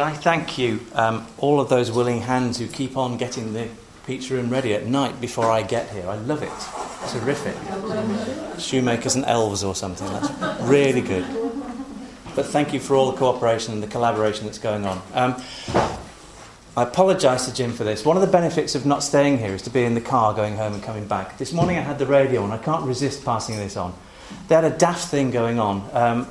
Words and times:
Can 0.00 0.08
I 0.08 0.14
thank 0.14 0.56
you, 0.56 0.80
um, 0.94 1.26
all 1.36 1.60
of 1.60 1.68
those 1.68 1.92
willing 1.92 2.22
hands 2.22 2.58
who 2.58 2.66
keep 2.66 2.96
on 2.96 3.18
getting 3.18 3.52
the 3.52 3.68
pizza 4.06 4.32
room 4.32 4.48
ready 4.48 4.72
at 4.72 4.86
night 4.86 5.20
before 5.20 5.50
I 5.50 5.60
get 5.60 5.90
here? 5.90 6.08
I 6.08 6.16
love 6.16 6.42
it. 6.42 6.48
Terrific. 7.10 7.54
Shoemakers 8.58 9.16
and 9.16 9.26
elves 9.26 9.62
or 9.62 9.74
something. 9.74 10.06
That's 10.08 10.62
really 10.62 11.02
good. 11.02 11.26
But 12.34 12.46
thank 12.46 12.72
you 12.72 12.80
for 12.80 12.96
all 12.96 13.12
the 13.12 13.18
cooperation 13.18 13.74
and 13.74 13.82
the 13.82 13.88
collaboration 13.88 14.46
that's 14.46 14.58
going 14.58 14.86
on. 14.86 15.02
Um, 15.12 15.36
I 16.78 16.84
apologise 16.84 17.44
to 17.44 17.52
Jim 17.52 17.74
for 17.74 17.84
this. 17.84 18.02
One 18.02 18.16
of 18.16 18.22
the 18.22 18.32
benefits 18.32 18.74
of 18.74 18.86
not 18.86 19.02
staying 19.02 19.36
here 19.36 19.52
is 19.52 19.60
to 19.64 19.70
be 19.70 19.84
in 19.84 19.92
the 19.92 20.00
car 20.00 20.32
going 20.32 20.56
home 20.56 20.72
and 20.72 20.82
coming 20.82 21.06
back. 21.06 21.36
This 21.36 21.52
morning 21.52 21.76
I 21.76 21.82
had 21.82 21.98
the 21.98 22.06
radio 22.06 22.42
on. 22.42 22.52
I 22.52 22.56
can't 22.56 22.86
resist 22.86 23.22
passing 23.22 23.56
this 23.56 23.76
on. 23.76 23.92
They 24.48 24.54
had 24.54 24.64
a 24.64 24.70
daft 24.70 25.08
thing 25.08 25.30
going 25.30 25.58
on, 25.58 25.90
um, 25.92 26.26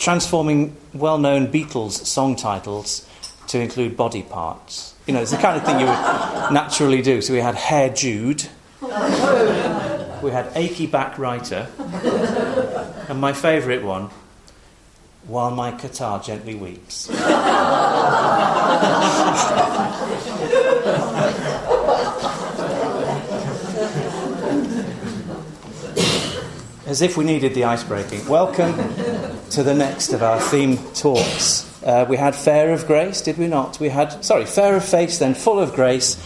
transforming 0.00 0.74
well 0.94 1.18
known 1.18 1.46
Beatles 1.46 1.92
song 2.06 2.34
titles 2.34 3.06
to 3.46 3.60
include 3.60 3.96
body 3.96 4.22
parts. 4.22 4.94
You 5.06 5.14
know, 5.14 5.20
it's 5.20 5.30
the 5.30 5.36
kind 5.36 5.56
of 5.56 5.64
thing 5.64 5.78
you 5.78 5.86
would 5.86 6.52
naturally 6.52 7.02
do. 7.02 7.20
So 7.20 7.34
we 7.34 7.40
had 7.40 7.54
Hair 7.54 7.90
Jude, 7.90 8.48
we 8.80 8.88
had 10.30 10.50
Achy 10.54 10.86
Back 10.86 11.18
Writer, 11.18 11.68
and 13.08 13.20
my 13.20 13.32
favourite 13.32 13.82
one, 13.84 14.10
While 15.26 15.50
My 15.50 15.70
Guitar 15.72 16.20
Gently 16.22 16.54
Weeps. 16.54 17.10
As 26.86 27.02
if 27.02 27.16
we 27.16 27.24
needed 27.24 27.54
the 27.54 27.64
ice 27.64 27.84
breaking. 27.84 28.26
Welcome 28.26 29.39
to 29.50 29.62
the 29.64 29.74
next 29.74 30.12
of 30.12 30.22
our 30.22 30.40
theme 30.40 30.76
talks. 30.94 31.66
Uh, 31.82 32.06
we 32.08 32.16
had 32.16 32.36
Fair 32.36 32.72
of 32.72 32.86
Grace, 32.86 33.20
did 33.20 33.36
we 33.36 33.48
not? 33.48 33.80
We 33.80 33.88
had, 33.88 34.24
sorry, 34.24 34.44
Fair 34.44 34.76
of 34.76 34.84
Face, 34.84 35.18
then 35.18 35.34
Full 35.34 35.58
of 35.58 35.74
Grace. 35.74 36.16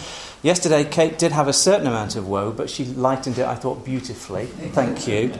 Yesterday, 0.42 0.84
Kate 0.84 1.18
did 1.18 1.32
have 1.32 1.48
a 1.48 1.52
certain 1.54 1.86
amount 1.86 2.16
of 2.16 2.28
woe, 2.28 2.52
but 2.52 2.68
she 2.68 2.84
lightened 2.84 3.38
it, 3.38 3.46
I 3.46 3.54
thought, 3.54 3.82
beautifully. 3.82 4.44
Thank 4.46 5.08
you. 5.08 5.32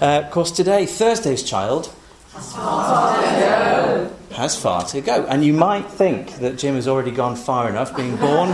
Uh, 0.00 0.22
of 0.24 0.30
course, 0.30 0.52
today, 0.52 0.86
Thursday's 0.86 1.42
child 1.42 1.92
has 2.34 2.52
far 2.54 3.20
to 3.20 3.40
go. 3.40 4.14
Has 4.36 4.60
far 4.60 4.84
to 4.84 5.00
go. 5.00 5.26
And 5.26 5.44
you 5.44 5.54
might 5.54 5.90
think 5.90 6.36
that 6.36 6.56
Jim 6.56 6.76
has 6.76 6.86
already 6.86 7.10
gone 7.10 7.34
far 7.34 7.68
enough, 7.68 7.96
being 7.96 8.16
born 8.16 8.50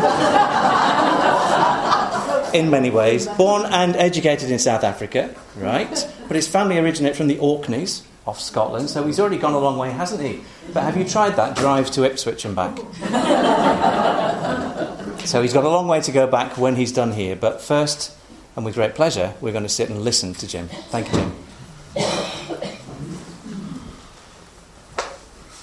in 2.54 2.70
many 2.70 2.90
ways, 2.90 3.26
born 3.28 3.66
and 3.66 3.94
educated 3.96 4.50
in 4.50 4.58
South 4.58 4.84
Africa, 4.84 5.34
right? 5.56 6.08
But 6.28 6.36
his 6.36 6.48
family 6.48 6.78
originate 6.78 7.14
from 7.14 7.26
the 7.26 7.38
Orkneys 7.38 8.02
off 8.26 8.40
Scotland, 8.40 8.90
so 8.90 9.06
he's 9.06 9.18
already 9.18 9.38
gone 9.38 9.54
a 9.54 9.58
long 9.58 9.78
way, 9.78 9.90
hasn't 9.90 10.22
he? 10.22 10.42
But 10.72 10.82
have 10.82 10.96
you 10.96 11.04
tried 11.04 11.36
that 11.36 11.56
drive 11.56 11.90
to 11.92 12.04
Ipswich 12.04 12.44
and 12.44 12.54
back? 12.54 12.76
so 15.26 15.42
he's 15.42 15.52
got 15.52 15.64
a 15.64 15.68
long 15.68 15.88
way 15.88 16.00
to 16.02 16.12
go 16.12 16.26
back 16.26 16.58
when 16.58 16.76
he's 16.76 16.92
done 16.92 17.12
here. 17.12 17.34
But 17.34 17.62
first, 17.62 18.14
and 18.56 18.64
with 18.64 18.74
great 18.74 18.94
pleasure, 18.94 19.34
we're 19.40 19.52
going 19.52 19.64
to 19.64 19.68
sit 19.68 19.88
and 19.88 20.02
listen 20.02 20.34
to 20.34 20.46
Jim. 20.46 20.68
Thank 20.68 21.12
you, 21.12 21.14
Jim. 21.14 21.32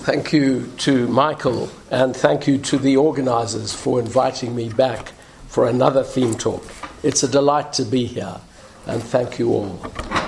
Thank 0.07 0.31
you 0.31 0.71
to 0.77 1.05
Michael, 1.09 1.69
and 1.91 2.15
thank 2.15 2.47
you 2.47 2.57
to 2.59 2.77
the 2.77 2.95
organisers 2.95 3.73
for 3.73 3.99
inviting 3.99 4.55
me 4.55 4.69
back 4.69 5.11
for 5.47 5.67
another 5.67 6.01
theme 6.01 6.35
talk. 6.35 6.63
It's 7.03 7.23
a 7.23 7.27
delight 7.27 7.73
to 7.73 7.83
be 7.83 8.05
here, 8.05 8.37
and 8.85 9.03
thank 9.03 9.37
you 9.37 9.49
all. 9.49 10.26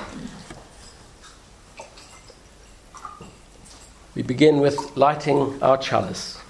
We 4.16 4.24
begin 4.24 4.60
with 4.60 4.98
lighting 4.98 5.62
our 5.62 5.78
chalice. 5.78 6.42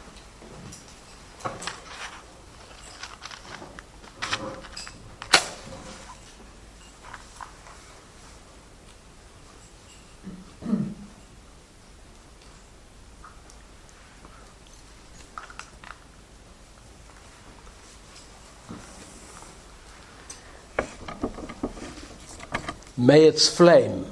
May 22.95 23.25
its 23.25 23.49
flame 23.49 24.05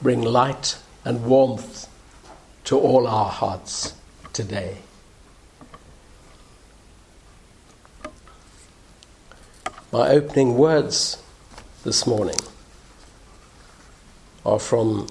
bring 0.00 0.22
light 0.22 0.78
and 1.04 1.24
warmth 1.24 1.89
to 2.70 2.78
all 2.78 3.08
our 3.08 3.28
hearts 3.28 3.94
today. 4.32 4.76
My 9.90 10.10
opening 10.10 10.56
words 10.56 11.20
this 11.82 12.06
morning 12.06 12.38
are 14.46 14.60
from, 14.60 15.08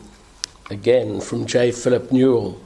again, 0.69 1.19
from 1.19 1.46
J. 1.46 1.74
Philip 1.74 2.14
Newell. 2.14 2.62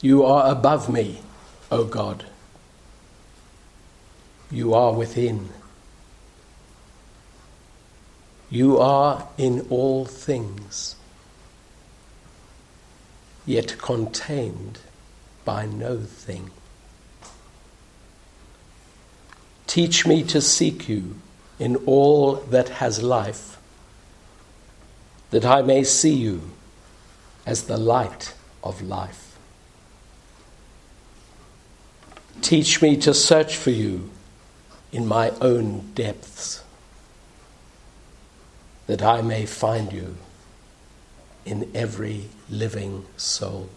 You 0.00 0.24
are 0.24 0.50
above 0.50 0.88
me, 0.92 1.20
O 1.70 1.84
God. 1.84 2.26
You 4.50 4.74
are 4.74 4.92
within. 4.92 5.61
You 8.52 8.78
are 8.80 9.28
in 9.38 9.66
all 9.70 10.04
things, 10.04 10.96
yet 13.46 13.78
contained 13.78 14.78
by 15.42 15.64
no 15.64 16.00
thing. 16.00 16.50
Teach 19.66 20.06
me 20.06 20.22
to 20.24 20.42
seek 20.42 20.86
you 20.86 21.16
in 21.58 21.76
all 21.86 22.34
that 22.50 22.68
has 22.68 23.02
life, 23.02 23.56
that 25.30 25.46
I 25.46 25.62
may 25.62 25.82
see 25.82 26.12
you 26.12 26.50
as 27.46 27.62
the 27.62 27.78
light 27.78 28.34
of 28.62 28.82
life. 28.82 29.38
Teach 32.42 32.82
me 32.82 32.98
to 32.98 33.14
search 33.14 33.56
for 33.56 33.70
you 33.70 34.10
in 34.92 35.06
my 35.06 35.30
own 35.40 35.90
depths 35.94 36.62
that 38.86 39.02
I 39.02 39.22
may 39.22 39.46
find 39.46 39.92
you 39.92 40.16
in 41.44 41.70
every 41.74 42.28
living 42.48 43.04
soul. 43.16 43.68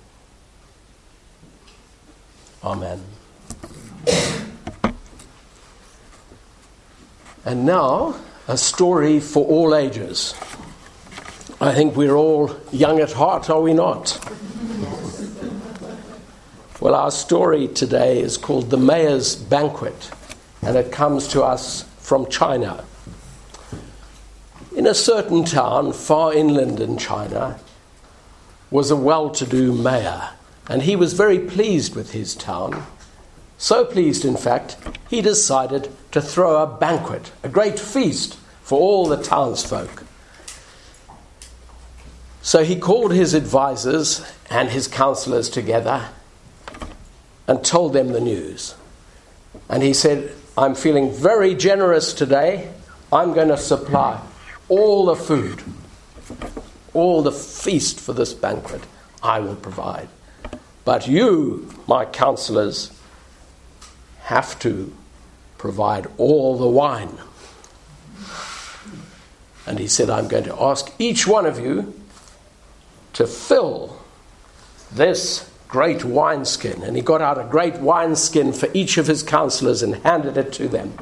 Amen. 2.63 3.03
And 7.45 7.65
now, 7.65 8.15
a 8.47 8.57
story 8.57 9.19
for 9.19 9.45
all 9.45 9.75
ages. 9.75 10.33
I 11.61 11.73
think 11.73 11.95
we're 11.95 12.15
all 12.15 12.55
young 12.71 12.99
at 12.99 13.11
heart, 13.11 13.49
are 13.49 13.61
we 13.61 13.73
not? 13.73 14.19
well, 16.81 16.95
our 16.95 17.11
story 17.11 17.67
today 17.67 18.19
is 18.19 18.37
called 18.37 18.71
The 18.71 18.77
Mayor's 18.77 19.35
Banquet, 19.35 20.11
and 20.63 20.75
it 20.75 20.91
comes 20.91 21.27
to 21.29 21.43
us 21.43 21.83
from 21.99 22.27
China. 22.27 22.83
In 24.85 24.91
a 24.91 24.93
certain 24.93 25.43
town 25.43 25.93
far 25.93 26.31
inland 26.31 26.79
in 26.79 26.99
China 26.99 27.59
was 28.69 28.91
a 28.91 28.95
well 28.95 29.31
to 29.31 29.43
do 29.43 29.73
mayor, 29.73 30.29
and 30.69 30.83
he 30.83 30.95
was 30.95 31.13
very 31.13 31.39
pleased 31.39 31.95
with 31.95 32.11
his 32.11 32.35
town. 32.35 32.85
So 33.57 33.83
pleased, 33.83 34.23
in 34.23 34.37
fact, 34.37 34.77
he 35.09 35.23
decided 35.23 35.89
to 36.11 36.21
throw 36.21 36.61
a 36.61 36.67
banquet, 36.67 37.31
a 37.41 37.49
great 37.49 37.79
feast 37.79 38.35
for 38.61 38.79
all 38.79 39.07
the 39.07 39.17
townsfolk. 39.17 40.03
So 42.43 42.63
he 42.63 42.75
called 42.75 43.11
his 43.11 43.33
advisers 43.33 44.21
and 44.51 44.69
his 44.69 44.87
counselors 44.87 45.49
together 45.49 46.09
and 47.47 47.65
told 47.65 47.93
them 47.93 48.09
the 48.09 48.21
news. 48.21 48.75
And 49.67 49.81
he 49.81 49.95
said, 49.95 50.31
I'm 50.55 50.75
feeling 50.75 51.11
very 51.11 51.55
generous 51.55 52.13
today. 52.13 52.71
I'm 53.11 53.33
going 53.33 53.47
to 53.47 53.57
supply 53.57 54.21
all 54.69 55.05
the 55.05 55.15
food, 55.15 55.61
all 56.93 57.21
the 57.21 57.31
feast 57.31 57.99
for 57.99 58.13
this 58.13 58.33
banquet, 58.33 58.81
I 59.21 59.39
will 59.39 59.55
provide. 59.55 60.09
But 60.83 61.07
you, 61.07 61.69
my 61.87 62.05
counselors, 62.05 62.91
have 64.21 64.57
to 64.59 64.93
provide 65.57 66.07
all 66.17 66.57
the 66.57 66.67
wine. 66.67 67.17
And 69.67 69.79
he 69.79 69.87
said, 69.87 70.09
I'm 70.09 70.27
going 70.27 70.43
to 70.43 70.61
ask 70.61 70.91
each 70.99 71.25
one 71.25 71.45
of 71.45 71.59
you 71.59 71.93
to 73.13 73.25
fill 73.25 73.99
this 74.91 75.49
great 75.67 76.05
wineskin. 76.05 76.83
And 76.83 76.95
he 76.95 77.01
got 77.01 77.21
out 77.21 77.39
a 77.39 77.43
great 77.43 77.75
wineskin 77.75 78.53
for 78.53 78.69
each 78.73 78.97
of 78.97 79.07
his 79.07 79.23
counselors 79.23 79.81
and 79.81 79.95
handed 79.95 80.37
it 80.37 80.53
to 80.53 80.67
them 80.67 80.93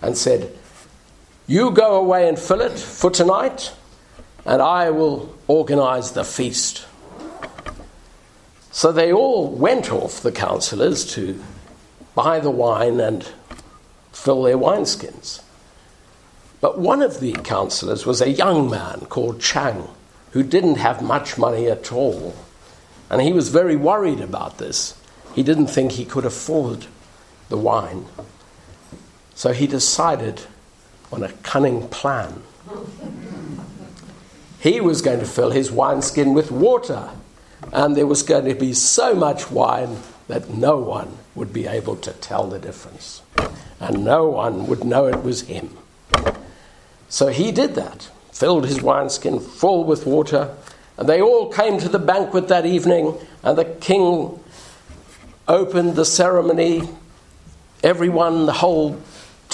and 0.00 0.16
said, 0.16 0.56
you 1.46 1.70
go 1.70 1.96
away 1.96 2.28
and 2.28 2.38
fill 2.38 2.60
it 2.60 2.78
for 2.78 3.10
tonight, 3.10 3.72
and 4.44 4.60
I 4.60 4.90
will 4.90 5.34
organize 5.46 6.12
the 6.12 6.24
feast. 6.24 6.86
So 8.72 8.92
they 8.92 9.12
all 9.12 9.48
went 9.48 9.90
off, 9.90 10.20
the 10.20 10.32
councillors, 10.32 11.04
to 11.14 11.42
buy 12.14 12.40
the 12.40 12.50
wine 12.50 13.00
and 13.00 13.28
fill 14.12 14.42
their 14.42 14.58
wineskins. 14.58 15.42
But 16.60 16.78
one 16.78 17.02
of 17.02 17.20
the 17.20 17.32
councillors 17.32 18.04
was 18.06 18.20
a 18.20 18.30
young 18.30 18.68
man 18.68 19.06
called 19.08 19.40
Chang, 19.40 19.88
who 20.32 20.42
didn't 20.42 20.76
have 20.76 21.00
much 21.00 21.38
money 21.38 21.68
at 21.68 21.92
all. 21.92 22.34
And 23.08 23.22
he 23.22 23.32
was 23.32 23.50
very 23.50 23.76
worried 23.76 24.20
about 24.20 24.58
this. 24.58 24.98
He 25.34 25.42
didn't 25.42 25.68
think 25.68 25.92
he 25.92 26.04
could 26.04 26.24
afford 26.24 26.86
the 27.48 27.58
wine. 27.58 28.06
So 29.34 29.52
he 29.52 29.66
decided 29.66 30.42
on 31.12 31.22
a 31.22 31.32
cunning 31.42 31.88
plan. 31.88 32.42
He 34.58 34.80
was 34.80 35.02
going 35.02 35.20
to 35.20 35.26
fill 35.26 35.50
his 35.50 35.70
wineskin 35.70 36.34
with 36.34 36.50
water, 36.50 37.10
and 37.72 37.96
there 37.96 38.06
was 38.06 38.22
going 38.22 38.46
to 38.46 38.54
be 38.54 38.72
so 38.72 39.14
much 39.14 39.50
wine 39.50 39.98
that 40.28 40.50
no 40.50 40.76
one 40.78 41.18
would 41.34 41.52
be 41.52 41.66
able 41.66 41.96
to 41.96 42.12
tell 42.12 42.48
the 42.48 42.58
difference, 42.58 43.22
and 43.78 44.04
no 44.04 44.28
one 44.28 44.66
would 44.66 44.84
know 44.84 45.06
it 45.06 45.22
was 45.22 45.42
him. 45.42 45.76
So 47.08 47.28
he 47.28 47.52
did 47.52 47.74
that, 47.76 48.10
filled 48.32 48.66
his 48.66 48.82
wineskin 48.82 49.38
full 49.38 49.84
with 49.84 50.06
water, 50.06 50.56
and 50.96 51.08
they 51.08 51.20
all 51.20 51.52
came 51.52 51.78
to 51.78 51.88
the 51.88 51.98
banquet 51.98 52.48
that 52.48 52.66
evening, 52.66 53.14
and 53.42 53.56
the 53.56 53.64
king 53.64 54.40
opened 55.46 55.94
the 55.94 56.04
ceremony. 56.04 56.88
Everyone, 57.84 58.46
the 58.46 58.54
whole 58.54 59.00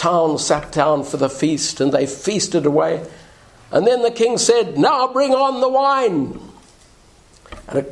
town 0.02 0.36
sat 0.36 0.72
down 0.72 1.04
for 1.04 1.16
the 1.16 1.28
feast, 1.28 1.80
and 1.80 1.92
they 1.92 2.06
feasted 2.06 2.66
away. 2.66 3.06
And 3.70 3.86
then 3.86 4.02
the 4.02 4.10
king 4.10 4.36
said, 4.36 4.76
Now 4.76 5.06
bring 5.12 5.32
on 5.32 5.60
the 5.60 5.68
wine. 5.68 6.40
And 7.68 7.86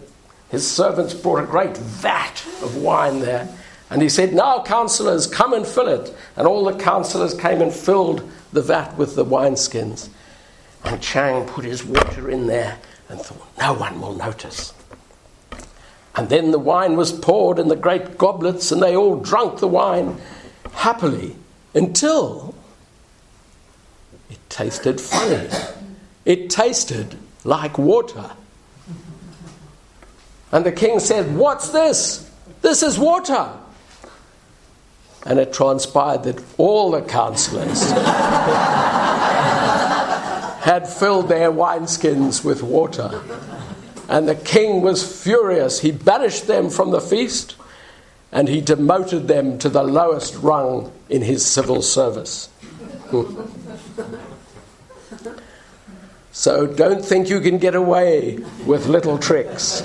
his 0.50 0.68
servants 0.68 1.14
brought 1.14 1.44
a 1.44 1.46
great 1.46 1.76
vat 1.76 2.44
of 2.62 2.76
wine 2.76 3.20
there. 3.20 3.48
And 3.90 4.02
he 4.02 4.08
said, 4.08 4.34
Now, 4.34 4.62
councillors, 4.64 5.28
come 5.28 5.52
and 5.54 5.64
fill 5.64 5.86
it. 5.86 6.12
And 6.36 6.48
all 6.48 6.64
the 6.64 6.76
councillors 6.76 7.32
came 7.32 7.62
and 7.62 7.72
filled 7.72 8.28
the 8.52 8.62
vat 8.62 8.96
with 8.96 9.14
the 9.14 9.24
wineskins. 9.24 10.08
And 10.84 11.00
Chang 11.00 11.46
put 11.46 11.64
his 11.64 11.84
water 11.84 12.28
in 12.28 12.48
there 12.48 12.78
and 13.08 13.20
thought, 13.20 13.56
No 13.56 13.74
one 13.74 14.00
will 14.00 14.14
notice. 14.14 14.74
And 16.16 16.28
then 16.28 16.50
the 16.50 16.58
wine 16.58 16.96
was 16.96 17.12
poured 17.12 17.60
in 17.60 17.68
the 17.68 17.76
great 17.76 18.18
goblets, 18.18 18.72
and 18.72 18.82
they 18.82 18.96
all 18.96 19.16
drank 19.16 19.60
the 19.60 19.68
wine 19.68 20.20
happily 20.72 21.36
until 21.74 22.54
it 24.30 24.38
tasted 24.48 25.00
funny. 25.00 25.48
It 26.24 26.50
tasted 26.50 27.16
like 27.44 27.78
water. 27.78 28.30
And 30.52 30.64
the 30.64 30.72
king 30.72 30.98
said, 31.00 31.34
What's 31.36 31.70
this? 31.70 32.30
This 32.62 32.82
is 32.82 32.98
water. 32.98 33.50
And 35.24 35.38
it 35.38 35.52
transpired 35.52 36.24
that 36.24 36.42
all 36.56 36.90
the 36.90 37.02
counselors 37.02 37.90
had 40.62 40.88
filled 40.88 41.28
their 41.28 41.52
wineskins 41.52 42.44
with 42.44 42.62
water. 42.62 43.22
And 44.08 44.26
the 44.26 44.34
king 44.34 44.80
was 44.80 45.22
furious. 45.22 45.80
He 45.80 45.92
banished 45.92 46.46
them 46.46 46.70
from 46.70 46.90
the 46.90 47.00
feast 47.00 47.54
and 48.32 48.48
he 48.48 48.60
demoted 48.60 49.28
them 49.28 49.58
to 49.58 49.68
the 49.68 49.82
lowest 49.82 50.36
rung 50.36 50.92
in 51.10 51.22
his 51.22 51.44
civil 51.44 51.82
service. 51.82 52.48
so 56.32 56.66
don't 56.66 57.04
think 57.04 57.28
you 57.28 57.40
can 57.40 57.58
get 57.58 57.74
away 57.74 58.38
with 58.64 58.86
little 58.86 59.18
tricks. 59.18 59.82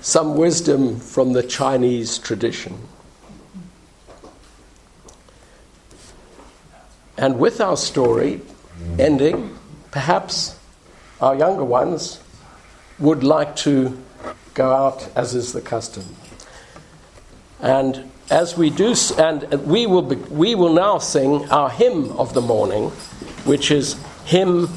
Some 0.00 0.36
wisdom 0.36 0.98
from 0.98 1.34
the 1.34 1.42
Chinese 1.42 2.18
tradition. 2.18 2.78
And 7.18 7.38
with 7.38 7.60
our 7.60 7.76
story 7.76 8.40
ending, 8.98 9.58
perhaps 9.90 10.58
our 11.20 11.34
younger 11.34 11.64
ones 11.64 12.20
would 12.98 13.24
like 13.24 13.56
to 13.56 14.02
go 14.54 14.72
out 14.72 15.10
as 15.16 15.34
is 15.34 15.52
the 15.52 15.60
custom. 15.60 16.04
And 17.60 18.10
as 18.30 18.56
we 18.56 18.70
do, 18.70 18.94
and 19.18 19.42
we 19.64 19.86
will, 19.86 20.02
be, 20.02 20.16
we 20.16 20.54
will 20.54 20.72
now 20.72 20.98
sing 20.98 21.48
our 21.50 21.70
hymn 21.70 22.12
of 22.12 22.34
the 22.34 22.40
morning, 22.40 22.90
which 23.44 23.70
is 23.70 23.96
hymn 24.24 24.68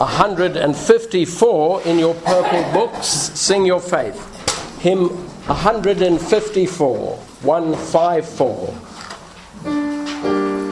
154 0.00 1.82
in 1.82 1.98
your 1.98 2.14
purple 2.14 2.62
books. 2.72 3.06
Sing 3.06 3.66
your 3.66 3.80
faith. 3.80 4.80
Hymn 4.80 5.08
154, 5.46 7.16
154. 7.16 8.74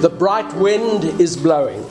The 0.01 0.11
bright 0.11 0.55
wind 0.55 1.05
is 1.21 1.37
blowing. 1.37 1.85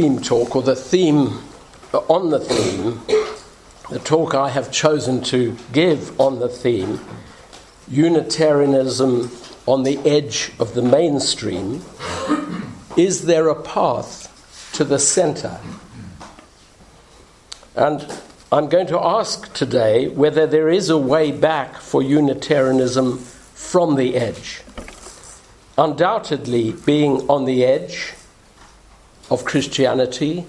Theme 0.00 0.20
talk, 0.20 0.54
or 0.54 0.62
the 0.62 0.76
theme 0.76 1.40
on 1.92 2.30
the 2.30 2.38
theme, 2.38 3.00
the 3.90 3.98
talk 3.98 4.32
I 4.32 4.48
have 4.48 4.70
chosen 4.70 5.20
to 5.24 5.56
give 5.72 6.20
on 6.20 6.38
the 6.38 6.48
theme, 6.48 7.00
Unitarianism 7.88 9.28
on 9.66 9.82
the 9.82 9.98
edge 10.08 10.52
of 10.60 10.74
the 10.74 10.82
mainstream, 10.82 11.82
is 12.96 13.24
there 13.24 13.48
a 13.48 13.60
path 13.60 14.70
to 14.74 14.84
the 14.84 15.00
center. 15.00 15.58
And 17.74 18.06
I'm 18.52 18.68
going 18.68 18.86
to 18.86 19.00
ask 19.00 19.52
today 19.52 20.06
whether 20.06 20.46
there 20.46 20.68
is 20.68 20.90
a 20.90 20.98
way 20.98 21.32
back 21.32 21.74
for 21.74 22.04
Unitarianism 22.04 23.18
from 23.18 23.96
the 23.96 24.14
edge. 24.14 24.62
Undoubtedly, 25.76 26.70
being 26.86 27.28
on 27.28 27.46
the 27.46 27.64
edge 27.64 28.14
of 29.30 29.44
Christianity, 29.44 30.44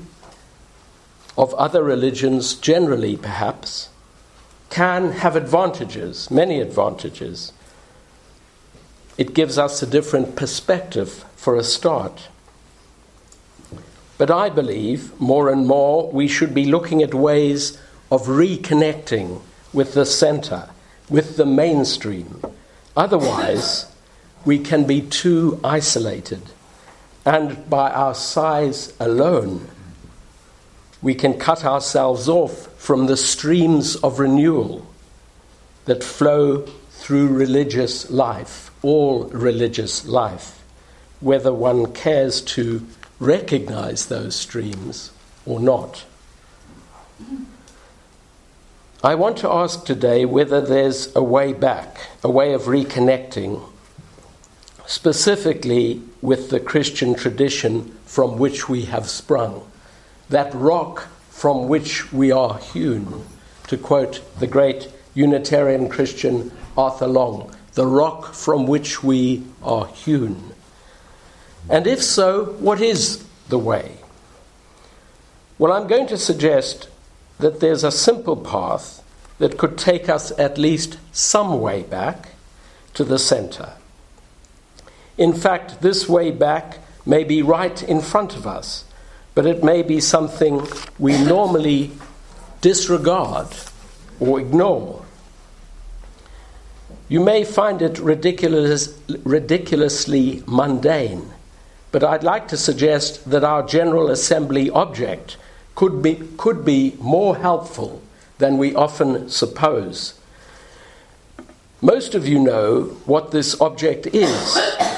of 1.38 1.53
other 1.55 1.83
religions 1.83 2.53
generally, 2.55 3.17
perhaps, 3.17 3.89
can 4.69 5.12
have 5.12 5.36
advantages, 5.36 6.29
many 6.29 6.59
advantages. 6.59 7.53
It 9.17 9.33
gives 9.33 9.57
us 9.57 9.81
a 9.81 9.88
different 9.88 10.36
perspective 10.36 11.25
for 11.36 11.55
a 11.55 11.63
start. 11.63 12.29
But 14.17 14.29
I 14.29 14.50
believe 14.50 15.19
more 15.19 15.50
and 15.50 15.65
more 15.65 16.09
we 16.12 16.27
should 16.27 16.53
be 16.53 16.65
looking 16.65 17.01
at 17.01 17.13
ways 17.13 17.77
of 18.12 18.27
reconnecting 18.27 19.41
with 19.74 19.93
the 19.93 20.05
center, 20.05 20.69
with 21.09 21.38
the 21.38 21.45
mainstream. 21.45 22.41
Otherwise, 22.95 23.86
we 24.45 24.59
can 24.59 24.86
be 24.86 25.01
too 25.01 25.59
isolated. 25.63 26.41
And 27.29 27.69
by 27.69 27.91
our 27.91 28.15
size 28.15 28.91
alone, 29.00 29.67
we 31.00 31.13
can 31.13 31.38
cut 31.38 31.63
ourselves 31.63 32.27
off 32.27 32.74
from 32.81 33.05
the 33.05 33.15
streams 33.15 33.95
of 33.98 34.17
renewal 34.17 34.88
that 35.86 36.03
flow 36.03 36.62
through 36.89 37.27
religious 37.27 38.09
life, 38.09 38.71
all 38.81 39.25
religious 39.25 40.07
life, 40.07 40.63
whether 41.19 41.53
one 41.53 41.93
cares 41.93 42.41
to 42.57 42.88
recognize 43.19 44.07
those 44.07 44.36
streams 44.36 45.12
or 45.45 45.59
not. 45.59 46.05
I 49.03 49.13
want 49.13 49.38
to 49.38 49.51
ask 49.51 49.86
today 49.86 50.25
whether 50.25 50.62
there's 50.62 51.15
a 51.15 51.21
way 51.21 51.53
back, 51.53 52.07
a 52.24 52.31
way 52.31 52.53
of 52.53 52.63
reconnecting, 52.63 53.68
specifically 54.89 56.01
with 56.19 56.50
the 56.50 56.60
Christian 56.60 57.13
tradition 57.13 57.96
from 58.05 58.39
which 58.39 58.67
we 58.67 58.86
have 58.86 59.08
sprung, 59.08 59.69
that 60.29 60.51
rock 60.55 61.08
from 61.29 61.67
which 61.67 62.12
we 62.12 62.31
are 62.31 62.58
hewn, 62.58 63.24
to 63.67 63.77
quote 63.77 64.19
the 64.39 64.48
great 64.48 64.91
Unitarian 65.13 65.89
Christian 65.89 66.51
Arthur 66.75 67.05
Long, 67.05 67.55
the 67.75 67.86
rock 67.86 68.34
from 68.34 68.65
which 68.65 69.03
we 69.03 69.43
are 69.62 69.86
hewn. 69.86 70.53
And 71.69 71.86
if 71.86 72.01
so, 72.01 72.46
what 72.60 72.81
is 72.81 73.24
the 73.48 73.60
way? 73.60 73.98
Well, 75.60 75.72
I'm 75.72 75.88
going 75.88 76.08
to 76.08 76.17
suggest 76.17 76.89
that 77.38 77.60
there's 77.60 77.84
a 77.84 77.91
simple 77.91 78.36
path 78.36 79.03
that 79.38 79.60
could 79.60 79.77
take 79.77 80.10
us 80.10 80.31
at 80.39 80.58
least 80.58 80.98
some 81.12 81.62
way 81.62 81.84
back 81.84 82.29
to 82.96 83.03
the 83.03 83.19
center. 83.19 83.74
In 85.19 85.33
fact, 85.33 85.81
this 85.81 86.07
way 86.07 86.31
back 86.31 86.77
may 87.05 87.25
be 87.25 87.41
right 87.41 87.83
in 87.83 87.99
front 87.99 88.38
of 88.38 88.47
us, 88.47 88.85
but 89.35 89.45
it 89.45 89.61
may 89.61 89.81
be 89.81 89.99
something 89.99 90.65
we 90.97 91.21
normally 91.21 91.91
disregard 92.61 93.47
or 94.21 94.39
ignore. 94.39 95.03
You 97.09 97.19
may 97.19 97.43
find 97.43 97.81
it 97.81 97.99
ridiculous, 97.99 98.97
ridiculously 99.25 100.41
mundane, 100.47 101.33
but 101.91 102.01
I'd 102.01 102.23
like 102.23 102.47
to 102.47 102.57
suggest 102.57 103.29
that 103.29 103.43
our 103.43 103.63
General 103.67 104.09
Assembly 104.09 104.69
object 104.69 105.35
could 105.75 106.01
be, 106.01 106.15
could 106.38 106.63
be 106.63 106.95
more 107.01 107.35
helpful 107.35 108.01
than 108.38 108.57
we 108.57 108.73
often 108.73 109.29
suppose. 109.29 110.13
Most 111.81 112.15
of 112.15 112.25
you 112.25 112.39
know 112.39 112.83
what 113.05 113.31
this 113.31 113.59
object 113.59 114.07
is. 114.07 114.88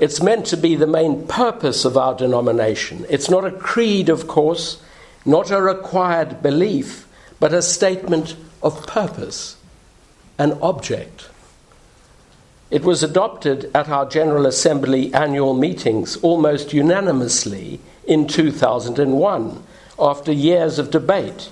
It's 0.00 0.22
meant 0.22 0.46
to 0.46 0.56
be 0.56 0.76
the 0.76 0.86
main 0.86 1.26
purpose 1.26 1.84
of 1.84 1.94
our 1.94 2.14
denomination. 2.14 3.04
It's 3.10 3.28
not 3.28 3.44
a 3.44 3.50
creed, 3.50 4.08
of 4.08 4.26
course, 4.26 4.82
not 5.26 5.50
a 5.50 5.60
required 5.60 6.42
belief, 6.42 7.06
but 7.38 7.52
a 7.52 7.60
statement 7.60 8.34
of 8.62 8.86
purpose, 8.86 9.58
an 10.38 10.58
object. 10.62 11.28
It 12.70 12.82
was 12.82 13.02
adopted 13.02 13.70
at 13.74 13.90
our 13.90 14.08
General 14.08 14.46
Assembly 14.46 15.12
annual 15.12 15.52
meetings 15.52 16.16
almost 16.18 16.72
unanimously 16.72 17.78
in 18.06 18.26
2001 18.26 19.62
after 19.98 20.32
years 20.32 20.78
of 20.78 20.90
debate. 20.90 21.50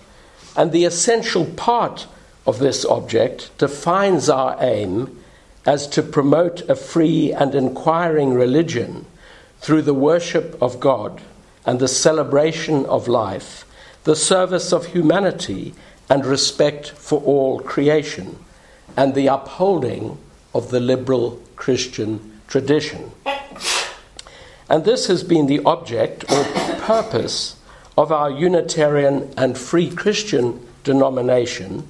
And 0.57 0.73
the 0.73 0.87
essential 0.87 1.45
part 1.45 2.07
of 2.47 2.61
this 2.61 2.87
object 2.87 3.51
defines 3.59 4.31
our 4.31 4.57
aim 4.59 5.18
as 5.69 5.87
to 5.87 6.03
promote 6.03 6.63
a 6.71 6.75
free 6.75 7.31
and 7.31 7.55
inquiring 7.55 8.33
religion 8.33 9.05
through 9.61 9.83
the 9.83 9.93
worship 9.93 10.57
of 10.63 10.81
God 10.81 11.21
and 11.67 11.79
the 11.79 11.87
celebration 11.87 12.87
of 12.87 13.07
life, 13.07 13.67
the 14.05 14.17
service 14.17 14.73
of 14.73 14.87
humanity 14.87 15.75
and 16.09 16.25
respect 16.25 16.89
for 16.93 17.21
all 17.21 17.61
creation, 17.61 18.39
and 18.97 19.15
the 19.15 19.27
upholding 19.27 20.17
of 20.55 20.71
the 20.71 20.81
liberal 20.81 21.39
Christian 21.57 22.41
tradition. 22.49 23.13
And 24.71 24.87
this 24.87 25.09
has 25.09 25.23
been 25.23 25.49
the 25.49 25.61
object 25.67 26.25
or 26.33 26.45
purpose 26.79 27.57
of 27.99 28.11
our 28.11 28.31
Unitarian 28.31 29.35
and 29.37 29.59
Free 29.59 29.91
Christian 29.91 30.67
denomination 30.83 31.87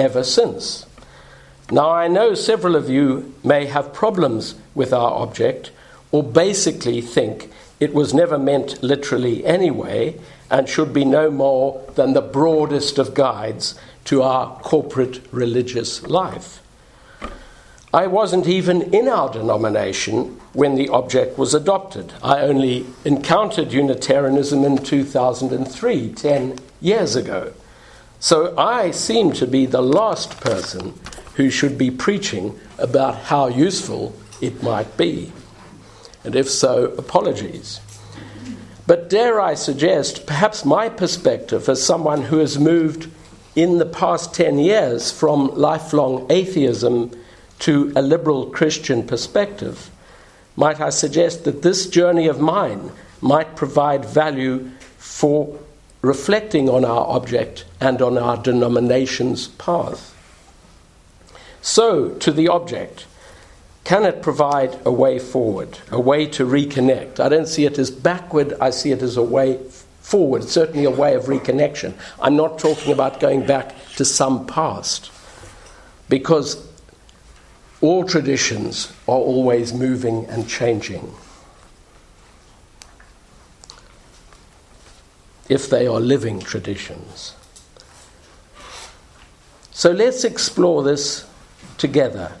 ever 0.00 0.24
since. 0.24 0.84
Now, 1.72 1.90
I 1.90 2.08
know 2.08 2.34
several 2.34 2.74
of 2.74 2.90
you 2.90 3.32
may 3.44 3.66
have 3.66 3.92
problems 3.92 4.56
with 4.74 4.92
our 4.92 5.12
object 5.12 5.70
or 6.10 6.22
basically 6.22 7.00
think 7.00 7.50
it 7.78 7.94
was 7.94 8.12
never 8.12 8.38
meant 8.38 8.82
literally 8.82 9.44
anyway 9.44 10.18
and 10.50 10.68
should 10.68 10.92
be 10.92 11.04
no 11.04 11.30
more 11.30 11.80
than 11.94 12.12
the 12.12 12.20
broadest 12.20 12.98
of 12.98 13.14
guides 13.14 13.78
to 14.06 14.22
our 14.22 14.58
corporate 14.60 15.20
religious 15.30 16.02
life. 16.02 16.60
I 17.94 18.08
wasn't 18.08 18.48
even 18.48 18.94
in 18.94 19.08
our 19.08 19.32
denomination 19.32 20.40
when 20.52 20.74
the 20.74 20.88
object 20.88 21.38
was 21.38 21.54
adopted. 21.54 22.12
I 22.22 22.40
only 22.40 22.86
encountered 23.04 23.72
Unitarianism 23.72 24.64
in 24.64 24.78
2003, 24.78 26.12
10 26.12 26.58
years 26.80 27.14
ago. 27.14 27.52
So 28.18 28.56
I 28.58 28.90
seem 28.90 29.32
to 29.34 29.46
be 29.46 29.66
the 29.66 29.82
last 29.82 30.40
person 30.40 30.94
who 31.34 31.50
should 31.50 31.78
be 31.78 31.90
preaching 31.90 32.58
about 32.78 33.16
how 33.16 33.48
useful 33.48 34.14
it 34.40 34.62
might 34.62 34.96
be. 34.96 35.32
And 36.24 36.36
if 36.36 36.50
so, 36.50 36.86
apologies. 36.98 37.80
But 38.86 39.08
dare 39.08 39.40
I 39.40 39.54
suggest, 39.54 40.26
perhaps 40.26 40.64
my 40.64 40.88
perspective 40.88 41.68
as 41.68 41.84
someone 41.84 42.22
who 42.22 42.38
has 42.38 42.58
moved 42.58 43.08
in 43.54 43.78
the 43.78 43.86
past 43.86 44.34
10 44.34 44.58
years 44.58 45.10
from 45.12 45.54
lifelong 45.54 46.26
atheism 46.30 47.10
to 47.60 47.92
a 47.94 48.02
liberal 48.02 48.46
Christian 48.46 49.06
perspective, 49.06 49.90
might 50.56 50.80
I 50.80 50.90
suggest 50.90 51.44
that 51.44 51.62
this 51.62 51.86
journey 51.86 52.26
of 52.26 52.40
mine 52.40 52.90
might 53.20 53.54
provide 53.54 54.04
value 54.04 54.70
for 54.98 55.58
reflecting 56.02 56.68
on 56.68 56.84
our 56.84 57.06
object 57.06 57.64
and 57.80 58.00
on 58.02 58.16
our 58.18 58.36
denomination's 58.36 59.48
path. 59.48 60.09
So, 61.62 62.10
to 62.10 62.32
the 62.32 62.48
object, 62.48 63.06
can 63.84 64.04
it 64.04 64.22
provide 64.22 64.78
a 64.84 64.92
way 64.92 65.18
forward, 65.18 65.78
a 65.90 66.00
way 66.00 66.26
to 66.26 66.46
reconnect? 66.46 67.20
I 67.20 67.28
don't 67.28 67.48
see 67.48 67.64
it 67.64 67.78
as 67.78 67.90
backward, 67.90 68.54
I 68.60 68.70
see 68.70 68.92
it 68.92 69.02
as 69.02 69.16
a 69.16 69.22
way 69.22 69.58
forward, 70.00 70.44
certainly 70.44 70.84
a 70.84 70.90
way 70.90 71.14
of 71.14 71.24
reconnection. 71.24 71.94
I'm 72.20 72.36
not 72.36 72.58
talking 72.58 72.92
about 72.92 73.20
going 73.20 73.46
back 73.46 73.74
to 73.96 74.04
some 74.04 74.46
past, 74.46 75.10
because 76.08 76.66
all 77.80 78.04
traditions 78.04 78.92
are 79.06 79.16
always 79.16 79.72
moving 79.72 80.26
and 80.26 80.48
changing. 80.48 81.14
If 85.48 85.68
they 85.68 85.86
are 85.86 86.00
living 86.00 86.40
traditions. 86.40 87.34
So 89.72 89.90
let's 89.90 90.24
explore 90.24 90.82
this 90.82 91.26
together. 91.80 92.32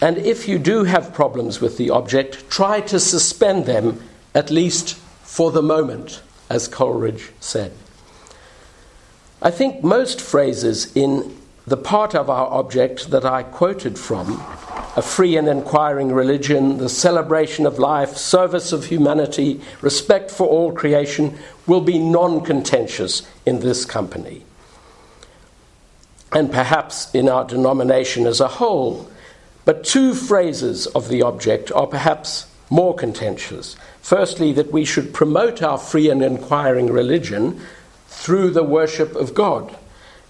And 0.00 0.18
if 0.18 0.48
you 0.48 0.58
do 0.58 0.84
have 0.84 1.14
problems 1.14 1.60
with 1.60 1.78
the 1.78 1.90
object, 1.90 2.50
try 2.50 2.80
to 2.82 2.98
suspend 2.98 3.66
them 3.66 4.02
at 4.34 4.50
least 4.50 4.96
for 5.22 5.50
the 5.50 5.62
moment, 5.62 6.22
as 6.48 6.68
Coleridge 6.68 7.30
said. 7.40 7.72
I 9.40 9.50
think 9.50 9.84
most 9.84 10.20
phrases 10.20 10.94
in 10.94 11.36
the 11.66 11.76
part 11.76 12.14
of 12.14 12.28
our 12.28 12.48
object 12.48 13.10
that 13.10 13.24
I 13.24 13.42
quoted 13.42 13.98
from 13.98 14.42
a 14.96 15.02
free 15.02 15.36
and 15.36 15.48
inquiring 15.48 16.12
religion, 16.12 16.78
the 16.78 16.88
celebration 16.88 17.64
of 17.64 17.78
life, 17.78 18.16
service 18.16 18.72
of 18.72 18.86
humanity, 18.86 19.60
respect 19.80 20.30
for 20.30 20.48
all 20.48 20.72
creation 20.72 21.38
will 21.66 21.80
be 21.80 21.98
non 21.98 22.40
contentious 22.40 23.22
in 23.46 23.60
this 23.60 23.84
company. 23.84 24.44
And 26.32 26.50
perhaps 26.50 27.12
in 27.14 27.28
our 27.28 27.44
denomination 27.44 28.26
as 28.26 28.40
a 28.40 28.48
whole. 28.48 29.10
But 29.64 29.84
two 29.84 30.14
phrases 30.14 30.86
of 30.88 31.08
the 31.08 31.22
object 31.22 31.72
are 31.72 31.86
perhaps 31.86 32.46
more 32.70 32.94
contentious. 32.94 33.76
Firstly, 34.00 34.52
that 34.52 34.72
we 34.72 34.84
should 34.84 35.12
promote 35.12 35.62
our 35.62 35.78
free 35.78 36.08
and 36.08 36.22
inquiring 36.22 36.86
religion 36.86 37.60
through 38.06 38.50
the 38.50 38.64
worship 38.64 39.14
of 39.16 39.34
God. 39.34 39.76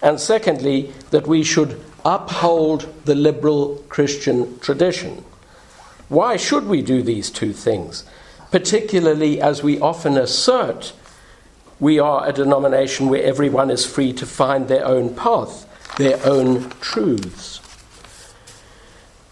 And 0.01 0.19
secondly, 0.19 0.91
that 1.11 1.27
we 1.27 1.43
should 1.43 1.79
uphold 2.03 2.91
the 3.05 3.15
liberal 3.15 3.75
Christian 3.89 4.59
tradition. 4.59 5.23
Why 6.09 6.35
should 6.35 6.65
we 6.65 6.81
do 6.81 7.01
these 7.01 7.29
two 7.29 7.53
things? 7.53 8.03
Particularly 8.49 9.39
as 9.39 9.63
we 9.63 9.79
often 9.79 10.17
assert 10.17 10.93
we 11.79 11.97
are 11.97 12.29
a 12.29 12.33
denomination 12.33 13.09
where 13.09 13.23
everyone 13.23 13.71
is 13.71 13.85
free 13.85 14.13
to 14.13 14.25
find 14.25 14.67
their 14.67 14.85
own 14.85 15.15
path, 15.15 15.65
their 15.97 16.19
own 16.25 16.69
truths. 16.81 17.59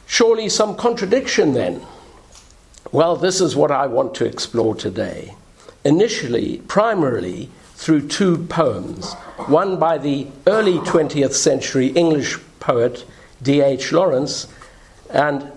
Surely 0.06 0.50
some 0.50 0.76
contradiction 0.76 1.54
then. 1.54 1.82
Well, 2.92 3.16
this 3.16 3.40
is 3.42 3.56
what 3.56 3.72
I 3.72 3.88
want 3.88 4.16
to 4.16 4.26
explore 4.26 4.76
today. 4.76 5.36
Initially, 5.86 6.58
primarily, 6.68 7.50
through 7.76 8.08
two 8.08 8.38
poems, 8.48 9.14
one 9.48 9.80
by 9.80 9.98
the 9.98 10.28
early 10.48 10.80
20th 10.80 11.34
century 11.34 11.88
English 11.88 12.38
poet 12.60 13.06
D.H. 13.42 13.94
Lawrence, 13.94 14.48
and 15.10 15.52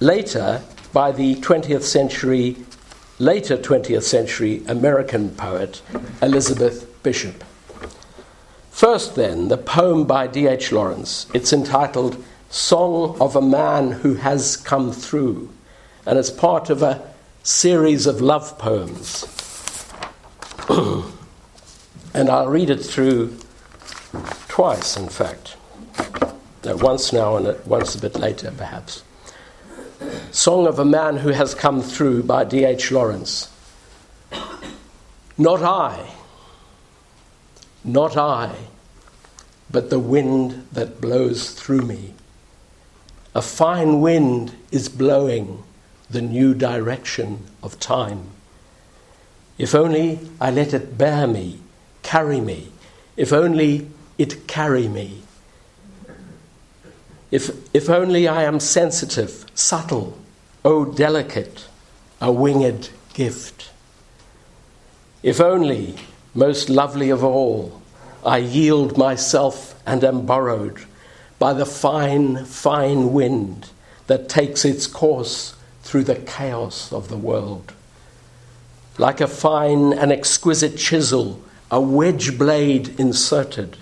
later 0.00 0.62
by 0.92 1.12
the 1.12 1.34
20th 1.36 1.82
century, 1.82 2.56
later 3.18 3.58
20th 3.58 4.04
century 4.04 4.62
American 4.66 5.30
poet 5.30 5.82
Elizabeth 6.22 7.02
Bishop. 7.02 7.44
First, 8.76 9.14
then, 9.14 9.48
the 9.48 9.56
poem 9.56 10.04
by 10.04 10.26
D.H. 10.26 10.70
Lawrence. 10.70 11.28
It's 11.32 11.50
entitled 11.50 12.22
Song 12.50 13.16
of 13.22 13.34
a 13.34 13.40
Man 13.40 13.90
Who 13.90 14.16
Has 14.16 14.58
Come 14.58 14.92
Through, 14.92 15.50
and 16.04 16.18
it's 16.18 16.30
part 16.30 16.68
of 16.68 16.82
a 16.82 17.10
series 17.42 18.06
of 18.06 18.20
love 18.20 18.58
poems. 18.58 19.24
and 20.68 22.28
I'll 22.28 22.48
read 22.48 22.68
it 22.68 22.84
through 22.84 23.38
twice, 24.48 24.98
in 24.98 25.08
fact. 25.08 25.56
No, 26.62 26.76
once 26.76 27.14
now 27.14 27.38
and 27.38 27.46
uh, 27.46 27.54
once 27.64 27.94
a 27.94 27.98
bit 27.98 28.16
later, 28.16 28.52
perhaps. 28.54 29.02
Song 30.32 30.66
of 30.66 30.78
a 30.78 30.84
Man 30.84 31.16
Who 31.16 31.30
Has 31.30 31.54
Come 31.54 31.80
Through 31.80 32.24
by 32.24 32.44
D.H. 32.44 32.92
Lawrence. 32.92 33.50
Not 35.38 35.62
I, 35.62 36.10
not 37.86 38.16
I, 38.16 38.54
but 39.70 39.90
the 39.90 39.98
wind 39.98 40.66
that 40.72 41.00
blows 41.00 41.50
through 41.50 41.82
me. 41.82 42.14
A 43.34 43.42
fine 43.42 44.00
wind 44.00 44.54
is 44.70 44.88
blowing 44.88 45.62
the 46.08 46.22
new 46.22 46.54
direction 46.54 47.46
of 47.62 47.78
time. 47.78 48.30
If 49.58 49.74
only 49.74 50.20
I 50.40 50.50
let 50.50 50.74
it 50.74 50.98
bear 50.98 51.26
me, 51.26 51.60
carry 52.02 52.40
me, 52.40 52.72
if 53.16 53.32
only 53.32 53.90
it 54.18 54.46
carry 54.46 54.88
me. 54.88 55.22
If, 57.30 57.50
if 57.74 57.90
only 57.90 58.28
I 58.28 58.44
am 58.44 58.60
sensitive, 58.60 59.46
subtle, 59.54 60.16
oh 60.64 60.84
delicate, 60.84 61.66
a 62.20 62.30
winged 62.30 62.90
gift. 63.14 63.70
If 65.22 65.40
only, 65.40 65.96
most 66.36 66.68
lovely 66.68 67.08
of 67.10 67.24
all, 67.24 67.80
I 68.24 68.38
yield 68.38 68.98
myself 68.98 69.80
and 69.86 70.04
am 70.04 70.26
borrowed 70.26 70.84
by 71.38 71.54
the 71.54 71.66
fine, 71.66 72.44
fine 72.44 73.12
wind 73.12 73.70
that 74.06 74.28
takes 74.28 74.64
its 74.64 74.86
course 74.86 75.54
through 75.82 76.04
the 76.04 76.16
chaos 76.16 76.92
of 76.92 77.08
the 77.08 77.16
world. 77.16 77.72
Like 78.98 79.20
a 79.20 79.26
fine 79.26 79.92
and 79.92 80.12
exquisite 80.12 80.76
chisel, 80.76 81.40
a 81.70 81.80
wedge 81.80 82.36
blade 82.38 82.98
inserted. 82.98 83.76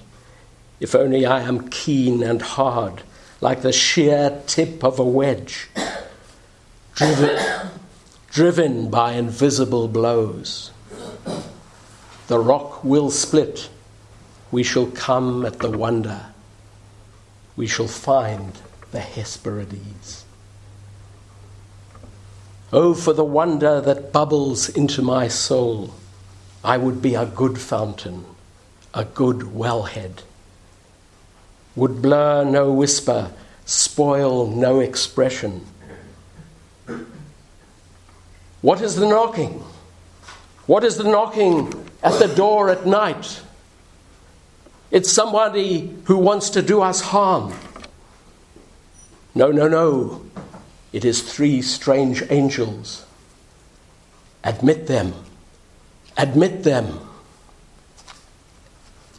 If 0.81 0.95
only 0.95 1.27
I 1.27 1.41
am 1.41 1.69
keen 1.69 2.23
and 2.23 2.41
hard, 2.41 3.03
like 3.41 3.63
the 3.63 3.73
sheer 3.73 4.43
tip 4.47 4.85
of 4.85 4.99
a 4.99 5.05
wedge, 5.05 5.69
driven, 6.95 7.71
driven 8.31 8.91
by 8.91 9.13
invisible 9.13 9.89
blows. 9.89 10.71
The 12.29 12.39
rock 12.39 12.83
will 12.85 13.11
split. 13.11 13.69
We 14.51 14.63
shall 14.63 14.87
come 14.87 15.45
at 15.45 15.59
the 15.59 15.71
wonder 15.71 16.35
we 17.57 17.67
shall 17.67 17.89
find 17.89 18.53
the 18.91 19.01
Hesperides. 19.01 20.25
Oh, 22.73 22.95
for 22.95 23.13
the 23.13 23.25
wonder 23.25 23.81
that 23.81 24.13
bubbles 24.13 24.69
into 24.69 25.03
my 25.03 25.29
soul! 25.29 25.95
I 26.65 26.79
would 26.79 27.01
be 27.01 27.15
a 27.15 27.27
good 27.27 27.61
fountain, 27.61 28.25
a 28.93 29.05
good 29.05 29.41
wellhead. 29.41 30.23
Would 31.77 32.03
blur 32.03 32.45
no 32.45 32.73
whisper, 32.73 33.31
spoil 33.65 34.49
no 34.49 34.81
expression. 34.81 35.65
What 38.63 38.81
is 38.81 38.97
the 38.97 39.07
knocking? 39.07 39.63
What 40.67 40.85
is 40.85 40.97
the 40.97 41.05
knocking 41.05 41.73
at 42.05 42.21
the 42.21 42.33
door 42.33 42.71
at 42.71 42.87
night? 42.87 43.43
It's 44.91 45.11
somebody 45.11 45.97
who 46.05 46.19
wants 46.19 46.51
to 46.51 46.63
do 46.63 46.81
us 46.81 47.01
harm. 47.01 47.53
No, 49.35 49.51
no, 49.51 49.67
no. 49.67 50.25
It 50.93 51.05
is 51.05 51.21
three 51.23 51.61
strange 51.63 52.23
angels. 52.31 53.05
Admit 54.45 54.87
them. 54.87 55.13
Admit 56.17 56.63
them. 56.63 57.01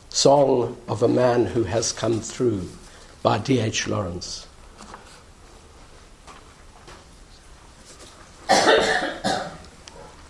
Song 0.09 0.77
of 0.87 1.03
a 1.03 1.09
Man 1.09 1.47
Who 1.47 1.63
Has 1.63 1.91
Come 1.91 2.21
Through 2.21 2.69
by 3.21 3.39
D.H. 3.39 3.89
Lawrence. 3.89 4.47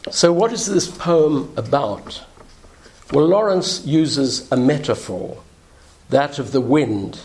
so, 0.09 0.33
what 0.33 0.51
is 0.51 0.65
this 0.65 0.87
poem 0.87 1.53
about? 1.55 2.25
Well, 3.15 3.27
Lawrence 3.27 3.85
uses 3.85 4.51
a 4.51 4.57
metaphor, 4.57 5.41
that 6.09 6.37
of 6.37 6.51
the 6.51 6.59
wind, 6.59 7.17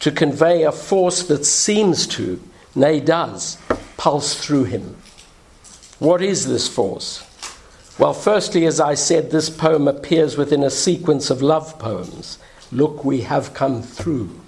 to 0.00 0.10
convey 0.10 0.64
a 0.64 0.72
force 0.72 1.22
that 1.28 1.44
seems 1.44 2.08
to, 2.08 2.42
nay, 2.74 2.98
does, 2.98 3.56
pulse 3.96 4.34
through 4.34 4.64
him. 4.64 4.96
What 6.00 6.20
is 6.20 6.48
this 6.48 6.66
force? 6.66 7.22
Well, 7.96 8.12
firstly, 8.12 8.66
as 8.66 8.80
I 8.80 8.94
said, 8.94 9.30
this 9.30 9.50
poem 9.50 9.86
appears 9.86 10.36
within 10.36 10.64
a 10.64 10.68
sequence 10.68 11.30
of 11.30 11.40
love 11.40 11.78
poems. 11.78 12.38
Look, 12.72 13.04
we 13.04 13.20
have 13.20 13.54
come 13.54 13.82
through. 13.82 14.40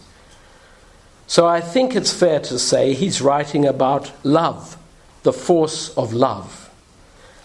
So 1.29 1.47
I 1.47 1.61
think 1.61 1.95
it's 1.95 2.13
fair 2.13 2.41
to 2.41 2.59
say 2.59 2.93
he's 2.93 3.23
writing 3.23 3.65
about 3.65 4.11
love, 4.25 4.77
the 5.23 5.33
force 5.33 5.91
of 5.91 6.13
love. 6.13 6.69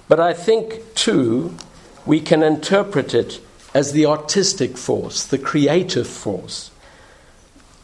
But 0.08 0.20
I 0.20 0.34
think, 0.34 0.96
too, 0.96 1.56
we 2.06 2.20
can 2.20 2.44
interpret 2.44 3.14
it 3.14 3.40
as 3.74 3.92
the 3.92 4.06
artistic 4.06 4.78
force, 4.78 5.26
the 5.26 5.38
creative 5.38 6.08
force. 6.08 6.72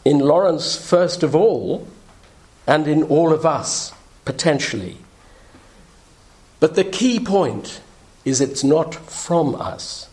In 0.04 0.18
Lawrence, 0.18 0.76
first 0.76 1.22
of 1.22 1.34
all, 1.34 1.86
and 2.66 2.86
in 2.86 3.02
all 3.04 3.32
of 3.32 3.46
us, 3.46 3.92
potentially. 4.24 4.98
But 6.60 6.74
the 6.74 6.84
key 6.84 7.20
point 7.20 7.80
is 8.24 8.40
it's 8.40 8.64
not 8.64 8.94
from 8.94 9.54
us. 9.54 10.08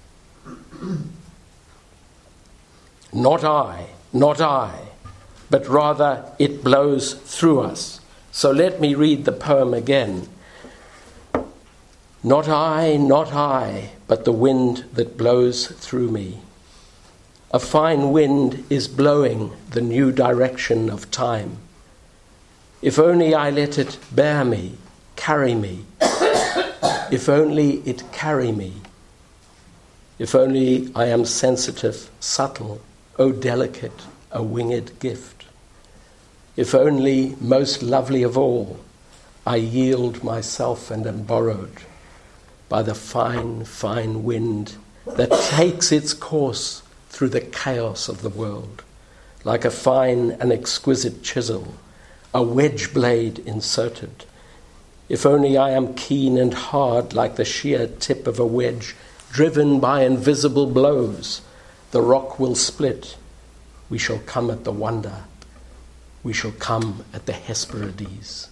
not 3.12 3.44
I, 3.44 3.88
not 4.14 4.40
I, 4.40 4.80
but 5.50 5.68
rather 5.68 6.32
it 6.40 6.64
blows 6.64 7.14
through 7.14 7.62
us. 7.62 8.00
So 8.32 8.52
let 8.52 8.80
me 8.80 8.96
read 8.96 9.26
the 9.26 9.32
poem 9.32 9.74
again. 9.74 10.28
Not 12.26 12.50
I, 12.50 12.98
not 12.98 13.34
I, 13.34 13.92
but 14.08 14.26
the 14.26 14.32
wind 14.32 14.86
that 14.94 15.16
blows 15.16 15.68
through 15.68 16.10
me. 16.10 16.40
A 17.52 17.60
fine 17.60 18.12
wind 18.12 18.66
is 18.68 18.88
blowing 18.88 19.52
the 19.70 19.82
new 19.82 20.12
direction 20.12 20.90
of 20.90 21.12
time. 21.12 21.58
If 22.82 22.98
only 22.98 23.36
I 23.36 23.52
let 23.52 23.78
it 23.78 24.00
bear 24.12 24.44
me, 24.44 24.76
carry 25.16 25.54
me. 25.54 25.86
if 27.12 27.30
only 27.30 27.74
it 27.86 28.12
carry 28.12 28.52
me. 28.52 28.74
If 30.18 30.34
only 30.34 30.92
I 30.96 31.06
am 31.06 31.26
sensitive, 31.26 32.10
subtle, 32.20 32.82
oh 33.20 33.34
delicate, 33.34 34.02
a 34.32 34.42
winged 34.42 34.98
gift. 34.98 35.46
if 36.58 36.74
only 36.74 37.36
most 37.40 37.84
lovely 37.84 38.24
of 38.24 38.36
all, 38.36 38.80
I 39.46 39.58
yield 39.58 40.24
myself 40.24 40.90
and 40.90 41.06
am 41.06 41.22
borrowed 41.22 41.82
by 42.70 42.82
the 42.82 42.96
fine, 42.96 43.64
fine 43.66 44.24
wind 44.24 44.76
that 45.06 45.32
takes 45.52 45.92
its 45.92 46.14
course 46.14 46.82
through 47.10 47.30
the 47.30 47.42
chaos 47.42 48.10
of 48.10 48.22
the 48.22 48.30
world, 48.30 48.84
like 49.44 49.66
a 49.66 49.72
fine 49.72 50.32
and 50.32 50.52
exquisite 50.52 51.24
chisel, 51.24 51.76
a 52.34 52.42
wedge 52.42 52.94
blade 52.94 53.40
inserted. 53.40 54.26
If 55.08 55.26
only 55.26 55.58
I 55.58 55.72
am 55.72 55.94
keen 55.94 56.38
and 56.38 56.54
hard 56.54 57.14
like 57.14 57.36
the 57.36 57.46
sheer 57.46 57.88
tip 57.88 58.28
of 58.28 58.40
a 58.40 58.46
wedge, 58.46 58.96
driven 59.32 59.80
by 59.80 60.04
invisible 60.04 60.66
blows, 60.66 61.42
the 61.92 62.02
rock 62.02 62.40
will 62.40 62.56
split. 62.56 63.16
We 63.90 63.98
shall 63.98 64.20
come 64.20 64.50
at 64.50 64.64
the 64.64 64.72
wonder 64.72 65.24
we 66.26 66.34
shall 66.34 66.54
come 66.54 67.06
at 67.14 67.28
the 67.28 67.34
Hesperides. 67.34 68.50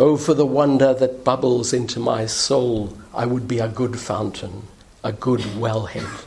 Oh, 0.00 0.16
for 0.16 0.32
the 0.32 0.46
wonder 0.46 0.94
that 0.94 1.24
bubbles 1.24 1.74
into 1.74 2.00
my 2.00 2.24
soul, 2.24 2.96
I 3.12 3.26
would 3.26 3.46
be 3.46 3.58
a 3.58 3.68
good 3.68 4.00
fountain, 4.00 4.62
a 5.04 5.12
good 5.12 5.40
wellhead. 5.40 6.24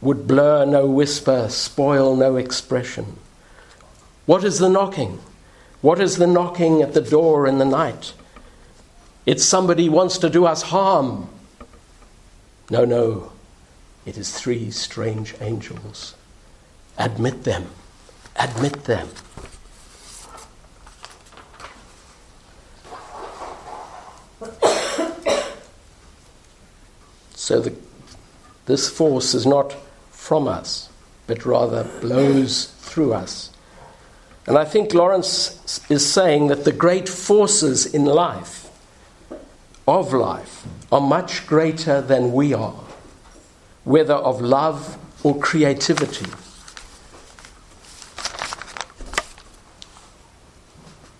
Would 0.00 0.26
blur 0.26 0.64
no 0.64 0.86
whisper, 0.88 1.48
spoil 1.48 2.16
no 2.16 2.34
expression. 2.34 3.18
What 4.26 4.42
is 4.42 4.58
the 4.58 4.68
knocking? 4.68 5.20
What 5.80 6.00
is 6.00 6.16
the 6.16 6.26
knocking 6.26 6.82
at 6.82 6.92
the 6.92 7.00
door 7.00 7.46
in 7.46 7.58
the 7.58 7.64
night? 7.64 8.14
It's 9.26 9.44
somebody 9.44 9.88
wants 9.88 10.18
to 10.18 10.28
do 10.28 10.44
us 10.44 10.62
harm. 10.62 11.28
No, 12.68 12.84
no, 12.84 13.30
it 14.04 14.18
is 14.18 14.32
three 14.32 14.72
strange 14.72 15.36
angels. 15.40 16.16
Admit 16.98 17.44
them. 17.44 17.68
Admit 18.34 18.84
them. 18.86 19.08
So 27.42 27.58
the, 27.58 27.74
this 28.66 28.88
force 28.88 29.34
is 29.34 29.44
not 29.44 29.74
from 30.12 30.46
us, 30.46 30.88
but 31.26 31.44
rather 31.44 31.82
blows 32.00 32.66
through 32.82 33.14
us. 33.14 33.50
And 34.46 34.56
I 34.56 34.64
think 34.64 34.94
Lawrence 34.94 35.84
is 35.90 36.08
saying 36.08 36.46
that 36.46 36.62
the 36.62 36.70
great 36.70 37.08
forces 37.08 37.84
in 37.84 38.04
life, 38.04 38.70
of 39.88 40.12
life, 40.12 40.64
are 40.92 41.00
much 41.00 41.44
greater 41.48 42.00
than 42.00 42.32
we 42.32 42.54
are, 42.54 42.84
whether 43.82 44.14
of 44.14 44.40
love 44.40 44.96
or 45.24 45.36
creativity. 45.36 46.30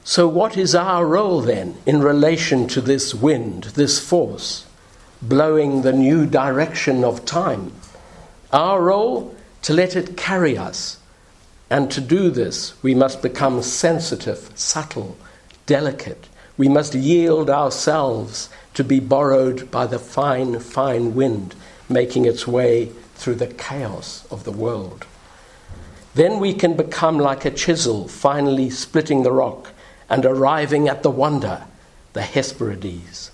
So, 0.04 0.28
what 0.28 0.56
is 0.56 0.72
our 0.72 1.04
role 1.04 1.40
then 1.40 1.78
in 1.84 2.00
relation 2.00 2.68
to 2.68 2.80
this 2.80 3.12
wind, 3.12 3.64
this 3.74 3.98
force, 3.98 4.66
blowing 5.22 5.82
the 5.82 5.92
new 5.92 6.26
direction 6.26 7.04
of 7.04 7.24
time? 7.24 7.72
Our 8.52 8.82
role 8.82 9.34
to 9.62 9.72
let 9.72 9.96
it 9.96 10.16
carry 10.16 10.58
us. 10.58 10.98
And 11.70 11.90
to 11.90 12.00
do 12.00 12.30
this, 12.30 12.74
we 12.82 12.94
must 12.94 13.22
become 13.22 13.62
sensitive, 13.62 14.50
subtle, 14.54 15.16
delicate. 15.66 16.28
We 16.58 16.68
must 16.68 16.94
yield 16.94 17.48
ourselves 17.48 18.50
to 18.74 18.84
be 18.84 19.00
borrowed 19.00 19.70
by 19.70 19.86
the 19.86 19.98
fine, 19.98 20.58
fine 20.60 21.14
wind 21.14 21.54
making 21.88 22.24
its 22.24 22.46
way 22.46 22.86
through 23.14 23.36
the 23.36 23.46
chaos 23.46 24.26
of 24.30 24.44
the 24.44 24.52
world. 24.52 25.06
Then 26.14 26.40
we 26.40 26.52
can 26.52 26.76
become 26.76 27.18
like 27.18 27.44
a 27.44 27.50
chisel 27.50 28.08
finally 28.08 28.68
splitting 28.68 29.22
the 29.22 29.32
rock 29.32 29.72
and 30.10 30.26
arriving 30.26 30.88
at 30.88 31.02
the 31.02 31.10
wonder, 31.10 31.64
the 32.12 32.22
Hesperides. 32.22 33.30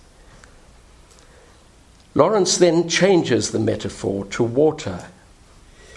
Lawrence 2.19 2.57
then 2.57 2.89
changes 2.89 3.53
the 3.53 3.61
metaphor 3.61 4.25
to 4.25 4.43
water. 4.43 5.05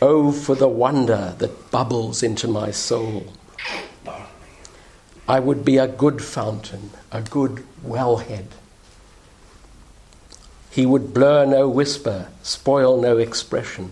Oh, 0.03 0.31
for 0.31 0.53
the 0.53 0.67
wonder 0.67 1.33
that 1.39 1.71
bubbles 1.71 2.21
into 2.21 2.47
my 2.47 2.69
soul. 2.69 3.33
I 5.27 5.39
would 5.39 5.65
be 5.65 5.79
a 5.79 5.87
good 5.87 6.23
fountain, 6.23 6.91
a 7.11 7.21
good 7.21 7.63
wellhead. 7.83 8.45
He 10.69 10.85
would 10.85 11.11
blur 11.11 11.47
no 11.47 11.67
whisper, 11.67 12.27
spoil 12.43 13.01
no 13.01 13.17
expression. 13.17 13.89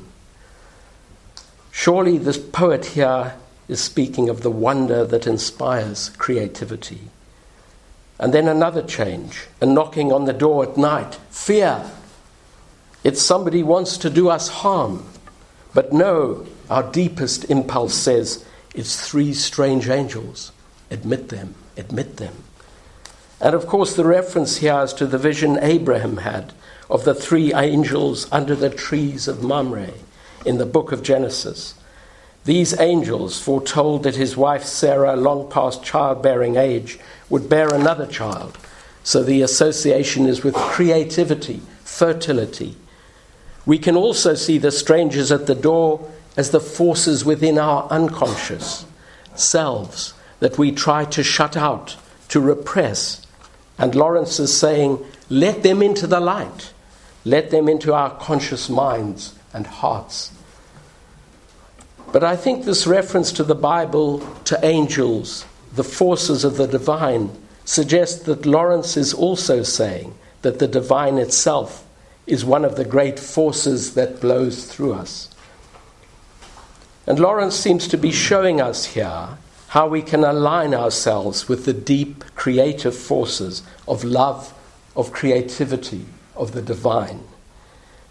Surely 1.71 2.19
this 2.19 2.37
poet 2.37 2.85
here 2.93 3.33
is 3.67 3.81
speaking 3.81 4.29
of 4.29 4.43
the 4.43 4.51
wonder 4.51 5.03
that 5.03 5.25
inspires 5.25 6.09
creativity. 6.09 7.09
And 8.19 8.35
then 8.35 8.47
another 8.47 8.83
change, 8.83 9.47
a 9.59 9.65
knocking 9.65 10.11
on 10.13 10.25
the 10.25 10.33
door 10.33 10.61
at 10.61 10.77
night, 10.77 11.15
fear. 11.31 11.89
It's 13.03 13.21
somebody 13.21 13.63
wants 13.63 13.97
to 13.99 14.09
do 14.09 14.29
us 14.29 14.49
harm. 14.49 15.05
But 15.73 15.93
no, 15.93 16.45
our 16.69 16.83
deepest 16.83 17.45
impulse 17.45 17.93
says 17.93 18.45
it's 18.75 19.07
three 19.07 19.33
strange 19.33 19.87
angels. 19.87 20.51
Admit 20.91 21.29
them, 21.29 21.55
admit 21.77 22.17
them. 22.17 22.43
And 23.41 23.55
of 23.55 23.67
course, 23.67 23.95
the 23.95 24.05
reference 24.05 24.57
here 24.57 24.81
is 24.83 24.93
to 24.93 25.07
the 25.07 25.17
vision 25.17 25.57
Abraham 25.61 26.17
had 26.17 26.53
of 26.89 27.05
the 27.05 27.13
three 27.13 27.53
angels 27.53 28.27
under 28.31 28.55
the 28.55 28.69
trees 28.69 29.27
of 29.27 29.43
Mamre 29.43 29.93
in 30.45 30.57
the 30.57 30.65
book 30.65 30.91
of 30.91 31.03
Genesis. 31.03 31.75
These 32.45 32.79
angels 32.79 33.39
foretold 33.39 34.03
that 34.03 34.15
his 34.15 34.35
wife 34.35 34.63
Sarah, 34.63 35.15
long 35.15 35.49
past 35.49 35.83
childbearing 35.83 36.55
age, 36.55 36.99
would 37.29 37.47
bear 37.47 37.73
another 37.73 38.07
child. 38.07 38.57
So 39.03 39.23
the 39.23 39.41
association 39.41 40.25
is 40.25 40.43
with 40.43 40.55
creativity, 40.55 41.61
fertility. 41.83 42.75
We 43.65 43.77
can 43.77 43.95
also 43.95 44.33
see 44.33 44.57
the 44.57 44.71
strangers 44.71 45.31
at 45.31 45.47
the 45.47 45.55
door 45.55 46.09
as 46.37 46.51
the 46.51 46.59
forces 46.59 47.25
within 47.25 47.57
our 47.57 47.87
unconscious 47.89 48.85
selves 49.35 50.13
that 50.39 50.57
we 50.57 50.71
try 50.71 51.05
to 51.05 51.23
shut 51.23 51.57
out, 51.57 51.97
to 52.29 52.39
repress. 52.39 53.25
And 53.77 53.95
Lawrence 53.95 54.39
is 54.39 54.55
saying, 54.57 55.03
let 55.29 55.63
them 55.63 55.81
into 55.81 56.07
the 56.07 56.19
light, 56.19 56.73
let 57.25 57.51
them 57.51 57.67
into 57.67 57.93
our 57.93 58.11
conscious 58.11 58.69
minds 58.69 59.35
and 59.53 59.67
hearts. 59.67 60.31
But 62.11 62.23
I 62.23 62.35
think 62.35 62.65
this 62.65 62.87
reference 62.87 63.31
to 63.33 63.43
the 63.43 63.55
Bible, 63.55 64.19
to 64.45 64.59
angels, 64.65 65.45
the 65.75 65.83
forces 65.83 66.43
of 66.43 66.57
the 66.57 66.67
divine, 66.67 67.29
suggests 67.65 68.23
that 68.23 68.45
Lawrence 68.45 68.97
is 68.97 69.13
also 69.13 69.61
saying 69.61 70.15
that 70.41 70.57
the 70.57 70.67
divine 70.67 71.17
itself 71.17 71.85
is 72.29 72.45
one 72.45 72.63
of 72.63 72.75
the 72.75 72.85
great 72.85 73.19
forces 73.19 73.95
that 73.95 74.21
blows 74.21 74.65
through 74.65 74.93
us. 74.93 75.29
And 77.07 77.19
Lawrence 77.19 77.55
seems 77.55 77.87
to 77.87 77.97
be 77.97 78.11
showing 78.11 78.61
us 78.61 78.85
here 78.85 79.29
how 79.69 79.87
we 79.87 80.03
can 80.03 80.23
align 80.23 80.75
ourselves 80.75 81.49
with 81.49 81.65
the 81.65 81.73
deep 81.73 82.23
creative 82.35 82.95
forces 82.95 83.63
of 83.87 84.03
love, 84.03 84.53
of 84.95 85.11
creativity, 85.11 86.05
of 86.35 86.51
the 86.51 86.61
divine. 86.61 87.23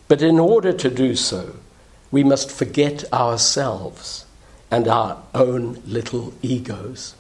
But 0.09 0.21
in 0.21 0.41
order 0.41 0.73
to 0.73 0.91
do 0.91 1.15
so, 1.15 1.57
we 2.11 2.25
must 2.25 2.51
forget 2.51 3.05
ourselves 3.13 4.25
and 4.71 4.89
our 4.89 5.23
own 5.35 5.81
little 5.87 6.35
egos. 6.43 7.15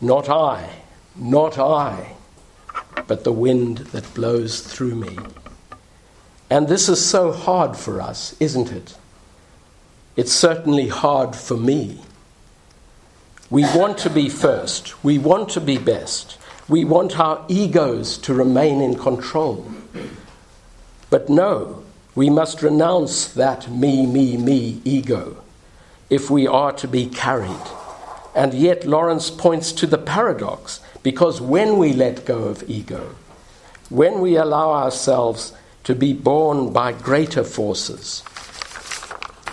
Not 0.00 0.28
I, 0.28 0.82
not 1.14 1.58
I, 1.58 2.14
but 3.06 3.24
the 3.24 3.32
wind 3.32 3.78
that 3.78 4.14
blows 4.14 4.60
through 4.60 4.96
me. 4.96 5.16
And 6.48 6.68
this 6.68 6.88
is 6.88 7.04
so 7.04 7.32
hard 7.32 7.76
for 7.76 8.00
us, 8.00 8.36
isn't 8.40 8.72
it? 8.72 8.96
It's 10.16 10.32
certainly 10.32 10.88
hard 10.88 11.34
for 11.34 11.56
me. 11.56 12.00
We 13.50 13.62
want 13.62 13.98
to 13.98 14.10
be 14.10 14.28
first, 14.28 15.04
we 15.04 15.18
want 15.18 15.50
to 15.50 15.60
be 15.60 15.78
best, 15.78 16.38
we 16.68 16.84
want 16.84 17.18
our 17.18 17.44
egos 17.48 18.18
to 18.18 18.34
remain 18.34 18.80
in 18.80 18.96
control. 18.96 19.70
But 21.10 21.28
no, 21.28 21.84
we 22.16 22.28
must 22.28 22.62
renounce 22.62 23.28
that 23.34 23.70
me, 23.70 24.06
me, 24.06 24.36
me 24.36 24.80
ego 24.84 25.36
if 26.10 26.30
we 26.30 26.46
are 26.46 26.72
to 26.72 26.88
be 26.88 27.06
carried. 27.06 27.66
And 28.34 28.52
yet, 28.52 28.84
Lawrence 28.84 29.30
points 29.30 29.72
to 29.72 29.86
the 29.86 29.98
paradox 29.98 30.80
because 31.02 31.40
when 31.40 31.78
we 31.78 31.92
let 31.92 32.24
go 32.24 32.44
of 32.44 32.68
ego, 32.68 33.14
when 33.88 34.20
we 34.20 34.36
allow 34.36 34.72
ourselves 34.72 35.52
to 35.86 35.94
be 35.94 36.12
borne 36.12 36.72
by 36.72 36.90
greater 36.90 37.44
forces, 37.44 38.24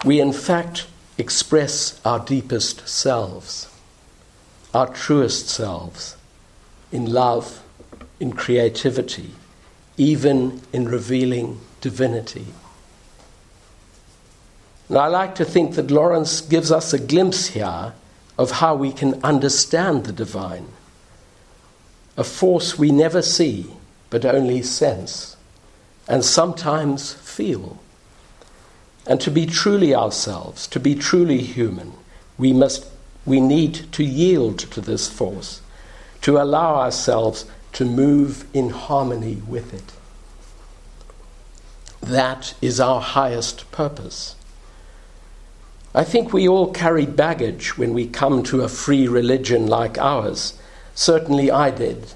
we 0.04 0.20
in 0.20 0.34
fact 0.34 0.88
express 1.20 2.02
our 2.04 2.20
deepest 2.22 2.90
selves, 2.90 3.70
our 4.74 4.92
truest 4.92 5.48
selves, 5.48 6.18
in 6.92 7.06
love, 7.06 7.62
in 8.20 8.34
creativity, 8.34 9.30
even 9.96 10.60
in 10.74 10.86
revealing 10.86 11.62
divinity. 11.82 12.48
And 14.90 14.98
I 14.98 15.06
like 15.06 15.36
to 15.36 15.46
think 15.46 15.76
that 15.76 15.92
Lawrence 15.92 16.42
gives 16.42 16.72
us 16.72 16.94
a 16.94 17.00
glimpse 17.00 17.50
here 17.50 17.94
of 18.40 18.50
how 18.50 18.74
we 18.74 18.92
can 18.92 19.24
understand 19.24 20.06
the 20.06 20.12
divine, 20.12 20.70
a 22.18 22.24
force 22.24 22.80
we 22.80 22.92
never 22.92 23.22
see 23.22 23.68
but 24.10 24.26
only 24.26 24.64
sense 24.64 25.33
and 26.08 26.24
sometimes 26.24 27.14
feel. 27.14 27.80
And 29.06 29.20
to 29.22 29.32
be 29.32 29.46
truly 29.46 29.94
ourselves, 29.94 30.68
to 30.68 30.80
be 30.80 30.96
truly 30.96 31.40
human, 31.40 31.94
we 32.38 32.54
must 32.54 32.86
we 33.26 33.40
need 33.40 33.92
to 33.94 34.04
yield 34.04 34.60
to 34.60 34.82
this 34.82 35.08
force, 35.08 35.62
to 36.22 36.38
allow 36.38 36.76
ourselves 36.76 37.46
to 37.74 37.86
move 37.86 38.46
in 38.54 38.70
harmony 38.70 39.42
with 39.48 39.74
it. 39.74 39.94
That 42.02 42.54
is 42.62 42.80
our 42.80 43.00
highest 43.00 43.72
purpose. 43.72 44.36
I 45.96 46.04
think 46.04 46.34
we 46.34 46.48
all 46.48 46.74
carry 46.74 47.06
baggage 47.06 47.78
when 47.78 47.94
we 47.94 48.08
come 48.08 48.44
to 48.44 48.62
a 48.62 48.68
free 48.68 49.08
religion 49.08 49.68
like 49.68 49.98
ours. 49.98 50.60
Certainly 50.96 51.52
I 51.52 51.72
did. 51.72 52.14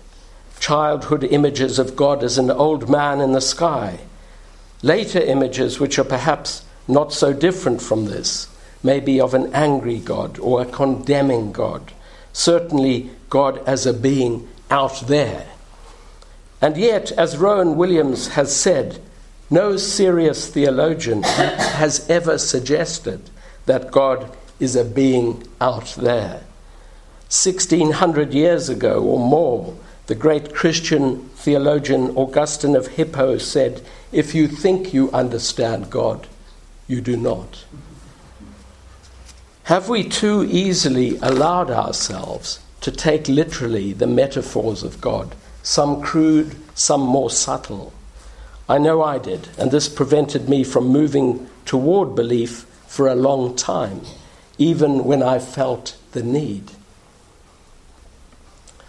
Childhood 0.60 1.24
images 1.24 1.80
of 1.80 1.96
God 1.96 2.24
as 2.24 2.38
an 2.38 2.52
old 2.52 2.90
man 2.90 3.22
in 3.22 3.32
the 3.32 3.42
sky. 3.42 4.00
Later 4.82 5.20
images, 5.20 5.80
which 5.80 5.98
are 5.98 6.04
perhaps 6.04 6.64
not 6.88 7.14
so 7.14 7.34
different 7.34 7.82
from 7.82 8.06
this, 8.06 8.48
may 8.84 9.00
be 9.00 9.20
of 9.20 9.34
an 9.34 9.54
angry 9.54 10.00
God 10.00 10.40
or 10.40 10.62
a 10.62 10.66
condemning 10.66 11.52
God. 11.52 11.94
Certainly, 12.34 13.10
God 13.30 13.62
as 13.68 13.86
a 13.86 13.94
being 13.94 14.48
out 14.70 15.08
there. 15.08 15.48
And 16.62 16.78
yet, 16.78 17.12
as 17.12 17.38
Rowan 17.38 17.76
Williams 17.76 18.30
has 18.30 18.56
said, 18.56 19.00
no 19.50 19.78
serious 19.78 20.48
theologian 20.48 21.24
has 21.24 22.10
ever 22.10 22.38
suggested 22.38 23.30
that 23.66 23.92
God 23.92 24.36
is 24.60 24.76
a 24.76 24.84
being 24.84 25.48
out 25.62 25.96
there. 25.98 26.44
1600 27.30 28.34
years 28.34 28.70
ago 28.70 29.04
or 29.04 29.20
more, 29.20 29.76
the 30.08 30.16
great 30.16 30.54
Christian 30.54 31.20
theologian 31.36 32.16
Augustine 32.16 32.76
of 32.76 32.88
Hippo 32.88 33.38
said, 33.38 33.82
If 34.12 34.34
you 34.34 34.48
think 34.48 34.94
you 34.94 35.12
understand 35.12 35.90
God, 35.90 36.28
you 36.88 37.02
do 37.02 37.18
not. 37.18 37.66
Have 39.64 39.90
we 39.90 40.04
too 40.06 40.46
easily 40.50 41.18
allowed 41.18 41.70
ourselves 41.70 42.62
to 42.80 42.90
take 42.90 43.28
literally 43.28 43.92
the 43.92 44.08
metaphors 44.08 44.82
of 44.82 45.02
God, 45.02 45.36
some 45.62 46.02
crude, 46.02 46.56
some 46.74 47.02
more 47.02 47.30
subtle? 47.30 47.92
I 48.70 48.78
know 48.78 49.04
I 49.04 49.18
did, 49.18 49.50
and 49.58 49.72
this 49.72 49.90
prevented 49.90 50.48
me 50.48 50.64
from 50.64 50.88
moving 50.88 51.50
toward 51.66 52.16
belief 52.16 52.66
for 52.88 53.10
a 53.10 53.16
long 53.16 53.58
time, 53.58 54.02
even 54.58 55.04
when 55.04 55.22
I 55.22 55.40
felt 55.40 55.98
the 56.14 56.24
need. 56.24 56.72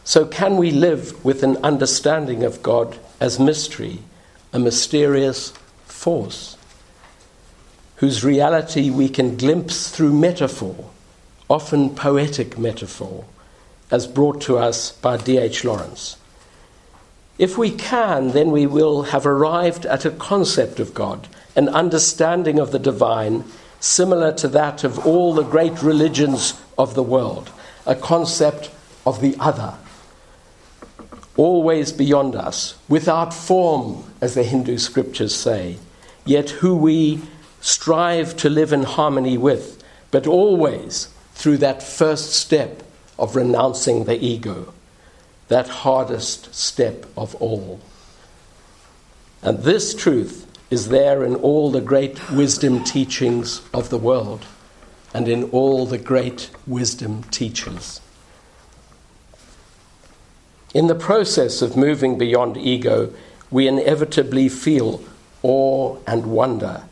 So, 0.08 0.24
can 0.24 0.56
we 0.56 0.70
live 0.70 1.22
with 1.22 1.42
an 1.42 1.58
understanding 1.58 2.42
of 2.42 2.62
God 2.62 2.96
as 3.20 3.38
mystery, 3.38 3.98
a 4.54 4.58
mysterious 4.58 5.50
force? 5.84 6.56
whose 7.96 8.24
reality 8.24 8.90
we 8.90 9.08
can 9.08 9.36
glimpse 9.36 9.90
through 9.90 10.12
metaphor, 10.12 10.88
often 11.50 11.94
poetic 11.94 12.56
metaphor, 12.56 13.24
as 13.90 14.06
brought 14.06 14.40
to 14.40 14.56
us 14.56 14.92
by 14.92 15.16
D.H. 15.16 15.64
Lawrence. 15.64 16.16
If 17.38 17.58
we 17.58 17.70
can, 17.70 18.30
then 18.30 18.52
we 18.52 18.66
will 18.66 19.02
have 19.02 19.26
arrived 19.26 19.84
at 19.84 20.04
a 20.04 20.10
concept 20.10 20.78
of 20.78 20.94
God, 20.94 21.26
an 21.56 21.68
understanding 21.68 22.58
of 22.58 22.70
the 22.70 22.78
divine 22.78 23.44
similar 23.80 24.32
to 24.32 24.48
that 24.48 24.84
of 24.84 25.04
all 25.04 25.34
the 25.34 25.42
great 25.42 25.82
religions 25.82 26.54
of 26.78 26.94
the 26.94 27.02
world, 27.02 27.50
a 27.84 27.96
concept 27.96 28.70
of 29.04 29.20
the 29.20 29.34
other, 29.40 29.74
always 31.38 31.92
beyond 31.92 32.34
us, 32.34 32.76
without 32.88 33.32
form, 33.32 34.04
as 34.20 34.34
the 34.34 34.42
Hindu 34.42 34.76
scriptures 34.76 35.34
say, 35.34 35.78
yet 36.26 36.50
who 36.50 36.76
we 36.76 37.22
strive 37.60 38.36
to 38.36 38.50
live 38.50 38.72
in 38.72 38.82
harmony 38.82 39.38
with, 39.38 39.82
but 40.10 40.26
always 40.26 41.08
through 41.34 41.56
that 41.58 41.82
first 41.82 42.32
step 42.32 42.82
of 43.18 43.36
renouncing 43.36 44.04
the 44.04 44.22
ego, 44.22 44.74
that 45.46 45.68
hardest 45.68 46.54
step 46.54 47.06
of 47.16 47.34
all. 47.36 47.80
And 49.40 49.60
this 49.60 49.94
truth 49.94 50.44
is 50.70 50.88
there 50.88 51.24
in 51.24 51.36
all 51.36 51.70
the 51.70 51.80
great 51.80 52.30
wisdom 52.30 52.82
teachings 52.84 53.62
of 53.72 53.88
the 53.88 53.98
world 53.98 54.44
and 55.14 55.28
in 55.28 55.44
all 55.44 55.86
the 55.86 55.98
great 55.98 56.50
wisdom 56.66 57.22
teachers. 57.24 58.00
In 60.74 60.86
the 60.86 60.94
process 60.94 61.62
of 61.62 61.76
moving 61.76 62.18
beyond 62.18 62.56
ego, 62.56 63.12
we 63.50 63.66
inevitably 63.66 64.48
feel 64.50 65.02
awe 65.42 65.96
and 66.06 66.26
wonder 66.26 66.82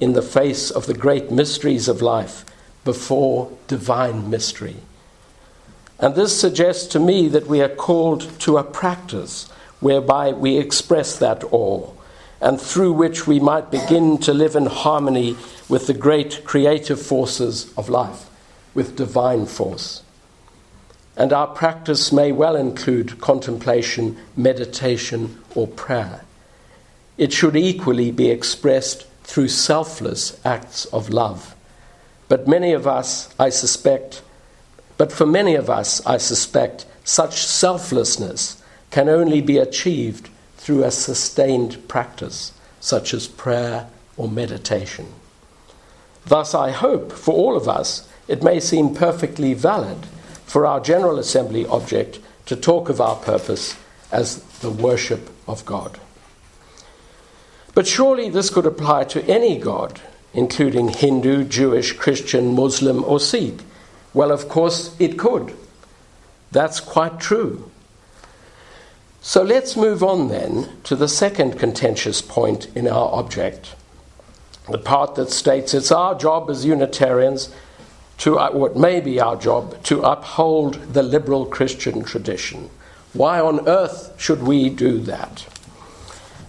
in 0.00 0.12
the 0.12 0.22
face 0.22 0.70
of 0.70 0.86
the 0.86 0.94
great 0.94 1.30
mysteries 1.30 1.88
of 1.88 2.02
life 2.02 2.44
before 2.84 3.50
divine 3.68 4.28
mystery. 4.28 4.76
And 5.98 6.14
this 6.14 6.38
suggests 6.38 6.86
to 6.88 7.00
me 7.00 7.28
that 7.28 7.46
we 7.46 7.62
are 7.62 7.68
called 7.68 8.28
to 8.40 8.58
a 8.58 8.64
practice 8.64 9.48
whereby 9.80 10.32
we 10.32 10.58
express 10.58 11.16
that 11.18 11.44
awe, 11.52 11.90
and 12.40 12.60
through 12.60 12.92
which 12.92 13.26
we 13.26 13.38
might 13.38 13.70
begin 13.70 14.18
to 14.18 14.34
live 14.34 14.56
in 14.56 14.66
harmony 14.66 15.36
with 15.68 15.86
the 15.86 15.94
great 15.94 16.44
creative 16.44 17.00
forces 17.00 17.72
of 17.78 17.88
life, 17.88 18.28
with 18.74 18.96
divine 18.96 19.46
force. 19.46 20.02
And 21.16 21.32
our 21.32 21.46
practice 21.46 22.12
may 22.12 22.32
well 22.32 22.56
include 22.56 23.20
contemplation, 23.20 24.16
meditation, 24.36 25.38
or 25.54 25.66
prayer. 25.66 26.24
It 27.18 27.32
should 27.32 27.56
equally 27.56 28.10
be 28.10 28.30
expressed 28.30 29.06
through 29.22 29.48
selfless 29.48 30.40
acts 30.44 30.86
of 30.86 31.10
love. 31.10 31.54
But 32.28 32.48
many 32.48 32.72
of 32.72 32.86
us, 32.86 33.32
I 33.38 33.50
suspect, 33.50 34.22
but 34.96 35.12
for 35.12 35.26
many 35.26 35.54
of 35.54 35.68
us, 35.68 36.04
I 36.06 36.16
suspect, 36.16 36.86
such 37.04 37.44
selflessness 37.44 38.62
can 38.90 39.08
only 39.08 39.40
be 39.40 39.58
achieved 39.58 40.30
through 40.56 40.84
a 40.84 40.90
sustained 40.90 41.88
practice, 41.88 42.52
such 42.80 43.12
as 43.12 43.26
prayer 43.26 43.88
or 44.16 44.28
meditation. 44.28 45.06
Thus, 46.24 46.54
I 46.54 46.70
hope 46.70 47.12
for 47.12 47.34
all 47.34 47.56
of 47.56 47.68
us 47.68 48.08
it 48.28 48.42
may 48.42 48.60
seem 48.60 48.94
perfectly 48.94 49.54
valid 49.54 50.06
for 50.52 50.66
our 50.66 50.80
General 50.80 51.18
Assembly 51.18 51.64
object 51.64 52.18
to 52.44 52.54
talk 52.54 52.90
of 52.90 53.00
our 53.00 53.16
purpose 53.16 53.74
as 54.12 54.42
the 54.60 54.68
worship 54.68 55.30
of 55.48 55.64
God. 55.64 55.98
But 57.74 57.86
surely 57.86 58.28
this 58.28 58.50
could 58.50 58.66
apply 58.66 59.04
to 59.04 59.24
any 59.24 59.56
god, 59.56 60.02
including 60.34 60.88
Hindu, 60.88 61.44
Jewish, 61.44 61.94
Christian, 61.94 62.54
Muslim, 62.54 63.02
or 63.04 63.18
Sikh. 63.18 63.60
Well, 64.12 64.30
of 64.30 64.50
course, 64.50 64.94
it 65.00 65.18
could. 65.18 65.56
That's 66.50 66.80
quite 66.80 67.18
true. 67.18 67.70
So 69.22 69.42
let's 69.42 69.74
move 69.74 70.02
on 70.02 70.28
then 70.28 70.68
to 70.84 70.94
the 70.94 71.08
second 71.08 71.58
contentious 71.58 72.20
point 72.20 72.68
in 72.76 72.86
our 72.86 73.10
object. 73.14 73.74
The 74.68 74.76
part 74.76 75.14
that 75.14 75.30
states 75.30 75.72
it's 75.72 75.90
our 75.90 76.14
job 76.14 76.50
as 76.50 76.66
Unitarians 76.66 77.48
to, 78.22 78.38
uh, 78.38 78.52
what 78.52 78.76
may 78.76 79.00
be 79.00 79.20
our 79.20 79.34
job, 79.34 79.82
to 79.82 80.00
uphold 80.02 80.74
the 80.94 81.02
liberal 81.02 81.44
Christian 81.44 82.04
tradition. 82.04 82.70
Why 83.14 83.40
on 83.40 83.68
earth 83.68 84.14
should 84.16 84.44
we 84.44 84.70
do 84.70 85.00
that? 85.00 85.44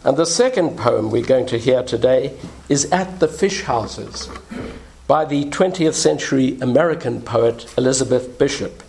And 0.04 0.16
the 0.16 0.28
second 0.28 0.78
poem 0.78 1.10
we're 1.10 1.26
going 1.26 1.48
to 1.48 1.58
hear 1.58 1.82
today 1.82 2.38
is 2.70 2.86
At 2.92 3.20
the 3.20 3.28
Fish 3.28 3.64
Houses 3.64 4.30
by 5.08 5.26
the 5.26 5.46
20th 5.46 5.96
century 5.96 6.60
American 6.62 7.24
poet 7.24 7.74
Elizabeth 7.76 8.38
Bishop. 8.38 8.84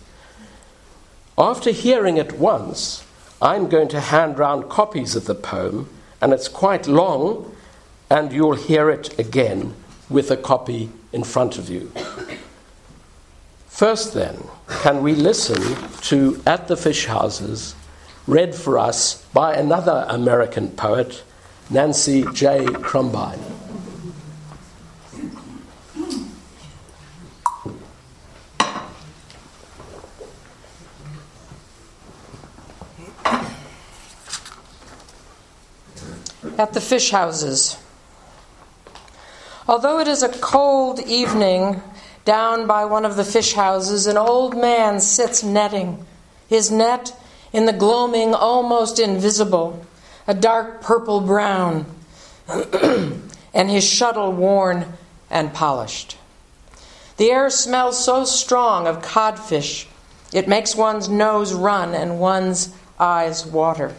After 1.39 1.71
hearing 1.71 2.17
it 2.17 2.33
once, 2.33 3.03
I'm 3.41 3.67
going 3.67 3.87
to 3.89 3.99
hand 3.99 4.37
round 4.37 4.69
copies 4.69 5.15
of 5.15 5.25
the 5.25 5.33
poem, 5.33 5.89
and 6.21 6.31
it's 6.31 6.47
quite 6.47 6.85
long, 6.85 7.51
and 8.11 8.31
you'll 8.31 8.53
hear 8.53 8.91
it 8.91 9.17
again 9.17 9.73
with 10.07 10.29
a 10.29 10.37
copy 10.37 10.91
in 11.11 11.23
front 11.23 11.57
of 11.57 11.67
you. 11.67 11.91
First, 13.75 14.13
then, 14.13 14.41
can 14.83 15.03
we 15.03 15.15
listen 15.15 15.61
to 16.03 16.41
At 16.47 16.69
the 16.69 16.77
Fish 16.77 17.07
Houses 17.07 17.75
read 18.25 18.55
for 18.55 18.79
us 18.79 19.25
by 19.33 19.53
another 19.53 20.05
American 20.07 20.69
poet, 20.69 21.25
Nancy 21.69 22.23
J. 22.31 22.67
Crumbine. 22.67 23.37
At 36.57 36.71
the 36.71 36.79
fish 36.79 37.11
houses. 37.11 37.77
Although 39.67 39.99
it 39.99 40.07
is 40.07 40.23
a 40.23 40.29
cold 40.29 41.01
evening, 41.01 41.81
Down 42.25 42.65
by 42.65 42.85
one 42.85 43.05
of 43.05 43.15
the 43.15 43.23
fish 43.23 43.53
houses, 43.53 44.07
an 44.07 44.17
old 44.17 44.57
man 44.57 44.99
sits 44.99 45.43
netting, 45.43 46.05
his 46.47 46.71
net 46.71 47.15
in 47.53 47.67
the 47.67 47.73
gloaming 47.73 48.33
almost 48.33 48.99
invisible, 48.99 49.85
a 50.27 50.33
dark 50.33 50.81
purple 50.81 51.21
brown, 51.21 51.85
and 53.53 53.69
his 53.69 53.87
shuttle 53.87 54.31
worn 54.31 54.93
and 55.29 55.53
polished. 55.53 56.17
The 57.17 57.31
air 57.31 57.51
smells 57.51 58.03
so 58.03 58.25
strong 58.25 58.87
of 58.87 59.03
codfish, 59.03 59.87
it 60.33 60.47
makes 60.47 60.75
one's 60.75 61.07
nose 61.07 61.53
run 61.53 61.93
and 61.93 62.19
one's 62.19 62.73
eyes 62.99 63.45
water. 63.45 63.93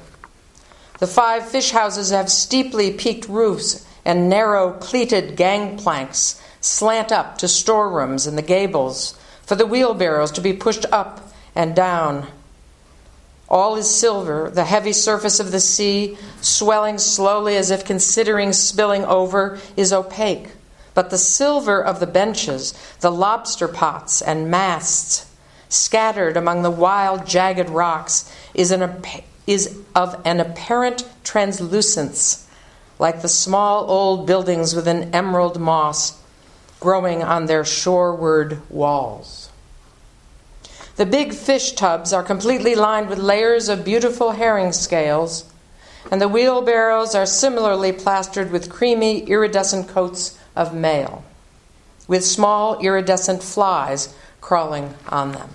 The 0.99 1.07
five 1.07 1.49
fish 1.49 1.71
houses 1.71 2.11
have 2.11 2.31
steeply 2.31 2.93
peaked 2.93 3.29
roofs 3.29 3.87
and 4.05 4.29
narrow 4.29 4.73
cleated 4.73 5.37
gangplanks 5.37 6.41
slant 6.61 7.13
up 7.13 7.39
to 7.39 7.49
storerooms 7.49 8.27
in 8.27 8.37
the 8.37 8.43
gables 8.43 9.19
for 9.43 9.55
the 9.55 9.67
wheelbarrows 9.67 10.33
to 10.33 10.41
be 10.41 10.53
pushed 10.53 10.85
up 10.93 11.33
and 11.55 11.75
down. 11.75 12.27
All 13.49 13.77
is 13.77 13.89
silver, 13.89 14.51
the 14.51 14.65
heavy 14.65 14.93
surface 14.93 15.39
of 15.39 15.53
the 15.53 15.61
sea, 15.61 16.19
swelling 16.41 16.99
slowly 16.99 17.57
as 17.57 17.71
if 17.71 17.85
considering 17.85 18.53
spilling 18.53 19.05
over, 19.05 19.61
is 19.77 19.93
opaque. 19.93 20.49
But 20.95 21.11
the 21.11 21.19
silver 21.19 21.83
of 21.83 22.01
the 22.01 22.07
benches, 22.09 22.75
the 23.01 23.13
lobster 23.13 23.69
pots 23.69 24.21
and 24.21 24.51
masts, 24.51 25.31
scattered 25.69 26.37
among 26.37 26.63
the 26.63 26.71
wild, 26.71 27.27
jagged 27.27 27.71
rocks, 27.71 28.33
is, 28.53 28.73
an, 28.73 29.01
is 29.47 29.79
of 29.95 30.21
an 30.25 30.41
apparent 30.41 31.09
translucence, 31.23 32.49
like 32.99 33.23
the 33.23 33.29
small 33.29 33.89
old 33.89 34.27
buildings 34.27 34.75
with 34.75 34.89
an 34.89 35.15
emerald 35.15 35.61
moss 35.61 36.21
growing 36.87 37.21
on 37.21 37.47
their 37.47 37.65
shoreward 37.65 38.63
walls. 38.71 39.51
The 40.95 41.05
big 41.05 41.35
fish 41.35 41.73
tubs 41.73 42.13
are 42.13 42.23
completely 42.23 42.77
lined 42.77 43.09
with 43.09 43.19
layers 43.19 43.69
of 43.69 43.85
beautiful 43.85 44.31
herring 44.31 44.71
scales, 44.71 45.53
and 46.13 46.21
the 46.23 46.29
wheelbarrows 46.29 47.13
are 47.17 47.27
similarly 47.27 47.91
plastered 47.91 48.53
with 48.53 48.71
creamy, 48.71 49.25
iridescent 49.25 49.89
coats 49.89 50.39
of 50.55 50.77
mail, 50.77 51.25
with 52.07 52.25
small 52.25 52.79
iridescent 52.79 53.43
flies 53.43 54.15
crawling 54.41 54.95
on 55.09 55.33
them. 55.33 55.51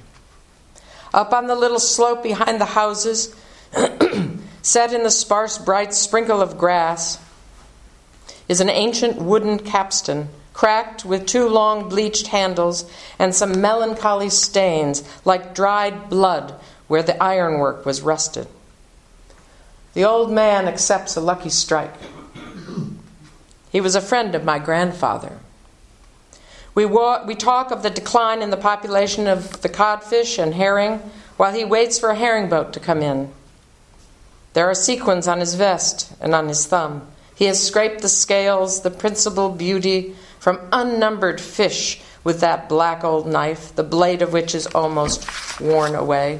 Up 1.13 1.31
on 1.31 1.47
the 1.47 1.55
little 1.55 1.79
slope 1.79 2.23
behind 2.23 2.59
the 2.59 2.75
houses, 2.75 3.33
set 4.61 4.91
in 4.91 5.03
the 5.03 5.09
sparse, 5.09 5.57
bright 5.57 5.93
sprinkle 5.93 6.41
of 6.41 6.57
grass, 6.57 7.19
is 8.49 8.59
an 8.59 8.69
ancient 8.69 9.15
wooden 9.21 9.59
capstan 9.59 10.27
cracked 10.53 11.05
with 11.05 11.25
two 11.25 11.47
long 11.47 11.89
bleached 11.89 12.27
handles 12.27 12.89
and 13.17 13.33
some 13.33 13.61
melancholy 13.61 14.29
stains 14.29 15.03
like 15.25 15.55
dried 15.55 16.09
blood 16.09 16.53
where 16.87 17.03
the 17.03 17.21
ironwork 17.23 17.85
was 17.85 18.01
rusted. 18.01 18.47
The 19.93 20.05
old 20.05 20.31
man 20.31 20.67
accepts 20.67 21.15
a 21.15 21.21
lucky 21.21 21.49
strike. 21.49 21.93
He 23.71 23.81
was 23.81 23.95
a 23.95 24.01
friend 24.01 24.35
of 24.35 24.43
my 24.43 24.59
grandfather. 24.59 25.39
We, 26.73 26.85
wa- 26.85 27.23
we 27.25 27.35
talk 27.35 27.71
of 27.71 27.83
the 27.83 27.89
decline 27.89 28.41
in 28.41 28.49
the 28.49 28.57
population 28.57 29.27
of 29.27 29.61
the 29.61 29.69
codfish 29.69 30.37
and 30.37 30.53
herring 30.53 30.99
while 31.37 31.53
he 31.53 31.65
waits 31.65 31.99
for 31.99 32.09
a 32.09 32.15
herring 32.15 32.49
boat 32.49 32.73
to 32.73 32.79
come 32.79 33.01
in. 33.01 33.31
There 34.53 34.69
are 34.69 34.75
sequins 34.75 35.27
on 35.27 35.39
his 35.39 35.55
vest 35.55 36.11
and 36.21 36.35
on 36.35 36.47
his 36.47 36.65
thumb. 36.65 37.07
He 37.35 37.45
has 37.45 37.65
scraped 37.65 38.01
the 38.01 38.09
scales, 38.09 38.81
the 38.81 38.91
principal 38.91 39.49
beauty, 39.49 40.15
from 40.41 40.59
unnumbered 40.71 41.39
fish 41.39 42.01
with 42.23 42.39
that 42.39 42.67
black 42.67 43.03
old 43.03 43.27
knife, 43.27 43.75
the 43.75 43.83
blade 43.83 44.23
of 44.23 44.33
which 44.33 44.55
is 44.55 44.65
almost 44.65 45.61
worn 45.61 45.93
away. 45.93 46.39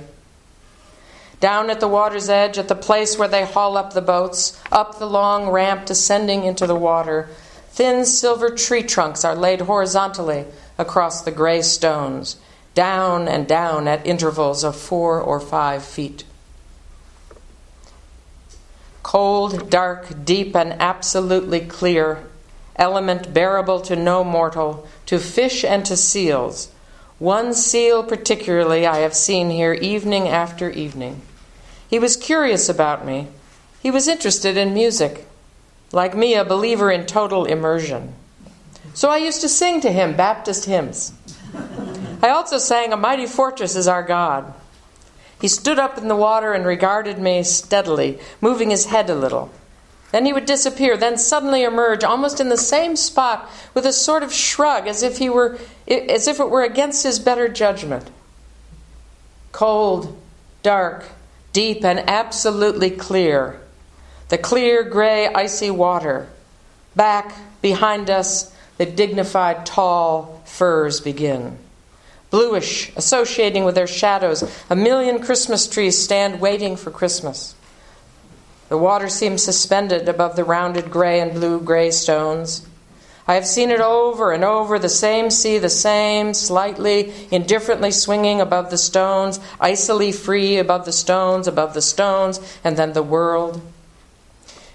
Down 1.40 1.70
at 1.70 1.80
the 1.80 1.88
water's 1.88 2.28
edge, 2.28 2.58
at 2.58 2.68
the 2.68 2.74
place 2.74 3.20
where 3.20 3.28
they 3.28 3.46
haul 3.46 3.78
up 3.78 3.94
the 3.94 4.02
boats, 4.02 4.60
up 4.72 4.98
the 4.98 5.06
long 5.06 5.50
ramp 5.50 5.86
descending 5.86 6.46
into 6.46 6.66
the 6.66 6.76
water, 6.76 7.30
thin 7.70 8.04
silver 8.04 8.50
tree 8.50 8.82
trunks 8.82 9.24
are 9.24 9.36
laid 9.36 9.62
horizontally 9.62 10.46
across 10.80 11.22
the 11.22 11.32
gray 11.32 11.62
stones, 11.62 12.38
down 12.74 13.28
and 13.28 13.48
down 13.48 13.88
at 13.88 14.04
intervals 14.04 14.64
of 14.64 14.76
four 14.76 15.22
or 15.22 15.40
five 15.40 15.86
feet. 15.86 16.24
Cold, 19.04 19.70
dark, 19.70 20.26
deep, 20.26 20.56
and 20.56 20.74
absolutely 20.82 21.60
clear, 21.60 22.24
element 22.82 23.32
bearable 23.32 23.80
to 23.80 23.96
no 23.96 24.24
mortal, 24.24 24.88
to 25.06 25.20
fish 25.20 25.64
and 25.64 25.86
to 25.86 25.96
seals. 25.96 26.72
One 27.20 27.54
seal, 27.54 28.04
particularly, 28.04 28.88
I 28.88 28.98
have 28.98 29.14
seen 29.14 29.52
here 29.52 29.74
evening 29.74 30.28
after 30.28 30.72
evening. 30.72 31.22
He 31.88 32.00
was 32.00 32.18
curious 32.18 32.68
about 32.68 33.06
me. 33.06 33.28
He 33.84 33.92
was 33.92 34.08
interested 34.08 34.58
in 34.58 34.74
music. 34.74 35.28
Like 35.92 36.16
me, 36.16 36.34
a 36.34 36.44
believer 36.44 36.90
in 36.90 37.06
total 37.06 37.46
immersion. 37.46 38.16
So 38.96 39.12
I 39.12 39.18
used 39.18 39.42
to 39.42 39.50
sing 39.50 39.82
to 39.82 39.92
him 39.92 40.16
Baptist 40.16 40.66
hymns. 40.66 41.14
I 42.24 42.30
also 42.30 42.58
sang, 42.58 42.94
A 42.94 42.98
Mighty 42.98 43.28
Fortress 43.28 43.76
is 43.76 43.88
Our 43.88 44.04
God. 44.04 44.52
He 45.40 45.48
stood 45.48 45.78
up 45.78 46.00
in 46.00 46.08
the 46.08 46.16
water 46.16 46.54
and 46.54 46.66
regarded 46.66 47.20
me 47.20 47.44
steadily, 47.44 48.20
moving 48.42 48.72
his 48.72 48.86
head 48.86 49.10
a 49.10 49.16
little. 49.16 49.52
Then 50.12 50.26
he 50.26 50.34
would 50.34 50.46
disappear, 50.46 50.98
then 50.98 51.18
suddenly 51.18 51.64
emerge 51.64 52.04
almost 52.04 52.40
in 52.40 52.50
the 52.50 52.58
same 52.58 52.96
spot 52.96 53.50
with 53.74 53.86
a 53.86 53.94
sort 53.94 54.24
of 54.24 54.34
shrug 54.34 54.88
as 54.88 55.04
if 55.04 55.18
he 55.18 55.30
were 55.30 55.58
as 55.88 56.28
if 56.28 56.40
it 56.40 56.50
were 56.50 56.64
against 56.64 57.04
his 57.04 57.20
better 57.20 57.48
judgment. 57.48 58.10
Cold, 59.52 60.18
dark, 60.64 61.06
deep 61.54 61.84
and 61.84 62.00
absolutely 62.10 62.90
clear. 62.90 63.60
The 64.30 64.38
clear 64.38 64.84
gray 64.84 65.28
icy 65.28 65.72
water. 65.72 66.28
Back 66.96 67.34
behind 67.62 68.10
us 68.10 68.54
the 68.78 68.86
dignified 68.86 69.66
tall 69.66 70.42
firs 70.46 71.00
begin. 71.00 71.58
Bluish, 72.30 72.92
associating 72.96 73.66
with 73.66 73.76
their 73.76 73.88
shadows, 73.88 74.44
a 74.70 74.76
million 74.76 75.22
Christmas 75.22 75.68
trees 75.68 76.02
stand 76.02 76.40
waiting 76.40 76.78
for 76.78 76.90
Christmas. 76.90 77.56
The 78.72 78.78
water 78.78 79.10
seems 79.10 79.44
suspended 79.44 80.08
above 80.08 80.38
the 80.38 80.46
rounded 80.46 80.92
gray 80.92 81.20
and 81.20 81.34
blue 81.34 81.60
gray 81.60 81.92
stones. 81.92 82.66
I 83.28 83.34
have 83.34 83.46
seen 83.46 83.70
it 83.70 83.82
over 83.82 84.32
and 84.32 84.46
over 84.46 84.80
the 84.80 84.88
same 84.88 85.30
sea, 85.30 85.58
the 85.58 85.68
same, 85.68 86.34
slightly, 86.34 87.12
indifferently 87.32 87.92
swinging 87.92 88.40
above 88.40 88.70
the 88.70 88.78
stones, 88.78 89.42
icily 89.60 90.14
free 90.14 90.58
above 90.58 90.86
the 90.86 90.94
stones, 90.94 91.50
above 91.50 91.74
the 91.74 91.82
stones, 91.82 92.40
and 92.64 92.78
then 92.78 92.94
the 92.94 93.04
world. 93.04 93.62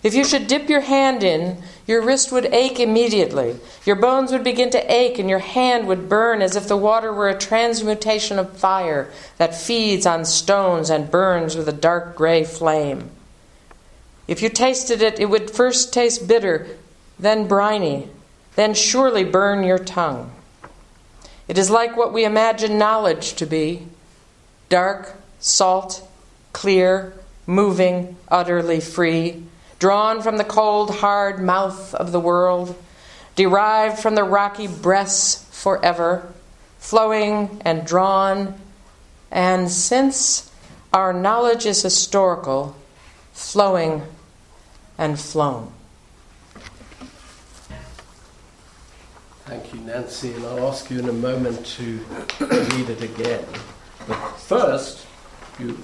If 0.03 0.13
you 0.13 0.25
should 0.25 0.47
dip 0.47 0.69
your 0.69 0.83
hand 0.83 1.23
in, 1.23 1.63
your 1.87 2.03
wrist 2.03 2.31
would 2.33 2.53
ache 2.53 2.79
immediately. 2.79 3.59
Your 3.87 3.97
bones 3.97 4.31
would 4.31 4.45
begin 4.45 4.69
to 4.73 4.93
ache, 4.93 5.19
and 5.19 5.31
your 5.31 5.39
hand 5.39 5.87
would 5.87 6.11
burn 6.11 6.43
as 6.43 6.55
if 6.55 6.69
the 6.69 6.77
water 6.77 7.15
were 7.15 7.31
a 7.31 7.39
transmutation 7.39 8.39
of 8.39 8.59
fire 8.59 9.11
that 9.39 9.59
feeds 9.59 10.05
on 10.05 10.27
stones 10.27 10.91
and 10.91 11.11
burns 11.11 11.57
with 11.57 11.67
a 11.67 11.73
dark 11.73 12.15
gray 12.15 12.45
flame. 12.45 13.11
If 14.29 14.43
you 14.43 14.49
tasted 14.49 15.03
it, 15.03 15.21
it 15.21 15.31
would 15.31 15.51
first 15.51 15.93
taste 15.93 16.27
bitter, 16.27 16.67
then 17.19 17.47
briny, 17.47 18.09
then 18.57 18.75
surely 18.75 19.25
burn 19.25 19.63
your 19.63 19.79
tongue. 19.79 20.33
It 21.47 21.59
is 21.59 21.71
like 21.71 21.97
what 21.97 22.13
we 22.13 22.25
imagine 22.25 22.79
knowledge 22.79 23.35
to 23.35 23.47
be 23.47 23.87
dark, 24.69 25.15
salt, 25.39 26.07
clear, 26.53 27.13
moving, 27.47 28.17
utterly 28.29 28.81
free, 28.81 29.45
drawn 29.79 30.21
from 30.21 30.39
the 30.39 30.45
cold, 30.45 30.97
hard 30.97 31.41
mouth 31.41 31.95
of 31.95 32.11
the 32.11 32.19
world, 32.19 32.75
derived 33.37 33.99
from 33.99 34.17
the 34.17 34.25
rocky 34.25 34.67
breasts 34.67 35.45
forever, 35.57 36.27
flowing 36.79 37.61
and 37.65 37.87
drawn, 37.87 38.59
and 39.31 39.71
since 39.71 40.51
our 40.93 41.13
knowledge 41.13 41.65
is 41.65 41.83
historical, 41.83 42.75
flowing 43.33 44.03
and 44.99 45.19
flown. 45.19 45.73
Thank 49.47 49.73
you, 49.73 49.81
Nancy, 49.81 50.33
and 50.33 50.45
I'll 50.45 50.69
ask 50.69 50.91
you 50.91 50.99
in 50.99 51.09
a 51.09 51.13
moment 51.13 51.65
to 51.67 52.01
read 52.41 52.91
it 52.91 53.03
again. 53.03 53.45
But 54.09 54.17
first, 54.39 55.07
you, 55.61 55.79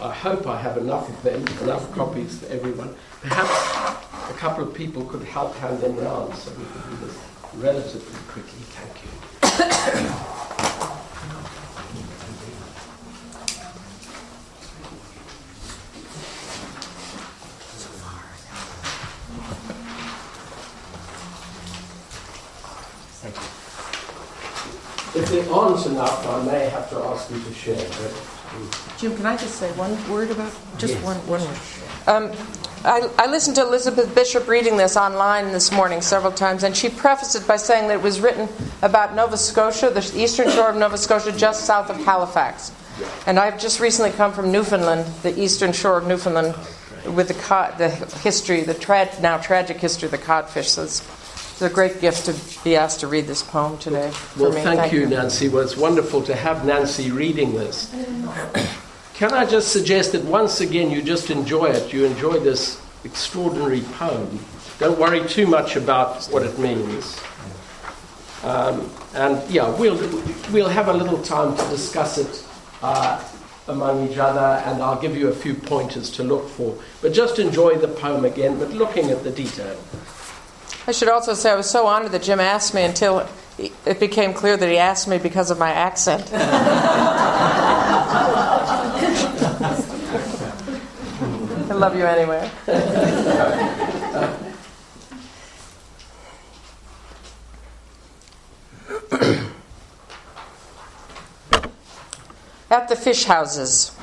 I 0.00 0.12
hope 0.12 0.46
I 0.46 0.60
have 0.60 0.76
enough 0.78 1.08
of 1.08 1.22
them, 1.22 1.44
enough 1.62 1.90
copies 1.92 2.38
for 2.38 2.46
everyone. 2.46 2.94
Perhaps 3.22 4.30
a 4.30 4.34
couple 4.38 4.62
of 4.68 4.72
people 4.72 5.04
could 5.04 5.24
help 5.24 5.54
hand 5.56 5.80
them 5.80 5.96
round 5.96 6.34
so 6.36 6.50
we 6.52 6.64
can 6.64 6.90
do 6.90 7.06
this 7.06 7.18
relatively 7.56 8.20
quickly. 8.28 8.60
Thank 8.70 9.02
you. 10.62 10.67
If 25.30 25.46
there 25.46 25.54
aren't 25.54 25.84
enough, 25.86 26.26
I 26.26 26.42
may 26.44 26.68
have 26.70 26.88
to 26.90 26.96
ask 26.96 27.30
you 27.30 27.40
to 27.40 27.52
share. 27.52 27.76
But, 27.76 28.12
um, 28.54 28.70
Jim, 28.98 29.16
can 29.16 29.26
I 29.26 29.36
just 29.36 29.56
say 29.56 29.70
one 29.72 29.92
word 30.10 30.30
about 30.30 30.52
just 30.78 30.94
yes. 30.94 31.04
one 31.04 31.16
one 31.26 31.40
word? 31.40 31.58
Um, 32.06 32.32
I, 32.84 33.10
I, 33.18 33.26
listened 33.26 33.56
to 33.56 33.62
Elizabeth 33.62 34.14
Bishop 34.14 34.48
reading 34.48 34.76
this 34.76 34.96
online 34.96 35.52
this 35.52 35.70
morning 35.70 36.00
several 36.00 36.32
times, 36.32 36.62
and 36.62 36.74
she 36.74 36.88
prefaced 36.88 37.34
it 37.36 37.46
by 37.46 37.56
saying 37.56 37.88
that 37.88 37.94
it 37.94 38.02
was 38.02 38.20
written 38.20 38.48
about 38.80 39.14
Nova 39.14 39.36
Scotia, 39.36 39.90
the 39.90 40.12
eastern 40.16 40.50
shore 40.50 40.70
of 40.70 40.76
Nova 40.76 40.96
Scotia, 40.96 41.32
just 41.32 41.66
south 41.66 41.90
of 41.90 41.96
Halifax. 42.04 42.72
And 43.26 43.38
I've 43.38 43.60
just 43.60 43.80
recently 43.80 44.12
come 44.12 44.32
from 44.32 44.50
Newfoundland, 44.50 45.06
the 45.22 45.38
eastern 45.38 45.72
shore 45.72 45.98
of 45.98 46.06
Newfoundland, 46.06 46.54
with 47.14 47.28
the, 47.28 47.34
cod, 47.34 47.76
the 47.78 47.90
history, 47.90 48.62
the 48.62 48.74
tra- 48.74 49.10
now 49.20 49.36
tragic 49.38 49.76
history 49.76 50.06
of 50.06 50.12
the 50.12 50.18
codfish. 50.18 50.70
So 50.70 50.84
it's, 50.84 51.00
it's, 51.62 51.72
a 51.72 51.74
great 51.74 52.00
gift 52.00 52.26
to 52.26 52.64
be 52.64 52.76
asked 52.76 53.00
to 53.00 53.08
read 53.08 53.26
this 53.26 53.42
poem 53.42 53.78
today. 53.78 54.12
well, 54.36 54.52
thank, 54.52 54.78
thank, 54.80 54.92
you, 54.92 55.06
Nancy. 55.06 55.48
Well, 55.48 55.64
it's 55.64 55.76
wonderful 55.76 56.22
to 56.22 56.34
have 56.34 56.64
Nancy 56.64 57.10
reading 57.10 57.52
this. 57.52 57.92
Can 59.14 59.32
I 59.32 59.44
just 59.44 59.72
suggest 59.72 60.12
that 60.12 60.24
once 60.24 60.60
again 60.60 60.92
you 60.92 61.02
just 61.02 61.30
enjoy 61.30 61.66
it? 61.66 61.92
You 61.92 62.04
enjoy 62.04 62.38
this 62.38 62.80
extraordinary 63.02 63.80
poem. 63.80 64.38
Don't 64.78 64.98
worry 65.00 65.26
too 65.26 65.48
much 65.48 65.74
about 65.74 66.24
what 66.26 66.44
it 66.44 66.56
means. 66.60 67.20
Um, 68.44 68.88
and 69.14 69.42
yeah, 69.50 69.68
we'll, 69.76 69.96
we'll 70.52 70.68
have 70.68 70.86
a 70.86 70.92
little 70.92 71.20
time 71.20 71.56
to 71.56 71.70
discuss 71.70 72.18
it 72.18 72.46
uh, 72.82 73.20
among 73.66 74.08
each 74.08 74.18
other, 74.18 74.62
and 74.64 74.80
I'll 74.80 75.00
give 75.00 75.16
you 75.16 75.26
a 75.28 75.34
few 75.34 75.54
pointers 75.54 76.10
to 76.10 76.22
look 76.22 76.48
for. 76.48 76.78
But 77.02 77.12
just 77.12 77.40
enjoy 77.40 77.78
the 77.78 77.88
poem 77.88 78.24
again, 78.24 78.58
but 78.58 78.70
looking 78.70 79.10
at 79.10 79.24
the 79.24 79.32
detail. 79.32 79.76
I 80.88 80.92
should 80.92 81.10
also 81.10 81.34
say 81.34 81.50
I 81.50 81.54
was 81.54 81.68
so 81.68 81.86
honored 81.86 82.12
that 82.12 82.22
Jim 82.22 82.40
asked 82.40 82.72
me 82.72 82.82
until 82.82 83.28
it 83.58 84.00
became 84.00 84.32
clear 84.32 84.56
that 84.56 84.70
he 84.70 84.78
asked 84.78 85.06
me 85.06 85.18
because 85.18 85.50
of 85.50 85.58
my 85.58 85.70
accent. 85.70 86.32
I 91.70 91.74
love 91.74 91.94
you 91.94 92.06
anyway. 92.06 92.50
At 102.70 102.88
the 102.88 102.96
fish 102.96 103.24
houses. 103.24 103.97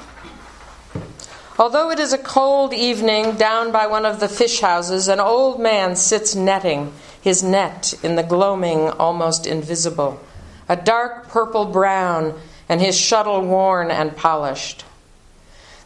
Although 1.57 1.89
it 1.91 1.99
is 1.99 2.11
a 2.11 2.17
cold 2.17 2.73
evening, 2.73 3.35
down 3.35 3.71
by 3.71 3.87
one 3.87 4.05
of 4.05 4.19
the 4.19 4.27
fish 4.27 4.59
houses, 4.59 5.07
an 5.07 5.21
old 5.21 5.57
man 5.59 5.95
sits 5.95 6.35
netting 6.35 6.91
his 7.21 7.43
net 7.43 7.93
in 8.03 8.17
the 8.17 8.23
gloaming, 8.23 8.89
almost 8.89 9.47
invisible, 9.47 10.19
a 10.67 10.75
dark 10.75 11.29
purple 11.29 11.65
brown, 11.65 12.37
and 12.67 12.81
his 12.81 12.97
shuttle 12.97 13.41
worn 13.41 13.89
and 13.89 14.17
polished. 14.17 14.83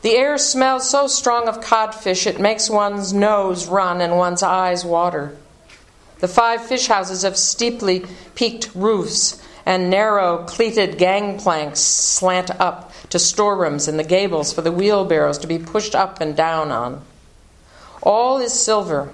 The 0.01 0.15
air 0.15 0.39
smells 0.39 0.89
so 0.89 1.07
strong 1.07 1.47
of 1.47 1.61
codfish 1.61 2.25
it 2.25 2.39
makes 2.39 2.69
one's 2.69 3.13
nose 3.13 3.67
run 3.67 4.01
and 4.01 4.17
one's 4.17 4.41
eyes 4.41 4.83
water. 4.83 5.37
The 6.19 6.27
five 6.27 6.65
fish 6.65 6.87
houses 6.87 7.21
have 7.21 7.37
steeply 7.37 8.05
peaked 8.33 8.71
roofs 8.73 9.39
and 9.69 9.91
narrow, 9.91 10.45
cleated 10.45 10.97
gangplanks 10.97 11.79
slant 11.79 12.49
up 12.59 12.91
to 13.07 13.19
storerooms 13.19 13.87
in 13.87 13.97
the 13.97 14.03
gables 14.03 14.51
for 14.51 14.63
the 14.63 14.71
wheelbarrows 14.71 15.37
to 15.37 15.45
be 15.45 15.59
pushed 15.59 15.93
up 15.93 16.19
and 16.19 16.35
down 16.35 16.71
on. 16.71 16.99
All 18.01 18.39
is 18.39 18.51
silver. 18.51 19.13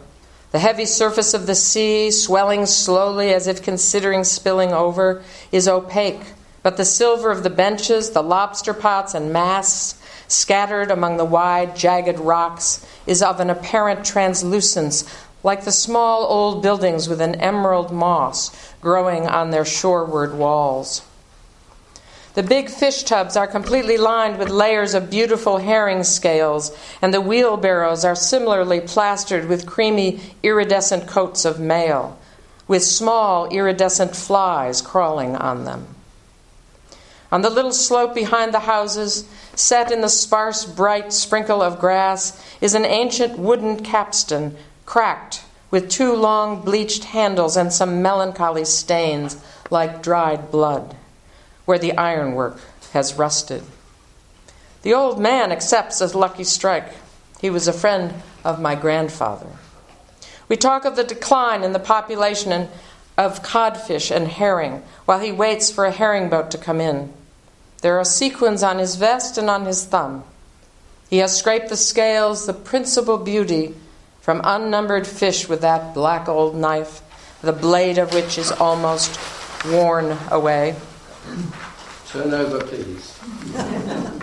The 0.53 0.59
heavy 0.59 0.85
surface 0.85 1.33
of 1.33 1.45
the 1.45 1.55
sea, 1.55 2.09
swelling 2.09 2.67
slowly 2.67 3.33
as 3.33 3.47
if 3.47 3.63
considering 3.63 4.23
spilling 4.23 4.71
over, 4.71 5.21
is 5.51 5.67
opaque, 5.67 6.23
but 6.63 6.77
the 6.77 6.85
silver 6.85 7.31
of 7.31 7.43
the 7.43 7.49
benches, 7.49 8.11
the 8.11 8.23
lobster 8.23 8.73
pots, 8.73 9.13
and 9.13 9.33
masts 9.33 10.01
scattered 10.29 10.89
among 10.89 11.17
the 11.17 11.25
wide, 11.25 11.75
jagged 11.75 12.17
rocks 12.17 12.85
is 13.05 13.21
of 13.21 13.41
an 13.41 13.49
apparent 13.49 14.05
translucence, 14.05 15.03
like 15.45 15.63
the 15.63 15.71
small 15.71 16.23
old 16.23 16.63
buildings 16.63 17.07
with 17.07 17.21
an 17.21 17.35
emerald 17.35 17.91
moss 17.91 18.73
growing 18.81 19.27
on 19.27 19.51
their 19.51 19.63
shoreward 19.63 20.33
walls. 20.33 21.03
The 22.33 22.41
big 22.41 22.67
fish 22.67 23.03
tubs 23.03 23.37
are 23.37 23.45
completely 23.45 23.95
lined 23.95 24.39
with 24.39 24.49
layers 24.49 24.95
of 24.95 25.11
beautiful 25.11 25.59
herring 25.59 26.03
scales, 26.03 26.75
and 26.99 27.13
the 27.13 27.21
wheelbarrows 27.21 28.03
are 28.03 28.15
similarly 28.15 28.81
plastered 28.81 29.47
with 29.47 29.67
creamy, 29.67 30.19
iridescent 30.41 31.07
coats 31.07 31.45
of 31.45 31.59
mail, 31.59 32.17
with 32.67 32.83
small, 32.83 33.47
iridescent 33.49 34.15
flies 34.15 34.81
crawling 34.81 35.35
on 35.35 35.63
them. 35.63 35.85
On 37.31 37.43
the 37.43 37.51
little 37.51 37.71
slope 37.71 38.15
behind 38.15 38.51
the 38.51 38.61
houses, 38.61 39.25
set 39.53 39.91
in 39.91 40.01
the 40.01 40.09
sparse, 40.09 40.65
bright 40.65 41.13
sprinkle 41.13 41.61
of 41.61 41.79
grass, 41.79 42.41
is 42.61 42.73
an 42.73 42.85
ancient 42.85 43.37
wooden 43.37 43.83
capstan, 43.83 44.57
cracked, 44.85 45.43
with 45.71 45.89
two 45.89 46.15
long 46.15 46.61
bleached 46.61 47.05
handles 47.05 47.57
and 47.57 47.73
some 47.73 48.01
melancholy 48.01 48.65
stains 48.65 49.37
like 49.69 50.03
dried 50.03 50.51
blood, 50.51 50.95
where 51.65 51.79
the 51.79 51.97
ironwork 51.97 52.59
has 52.93 53.15
rusted. 53.15 53.63
The 54.83 54.93
old 54.93 55.19
man 55.19 55.51
accepts 55.51 55.99
a 55.99 56.17
lucky 56.17 56.43
strike. 56.43 56.93
He 57.41 57.49
was 57.49 57.67
a 57.67 57.73
friend 57.73 58.13
of 58.43 58.61
my 58.61 58.75
grandfather. 58.75 59.47
We 60.47 60.57
talk 60.57 60.85
of 60.85 60.95
the 60.95 61.03
decline 61.03 61.63
in 61.63 61.73
the 61.73 61.79
population 61.79 62.69
of 63.17 63.41
codfish 63.41 64.11
and 64.11 64.27
herring 64.27 64.83
while 65.05 65.19
he 65.19 65.31
waits 65.31 65.71
for 65.71 65.85
a 65.85 65.91
herring 65.91 66.29
boat 66.29 66.51
to 66.51 66.57
come 66.57 66.79
in. 66.79 67.11
There 67.81 67.97
are 67.97 68.05
sequins 68.05 68.61
on 68.61 68.77
his 68.77 68.95
vest 68.95 69.37
and 69.37 69.49
on 69.49 69.65
his 69.65 69.85
thumb. 69.85 70.23
He 71.09 71.17
has 71.17 71.37
scraped 71.37 71.69
the 71.69 71.77
scales, 71.77 72.45
the 72.45 72.53
principal 72.53 73.17
beauty, 73.17 73.73
from 74.25 74.41
unnumbered 74.43 75.05
fish 75.05 75.47
with 75.47 75.61
that 75.61 75.93
black 75.93 76.27
old 76.27 76.55
knife, 76.55 77.03
the 77.43 77.53
blade 77.53 77.99
of 77.99 78.11
which 78.11 78.39
is 78.39 78.51
almost 78.51 79.19
worn 79.67 80.17
away. 80.31 80.75
Turn 82.07 82.33
over, 82.33 82.63
please. 82.63 83.19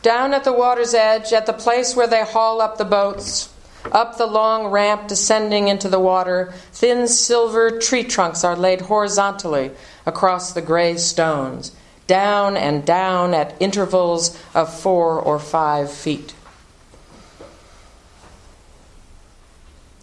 Down 0.00 0.32
at 0.32 0.44
the 0.44 0.54
water's 0.54 0.94
edge, 0.94 1.34
at 1.34 1.44
the 1.44 1.52
place 1.52 1.94
where 1.94 2.06
they 2.06 2.24
haul 2.24 2.62
up 2.62 2.78
the 2.78 2.86
boats, 2.86 3.52
up 3.92 4.16
the 4.16 4.24
long 4.24 4.68
ramp 4.68 5.08
descending 5.08 5.68
into 5.68 5.90
the 5.90 6.00
water, 6.00 6.54
thin 6.72 7.06
silver 7.06 7.78
tree 7.80 8.04
trunks 8.04 8.44
are 8.44 8.56
laid 8.56 8.80
horizontally 8.80 9.72
across 10.06 10.54
the 10.54 10.62
gray 10.62 10.96
stones, 10.96 11.76
down 12.06 12.56
and 12.56 12.86
down 12.86 13.34
at 13.34 13.60
intervals 13.60 14.42
of 14.54 14.72
four 14.72 15.20
or 15.20 15.38
five 15.38 15.92
feet. 15.92 16.32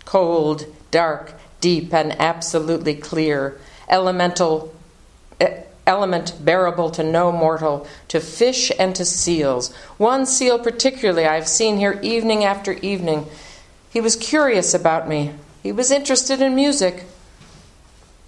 Cold, 0.07 0.65
dark, 0.89 1.33
deep, 1.59 1.93
and 1.93 2.17
absolutely 2.17 2.95
clear, 2.95 3.59
elemental 3.89 4.73
element 5.85 6.33
bearable 6.43 6.89
to 6.91 7.03
no 7.03 7.29
mortal, 7.29 7.85
to 8.07 8.21
fish 8.21 8.71
and 8.79 8.95
to 8.95 9.03
seals. 9.03 9.75
One 9.97 10.25
seal, 10.25 10.59
particularly, 10.59 11.25
I 11.25 11.35
have 11.35 11.47
seen 11.47 11.77
here 11.77 11.99
evening 12.01 12.45
after 12.45 12.71
evening. 12.73 13.25
He 13.91 13.99
was 13.99 14.15
curious 14.15 14.73
about 14.73 15.09
me. 15.09 15.33
He 15.61 15.73
was 15.73 15.91
interested 15.91 16.41
in 16.41 16.55
music. 16.55 17.03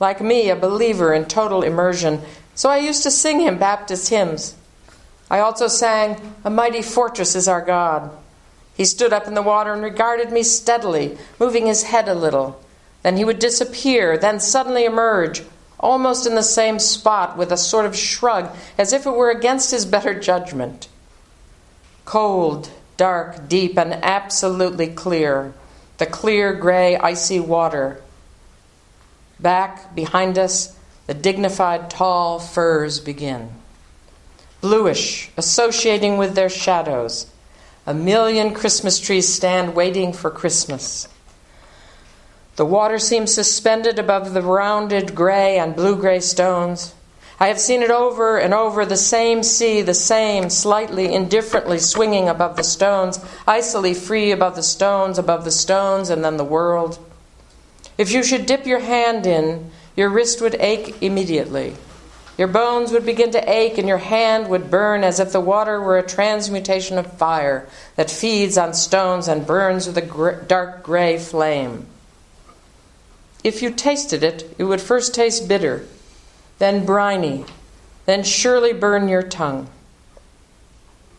Like 0.01 0.19
me, 0.19 0.49
a 0.49 0.57
believer 0.57 1.13
in 1.13 1.25
total 1.25 1.61
immersion. 1.61 2.21
So 2.55 2.69
I 2.69 2.79
used 2.79 3.03
to 3.03 3.11
sing 3.11 3.39
him 3.39 3.57
Baptist 3.57 4.09
hymns. 4.09 4.53
I 5.31 5.39
also 5.39 5.67
sang, 5.67 6.35
A 6.43 6.49
Mighty 6.49 6.81
Fortress 6.81 7.35
is 7.35 7.47
Our 7.47 7.61
God. 7.61 8.11
He 8.79 8.85
stood 8.85 9.11
up 9.11 9.27
in 9.27 9.33
the 9.33 9.41
water 9.41 9.73
and 9.73 9.83
regarded 9.83 10.31
me 10.31 10.41
steadily, 10.41 11.17
moving 11.37 11.65
his 11.65 11.83
head 11.83 12.07
a 12.07 12.15
little. 12.15 12.63
Then 13.03 13.17
he 13.17 13.25
would 13.25 13.37
disappear, 13.37 14.17
then 14.17 14.39
suddenly 14.39 14.85
emerge, 14.85 15.43
almost 15.77 16.25
in 16.25 16.35
the 16.35 16.41
same 16.41 16.79
spot 16.79 17.37
with 17.37 17.51
a 17.51 17.57
sort 17.57 17.85
of 17.85 17.93
shrug, 17.93 18.55
as 18.77 18.93
if 18.93 19.05
it 19.05 19.11
were 19.11 19.31
against 19.31 19.71
his 19.71 19.85
better 19.85 20.17
judgment. 20.17 20.87
Cold, 22.05 22.69
dark, 22.95 23.49
deep, 23.49 23.77
and 23.77 23.95
absolutely 23.95 24.87
clear, 24.87 25.53
the 25.97 26.05
clear, 26.05 26.53
gray, 26.53 26.95
icy 26.95 27.41
water. 27.41 28.01
Back, 29.41 29.93
behind 29.93 30.39
us, 30.39 30.73
the 31.05 31.13
dignified, 31.13 31.89
tall 31.89 32.39
firs 32.39 33.01
begin. 33.01 33.49
Bluish, 34.61 35.31
associating 35.35 36.15
with 36.15 36.35
their 36.35 36.47
shadows. 36.47 37.29
A 37.89 37.93
million 37.95 38.53
Christmas 38.53 38.99
trees 38.99 39.33
stand 39.33 39.73
waiting 39.73 40.13
for 40.13 40.29
Christmas. 40.29 41.07
The 42.55 42.63
water 42.63 42.99
seems 42.99 43.33
suspended 43.33 43.97
above 43.97 44.35
the 44.35 44.43
rounded 44.43 45.15
gray 45.15 45.57
and 45.57 45.75
blue 45.75 45.95
gray 45.95 46.19
stones. 46.19 46.93
I 47.39 47.47
have 47.47 47.59
seen 47.59 47.81
it 47.81 47.89
over 47.89 48.37
and 48.37 48.53
over 48.53 48.85
the 48.85 48.95
same 48.95 49.41
sea, 49.41 49.81
the 49.81 49.95
same, 49.95 50.51
slightly 50.51 51.11
indifferently 51.11 51.79
swinging 51.79 52.29
above 52.29 52.57
the 52.57 52.63
stones, 52.63 53.19
icily 53.47 53.95
free 53.95 54.29
above 54.29 54.55
the 54.55 54.61
stones, 54.61 55.17
above 55.17 55.43
the 55.43 55.49
stones, 55.49 56.11
and 56.11 56.23
then 56.23 56.37
the 56.37 56.43
world. 56.43 56.99
If 57.97 58.11
you 58.11 58.21
should 58.21 58.45
dip 58.45 58.67
your 58.67 58.81
hand 58.81 59.25
in, 59.25 59.71
your 59.95 60.09
wrist 60.09 60.41
would 60.41 60.57
ache 60.59 61.01
immediately. 61.01 61.73
Your 62.39 62.47
bones 62.47 62.93
would 62.93 63.05
begin 63.05 63.31
to 63.31 63.51
ache 63.51 63.77
and 63.77 63.85
your 63.85 63.97
hand 63.97 64.47
would 64.47 64.71
burn 64.71 65.03
as 65.03 65.19
if 65.19 65.33
the 65.33 65.41
water 65.41 65.81
were 65.81 65.97
a 65.97 66.07
transmutation 66.07 66.97
of 66.97 67.17
fire 67.17 67.67
that 67.97 68.09
feeds 68.09 68.57
on 68.57 68.73
stones 68.73 69.27
and 69.27 69.45
burns 69.45 69.87
with 69.87 69.97
a 69.97 70.01
gr- 70.01 70.31
dark 70.47 70.81
gray 70.81 71.17
flame. 71.17 71.85
If 73.43 73.61
you 73.61 73.71
tasted 73.71 74.23
it, 74.23 74.55
it 74.57 74.63
would 74.63 74.79
first 74.79 75.13
taste 75.13 75.49
bitter, 75.49 75.85
then 76.59 76.85
briny, 76.85 77.43
then 78.05 78.23
surely 78.23 78.71
burn 78.71 79.09
your 79.09 79.23
tongue. 79.23 79.67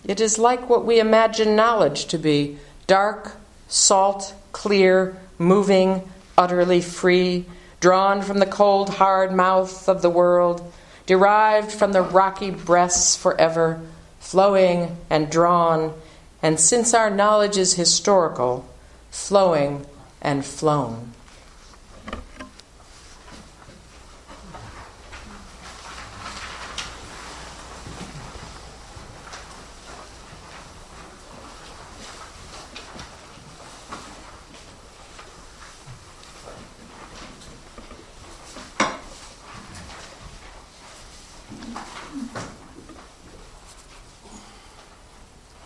It 0.07 0.23
is 0.23 0.39
like 0.39 0.71
what 0.71 0.87
we 0.87 1.01
imagine 1.01 1.55
knowledge 1.55 2.07
to 2.07 2.17
be 2.17 2.57
dark, 2.87 3.33
salt, 3.69 4.33
clear, 4.53 5.19
moving, 5.37 6.11
utterly 6.39 6.81
free, 6.81 7.45
drawn 7.79 8.23
from 8.23 8.39
the 8.39 8.47
cold, 8.47 8.89
hard 8.89 9.35
mouth 9.35 9.87
of 9.87 10.01
the 10.01 10.09
world 10.09 10.73
derived 11.11 11.73
from 11.73 11.91
the 11.91 12.01
rocky 12.01 12.53
breasts 12.53 13.17
forever, 13.17 13.81
flowing 14.21 14.97
and 15.11 15.29
drawn, 15.29 15.93
and 16.41 16.61
since 16.61 16.95
our 16.95 17.11
knowledge 17.11 17.59
is 17.59 17.75
historical, 17.75 18.65
flowing 19.11 19.85
and 20.23 20.45
flown. 20.45 21.13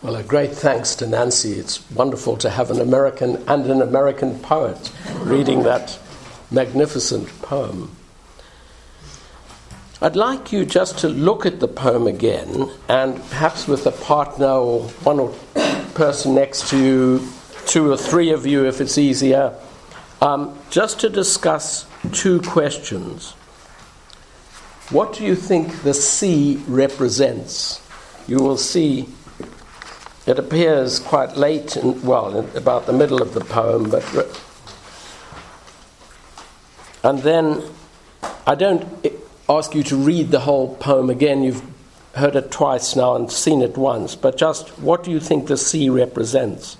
Well, 0.05 0.17
a 0.17 0.21
great 0.21 0.51
thanks 0.51 0.93
to 0.97 1.07
Nancy. 1.07 1.53
It's 1.53 1.89
wonderful 1.89 2.37
to 2.37 2.51
have 2.51 2.69
an 2.69 2.79
American 2.79 3.37
and 3.47 3.65
an 3.65 3.81
American 3.81 4.37
poet 4.37 4.91
reading 5.21 5.63
that 5.63 5.97
magnificent 6.51 7.27
poem. 7.41 7.89
I'd 10.03 10.15
like 10.15 10.51
you 10.51 10.63
just 10.63 10.99
to 10.99 11.09
look 11.09 11.47
at 11.47 11.59
the 11.59 11.67
poem 11.67 12.05
again, 12.05 12.69
and 12.87 13.15
perhaps 13.31 13.67
with 13.67 13.87
a 13.87 13.91
partner 13.91 14.45
or 14.45 14.83
one 15.05 15.19
or 15.19 15.33
person 15.95 16.35
next 16.35 16.69
to 16.69 16.77
you, 16.77 17.27
two 17.65 17.91
or 17.91 17.97
three 17.97 18.29
of 18.29 18.45
you 18.45 18.67
if 18.67 18.81
it's 18.81 18.99
easier, 18.99 19.55
um, 20.21 20.55
just 20.69 20.99
to 20.99 21.09
discuss 21.09 21.87
two 22.11 22.41
questions. 22.41 23.31
What 24.91 25.13
do 25.13 25.25
you 25.25 25.35
think 25.35 25.81
the 25.81 25.95
sea 25.95 26.61
represents? 26.67 27.81
You 28.27 28.37
will 28.37 28.57
see 28.57 29.09
it 30.25 30.39
appears 30.39 30.99
quite 30.99 31.37
late, 31.37 31.77
in, 31.77 32.01
well, 32.01 32.37
in 32.37 32.57
about 32.57 32.85
the 32.85 32.93
middle 32.93 33.21
of 33.21 33.33
the 33.33 33.41
poem, 33.41 33.89
but. 33.89 34.03
And 37.03 37.19
then 37.19 37.63
I 38.47 38.55
don't 38.55 38.87
ask 39.47 39.75
you 39.75 39.83
to 39.83 39.95
read 39.95 40.31
the 40.31 40.39
whole 40.39 40.75
poem 40.75 41.09
again. 41.09 41.43
You've 41.43 41.63
heard 42.15 42.35
it 42.35 42.49
twice 42.49 42.95
now 42.95 43.15
and 43.15 43.31
seen 43.31 43.61
it 43.61 43.77
once. 43.77 44.15
But 44.15 44.37
just 44.37 44.69
what 44.79 45.03
do 45.03 45.11
you 45.11 45.19
think 45.19 45.47
the 45.47 45.57
sea 45.57 45.89
represents? 45.89 46.77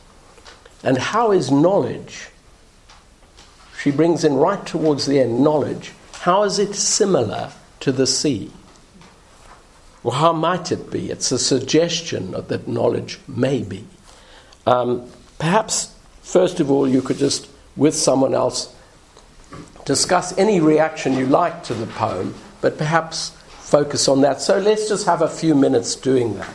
And 0.84 0.98
how 0.98 1.32
is 1.32 1.52
knowledge? 1.52 2.30
She 3.82 3.92
brings 3.92 4.24
in 4.24 4.36
right 4.36 4.66
towards 4.66 5.06
the 5.06 5.20
end 5.20 5.44
knowledge. 5.44 5.94
How 6.14 6.44
is 6.44 6.58
it 6.58 6.74
similar 6.74 7.52
to 7.82 7.92
the 7.92 8.08
sea? 8.08 8.52
Well, 10.06 10.14
how 10.14 10.34
might 10.34 10.72
it 10.72 10.92
be? 10.92 11.10
It's 11.10 11.32
a 11.32 11.40
suggestion 11.40 12.30
that 12.30 12.68
knowledge 12.68 13.18
may 13.28 13.64
be. 13.64 13.88
Um, 14.68 15.10
perhaps, 15.40 15.96
first 16.22 16.60
of 16.60 16.70
all, 16.70 16.88
you 16.88 17.02
could 17.02 17.18
just, 17.18 17.50
with 17.76 17.96
someone 17.96 18.36
else, 18.36 18.72
discuss 19.84 20.38
any 20.38 20.60
reaction 20.60 21.14
you 21.14 21.26
like 21.26 21.64
to 21.64 21.74
the 21.74 21.88
poem, 21.88 22.36
but 22.62 22.78
perhaps 22.78 23.30
focus 23.48 24.08
on 24.08 24.22
that. 24.22 24.42
So 24.42 24.60
let's 24.60 24.88
just 24.88 25.08
have 25.08 25.24
a 25.24 25.28
few 25.28 25.56
minutes 25.56 25.96
doing 25.96 26.38
that. 26.38 26.54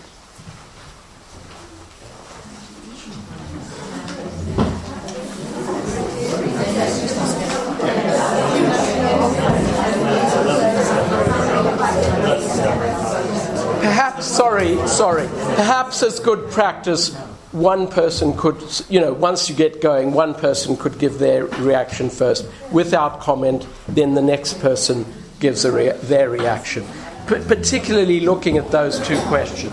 sorry. 15.00 15.26
Perhaps 15.56 16.02
as 16.02 16.20
good 16.20 16.50
practice, 16.50 17.14
one 17.52 17.88
person 17.88 18.36
could, 18.36 18.62
you 18.90 19.00
know, 19.00 19.14
once 19.14 19.48
you 19.48 19.56
get 19.56 19.80
going, 19.80 20.12
one 20.12 20.34
person 20.34 20.76
could 20.76 20.98
give 20.98 21.18
their 21.18 21.46
reaction 21.46 22.10
first 22.10 22.46
without 22.70 23.18
comment, 23.18 23.66
then 23.88 24.12
the 24.12 24.20
next 24.20 24.60
person 24.60 25.06
gives 25.38 25.64
rea- 25.66 25.96
their 26.02 26.28
reaction. 26.28 26.84
P- 27.26 27.42
particularly 27.48 28.20
looking 28.20 28.58
at 28.58 28.70
those 28.70 29.00
two 29.08 29.18
questions. 29.22 29.72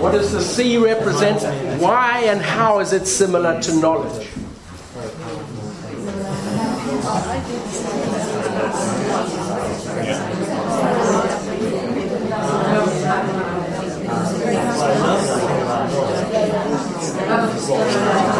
What 0.00 0.12
does 0.12 0.32
the 0.32 0.40
sea 0.40 0.78
represent? 0.78 1.42
Why 1.78 2.20
and 2.24 2.40
how 2.40 2.78
is 2.78 2.94
it 2.94 3.06
similar 3.06 3.60
to 3.60 3.76
knowledge? 3.76 4.28
Yeah. 10.02 10.49
Obrigado. 17.32 18.39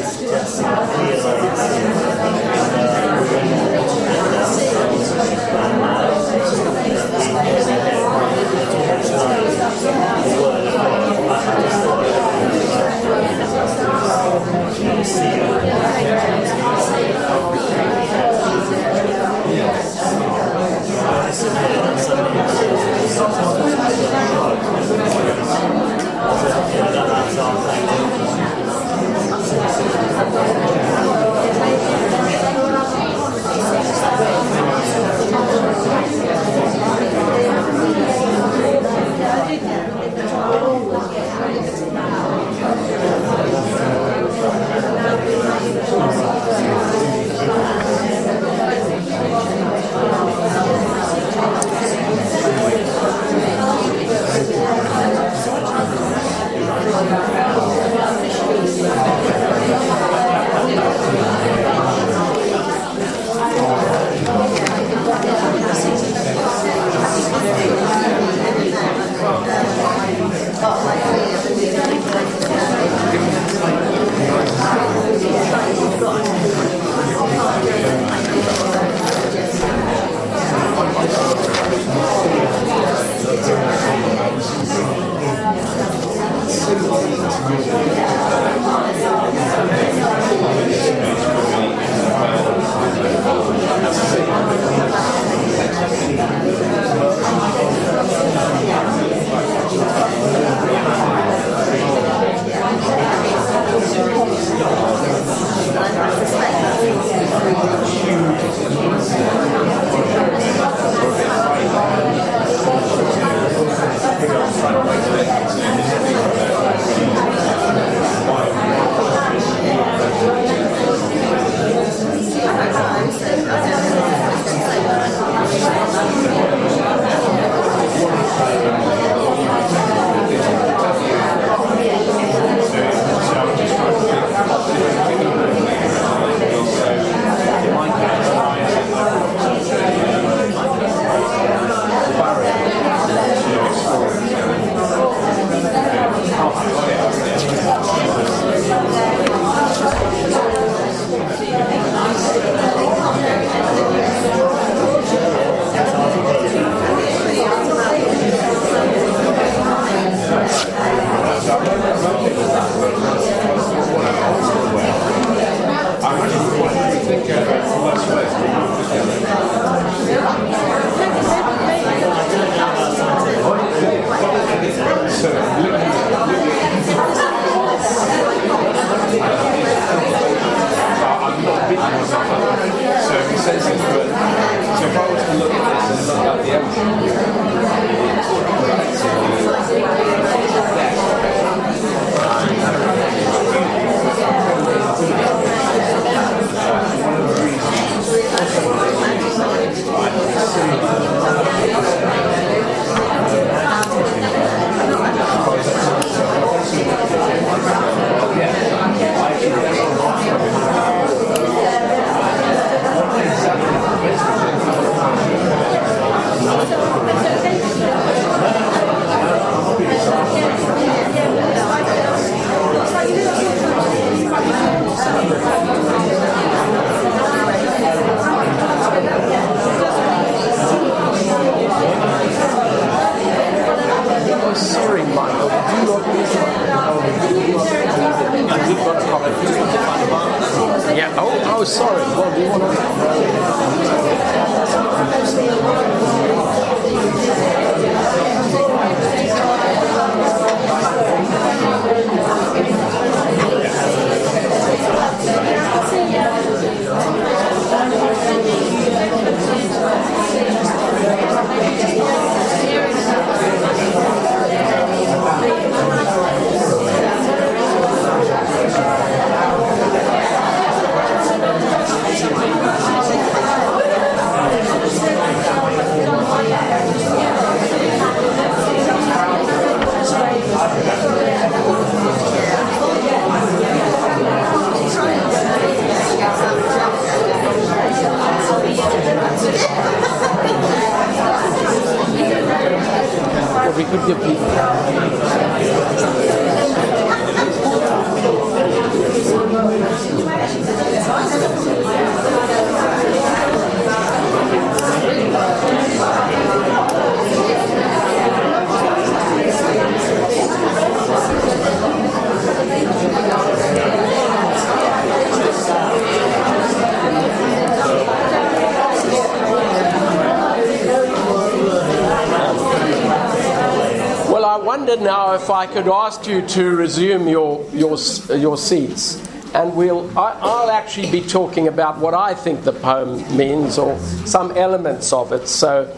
I 325.61 325.67
could 325.67 325.87
ask 325.87 326.25
you 326.25 326.41
to 326.41 326.75
resume 326.75 327.27
your, 327.27 327.63
your, 327.71 327.95
your 328.35 328.57
seats. 328.57 329.21
And 329.53 329.75
we'll, 329.75 330.09
I, 330.17 330.31
I'll 330.41 330.71
actually 330.71 331.11
be 331.11 331.21
talking 331.21 331.67
about 331.67 331.99
what 331.99 332.15
I 332.15 332.33
think 332.33 332.63
the 332.63 332.73
poem 332.73 333.37
means 333.37 333.77
or 333.77 333.99
some 334.25 334.57
elements 334.57 335.13
of 335.13 335.31
it. 335.31 335.47
So 335.47 335.95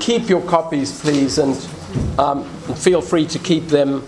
keep 0.00 0.28
your 0.28 0.40
copies, 0.40 1.00
please, 1.00 1.38
and 1.38 1.54
um, 2.18 2.42
feel 2.74 3.00
free 3.00 3.26
to 3.28 3.38
keep 3.38 3.68
them. 3.68 4.02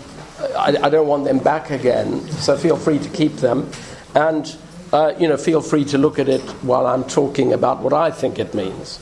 I, 0.57 0.75
I 0.83 0.89
don't 0.89 1.07
want 1.07 1.23
them 1.23 1.39
back 1.39 1.69
again, 1.69 2.19
so 2.31 2.57
feel 2.57 2.75
free 2.75 2.99
to 2.99 3.09
keep 3.11 3.37
them. 3.37 3.71
And, 4.15 4.53
uh, 4.91 5.13
you 5.17 5.29
know, 5.29 5.37
feel 5.37 5.61
free 5.61 5.85
to 5.85 5.97
look 5.97 6.19
at 6.19 6.27
it 6.27 6.41
while 6.61 6.87
I'm 6.87 7.05
talking 7.05 7.53
about 7.53 7.81
what 7.81 7.93
I 7.93 8.11
think 8.11 8.37
it 8.37 8.53
means. 8.53 8.99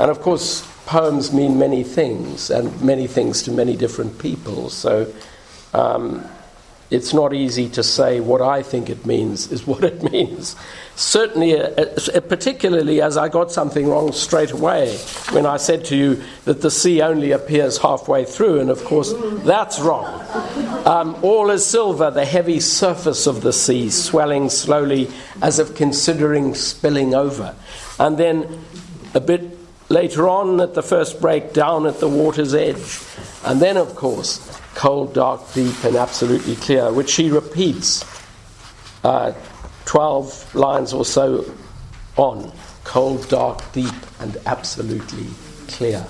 And 0.00 0.10
of 0.10 0.20
course, 0.20 0.68
poems 0.86 1.32
mean 1.32 1.60
many 1.60 1.84
things, 1.84 2.50
and 2.50 2.82
many 2.82 3.06
things 3.06 3.40
to 3.44 3.52
many 3.52 3.76
different 3.76 4.18
people. 4.18 4.33
So 4.70 5.12
um, 5.72 6.24
it's 6.90 7.12
not 7.12 7.32
easy 7.32 7.68
to 7.70 7.82
say 7.82 8.20
what 8.20 8.40
I 8.40 8.62
think 8.62 8.88
it 8.88 9.04
means 9.04 9.50
is 9.50 9.66
what 9.66 9.84
it 9.84 10.02
means. 10.12 10.56
Certainly, 10.96 11.60
uh, 11.60 11.68
uh, 11.68 12.20
particularly 12.20 13.02
as 13.02 13.16
I 13.16 13.28
got 13.28 13.50
something 13.50 13.88
wrong 13.88 14.12
straight 14.12 14.52
away 14.52 14.96
when 15.30 15.44
I 15.44 15.56
said 15.56 15.84
to 15.86 15.96
you 15.96 16.22
that 16.44 16.60
the 16.60 16.70
sea 16.70 17.02
only 17.02 17.32
appears 17.32 17.78
halfway 17.78 18.24
through, 18.24 18.60
and 18.60 18.70
of 18.70 18.84
course, 18.84 19.12
that's 19.44 19.80
wrong. 19.80 20.06
Um, 20.86 21.16
all 21.22 21.50
is 21.50 21.66
silver, 21.66 22.10
the 22.10 22.24
heavy 22.24 22.60
surface 22.60 23.26
of 23.26 23.42
the 23.42 23.52
sea 23.52 23.90
swelling 23.90 24.50
slowly 24.50 25.10
as 25.42 25.58
if 25.58 25.74
considering 25.74 26.54
spilling 26.54 27.14
over. 27.14 27.56
And 27.98 28.18
then 28.18 28.64
a 29.14 29.20
bit 29.20 29.58
later 29.88 30.28
on 30.28 30.60
at 30.60 30.74
the 30.74 30.82
first 30.82 31.20
break 31.20 31.52
down 31.52 31.86
at 31.86 32.00
the 32.00 32.08
water's 32.08 32.54
edge. 32.54 33.00
And 33.44 33.60
then, 33.60 33.76
of 33.76 33.94
course, 33.94 34.53
cold, 34.74 35.14
dark, 35.14 35.40
deep, 35.52 35.84
and 35.84 35.96
absolutely 35.96 36.56
clear, 36.56 36.92
which 36.92 37.10
she 37.10 37.30
repeats 37.30 38.04
uh, 39.04 39.32
12 39.84 40.54
lines 40.54 40.92
or 40.92 41.04
so 41.04 41.44
on. 42.16 42.52
Cold, 42.84 43.28
dark, 43.28 43.60
deep, 43.72 43.94
and 44.20 44.36
absolutely 44.46 45.26
clear. 45.68 46.04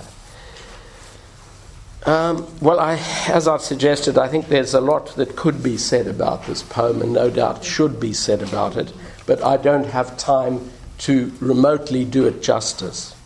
Um, 2.07 2.47
well, 2.61 2.81
I, 2.81 3.01
as 3.29 3.49
I've 3.49 3.63
suggested, 3.63 4.19
I 4.19 4.29
think 4.29 4.49
there's 4.49 4.75
a 4.75 4.81
lot 4.81 5.17
that 5.17 5.37
could 5.37 5.63
be 5.63 5.79
said 5.79 6.07
about 6.07 6.47
this 6.47 6.63
poem, 6.63 7.01
and 7.01 7.13
no 7.13 7.31
doubt 7.31 7.65
should 7.65 7.99
be 7.99 8.13
said 8.13 8.43
about 8.43 8.77
it, 8.77 8.93
but 9.27 9.43
I 9.43 9.57
don't 9.57 9.87
have 9.87 10.17
time 10.19 10.71
to 10.99 11.33
remotely 11.41 12.05
do 12.05 12.27
it 12.27 12.43
justice. 12.43 13.17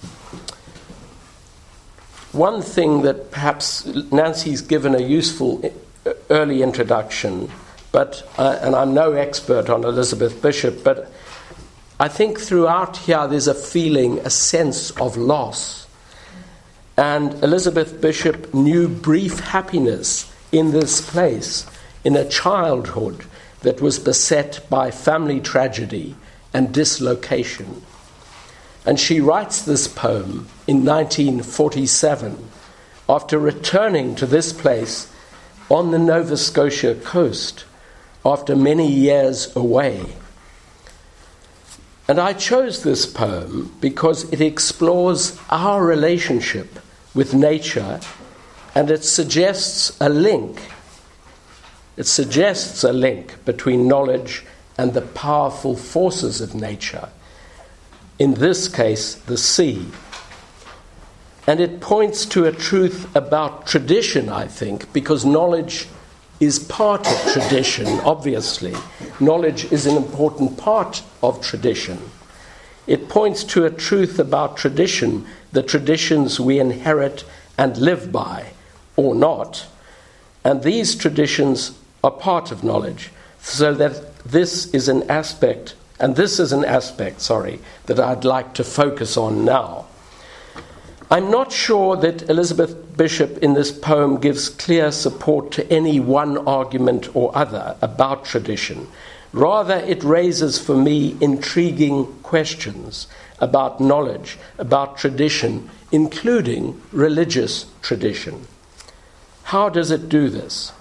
One 2.39 2.63
thing 2.63 3.03
that 3.03 3.33
perhaps 3.33 3.85
Nancy's 4.13 4.61
given 4.61 4.95
a 4.95 5.01
useful 5.01 5.61
uh, 6.07 6.13
early 6.31 6.63
introduction, 6.63 7.51
but 7.91 8.23
uh, 8.39 8.61
and 8.63 8.77
I'm 8.77 8.95
no 8.95 9.11
expert 9.15 9.69
on 9.69 9.83
Elizabeth 9.83 10.41
Bishop, 10.41 10.85
but 10.85 11.11
I 11.99 12.07
think 12.07 12.39
throughout 12.39 12.99
here 12.99 13.27
there's 13.27 13.49
a 13.49 13.55
feeling, 13.55 14.21
a 14.21 14.31
sense 14.31 14.93
of 14.93 15.17
loss. 15.17 15.89
And 16.97 17.35
Elizabeth 17.43 18.01
Bishop 18.01 18.55
knew 18.55 18.87
brief 18.87 19.41
happiness 19.41 20.33
in 20.53 20.71
this 20.71 21.01
place, 21.11 21.67
in 22.05 22.15
a 22.15 22.29
childhood 22.29 23.25
that 23.63 23.81
was 23.81 23.99
beset 23.99 24.65
by 24.71 24.93
family 24.93 25.41
tragedy 25.41 26.15
and 26.55 26.73
dislocation. 26.73 27.83
And 28.89 28.99
she 28.99 29.21
writes 29.21 29.61
this 29.61 29.87
poem 29.87 30.49
in 30.67 30.83
1947 30.83 32.49
after 33.07 33.39
returning 33.39 34.15
to 34.15 34.25
this 34.25 34.51
place 34.55 35.13
on 35.69 35.91
the 35.91 35.99
Nova 35.99 36.39
Scotia 36.39 36.95
coast 36.95 37.67
after 38.25 38.57
many 38.57 38.91
years 38.91 39.55
away. 39.55 40.07
And 42.09 42.19
I 42.19 42.33
chose 42.33 42.83
this 42.83 43.05
poem 43.05 43.77
because 43.83 44.25
it 44.33 44.41
explores 44.41 45.39
our 45.51 45.85
relationship 45.85 46.79
with 47.13 47.35
nature 47.35 48.01
and 48.75 48.91
it 48.91 49.05
suggests 49.05 49.99
a 50.01 50.09
link. 50.09 50.63
It 51.99 52.07
suggests 52.07 52.85
a 52.85 52.93
link 52.95 53.45
between 53.45 53.87
knowledge 53.87 54.47
and 54.79 54.95
the 54.95 55.03
powerful 55.03 55.77
forces 55.77 56.41
of 56.41 56.55
nature 56.55 57.11
in 58.19 58.35
this 58.35 58.69
case, 58.69 59.15
the 59.15 59.39
sea. 59.39 59.87
And 61.47 61.61
it 61.61 61.81
points 61.81 62.27
to 62.27 62.45
a 62.45 62.53
truth 62.53 63.15
about 63.17 63.67
tradition, 63.67 64.29
I 64.29 64.47
think, 64.47 64.93
because 64.93 65.25
knowledge 65.25 65.89
is 66.41 66.59
part 66.59 67.07
of 67.07 67.33
tradition, 67.33 67.87
obviously. 68.01 68.75
Knowledge 69.19 69.73
is 69.73 69.87
an 69.87 69.97
important 69.97 70.59
part 70.59 71.03
of 71.23 71.41
tradition. 71.41 71.99
It 72.87 73.09
points 73.09 73.45
to 73.45 73.65
a 73.65 73.71
truth 73.71 74.19
about 74.19 74.57
tradition, 74.57 75.27
the 75.53 75.63
traditions 75.63 76.39
we 76.39 76.61
inherit 76.61 77.25
and 77.57 77.77
live 77.77 78.13
by, 78.13 78.53
or 78.97 79.15
not. 79.15 79.67
And 80.45 80.63
these 80.63 80.95
traditions 80.95 81.79
are 82.05 82.11
part 82.11 82.53
of 82.53 82.63
knowledge, 82.63 83.11
so 83.41 83.75
that 83.75 84.19
this 84.25 84.73
is 84.75 84.89
an 84.89 85.09
aspect, 85.11 85.75
and 86.01 86.17
this 86.17 86.39
is 86.39 86.53
an 86.53 86.65
aspect, 86.65 87.21
sorry, 87.21 87.61
that 87.87 87.99
I'd 87.99 88.25
like 88.25 88.55
to 88.55 88.65
focus 88.65 89.17
on 89.17 89.45
now. 89.45 89.87
I'm 91.11 91.31
not 91.31 91.53
sure 91.53 91.97
that 91.97 92.29
Elizabeth 92.29 92.97
Bishop 92.97 93.39
in 93.39 93.55
this 93.55 93.73
poem 93.73 94.21
gives 94.21 94.51
clear 94.51 94.93
support 94.93 95.51
to 95.53 95.73
any 95.73 95.99
one 96.01 96.37
argument 96.47 97.15
or 97.17 97.37
other 97.37 97.77
about 97.81 98.27
tradition. 98.27 98.89
Rather, 99.33 99.77
it 99.77 100.05
raises 100.05 100.59
for 100.59 100.77
me 100.77 101.17
intriguing 101.21 102.07
questions 102.23 103.07
about 103.41 103.81
knowledge, 103.81 104.39
about 104.59 104.99
tradition, 104.99 105.71
including 105.91 106.81
religious 106.93 107.67
tradition. 107.81 108.47
How 109.45 109.71
does 109.71 109.91
it 109.91 110.09
do 110.11 110.29
this? 110.29 110.73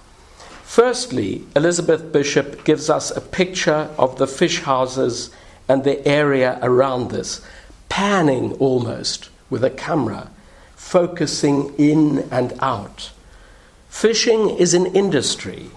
Firstly, 0.67 1.43
Elizabeth 1.55 2.11
Bishop 2.11 2.65
gives 2.65 2.89
us 2.89 3.09
a 3.09 3.21
picture 3.21 3.89
of 3.97 4.17
the 4.17 4.27
fish 4.27 4.61
houses 4.61 5.31
and 5.67 5.83
the 5.83 6.05
area 6.05 6.59
around 6.61 7.09
this, 7.09 7.41
panning 7.87 8.51
almost 8.55 9.29
with 9.49 9.63
a 9.63 9.69
camera, 9.69 10.29
focusing 10.75 11.73
in 11.77 12.27
and 12.31 12.53
out. 12.59 13.11
Fishing 13.87 14.49
is 14.49 14.73
an 14.73 14.87
industry, 14.87 15.71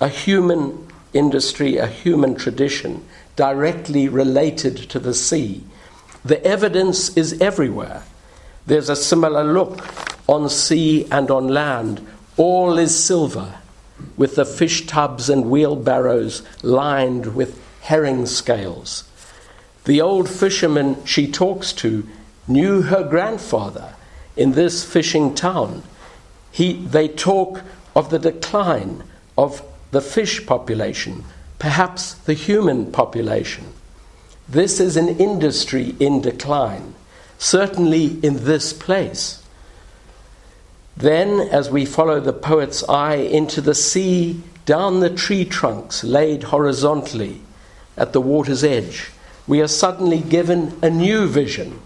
a 0.00 0.08
human 0.08 0.88
industry, 1.12 1.76
a 1.76 1.86
human 1.86 2.34
tradition, 2.34 3.04
directly 3.36 4.08
related 4.08 4.76
to 4.88 4.98
the 4.98 5.14
sea. 5.14 5.62
The 6.24 6.42
evidence 6.44 7.14
is 7.14 7.40
everywhere. 7.42 8.02
There's 8.66 8.88
a 8.88 8.96
similar 8.96 9.44
look 9.44 9.86
on 10.26 10.48
sea 10.48 11.06
and 11.12 11.30
on 11.30 11.48
land. 11.48 12.04
All 12.38 12.78
is 12.78 12.98
silver, 13.04 13.60
with 14.16 14.36
the 14.36 14.44
fish 14.44 14.86
tubs 14.86 15.28
and 15.28 15.50
wheelbarrows 15.50 16.42
lined 16.62 17.34
with 17.34 17.60
herring 17.82 18.26
scales. 18.26 19.04
The 19.84 20.00
old 20.00 20.28
fisherman 20.28 21.04
she 21.04 21.30
talks 21.30 21.72
to 21.74 22.06
knew 22.48 22.82
her 22.82 23.04
grandfather 23.04 23.94
in 24.36 24.52
this 24.52 24.84
fishing 24.84 25.34
town. 25.34 25.82
He, 26.50 26.74
they 26.74 27.08
talk 27.08 27.62
of 27.94 28.10
the 28.10 28.18
decline 28.18 29.04
of 29.36 29.62
the 29.90 30.00
fish 30.00 30.46
population, 30.46 31.24
perhaps 31.58 32.14
the 32.14 32.34
human 32.34 32.90
population. 32.90 33.72
This 34.48 34.80
is 34.80 34.96
an 34.96 35.08
industry 35.08 35.94
in 36.00 36.20
decline, 36.20 36.94
certainly 37.38 38.18
in 38.24 38.44
this 38.44 38.72
place. 38.72 39.43
Then, 40.96 41.40
as 41.40 41.70
we 41.70 41.84
follow 41.84 42.20
the 42.20 42.32
poet's 42.32 42.88
eye 42.88 43.16
into 43.16 43.60
the 43.60 43.74
sea, 43.74 44.42
down 44.64 45.00
the 45.00 45.10
tree 45.10 45.44
trunks 45.44 46.04
laid 46.04 46.44
horizontally 46.44 47.40
at 47.96 48.12
the 48.12 48.20
water's 48.20 48.64
edge, 48.64 49.10
we 49.46 49.60
are 49.60 49.68
suddenly 49.68 50.20
given 50.20 50.78
a 50.82 50.88
new 50.88 51.26
vision. 51.26 51.80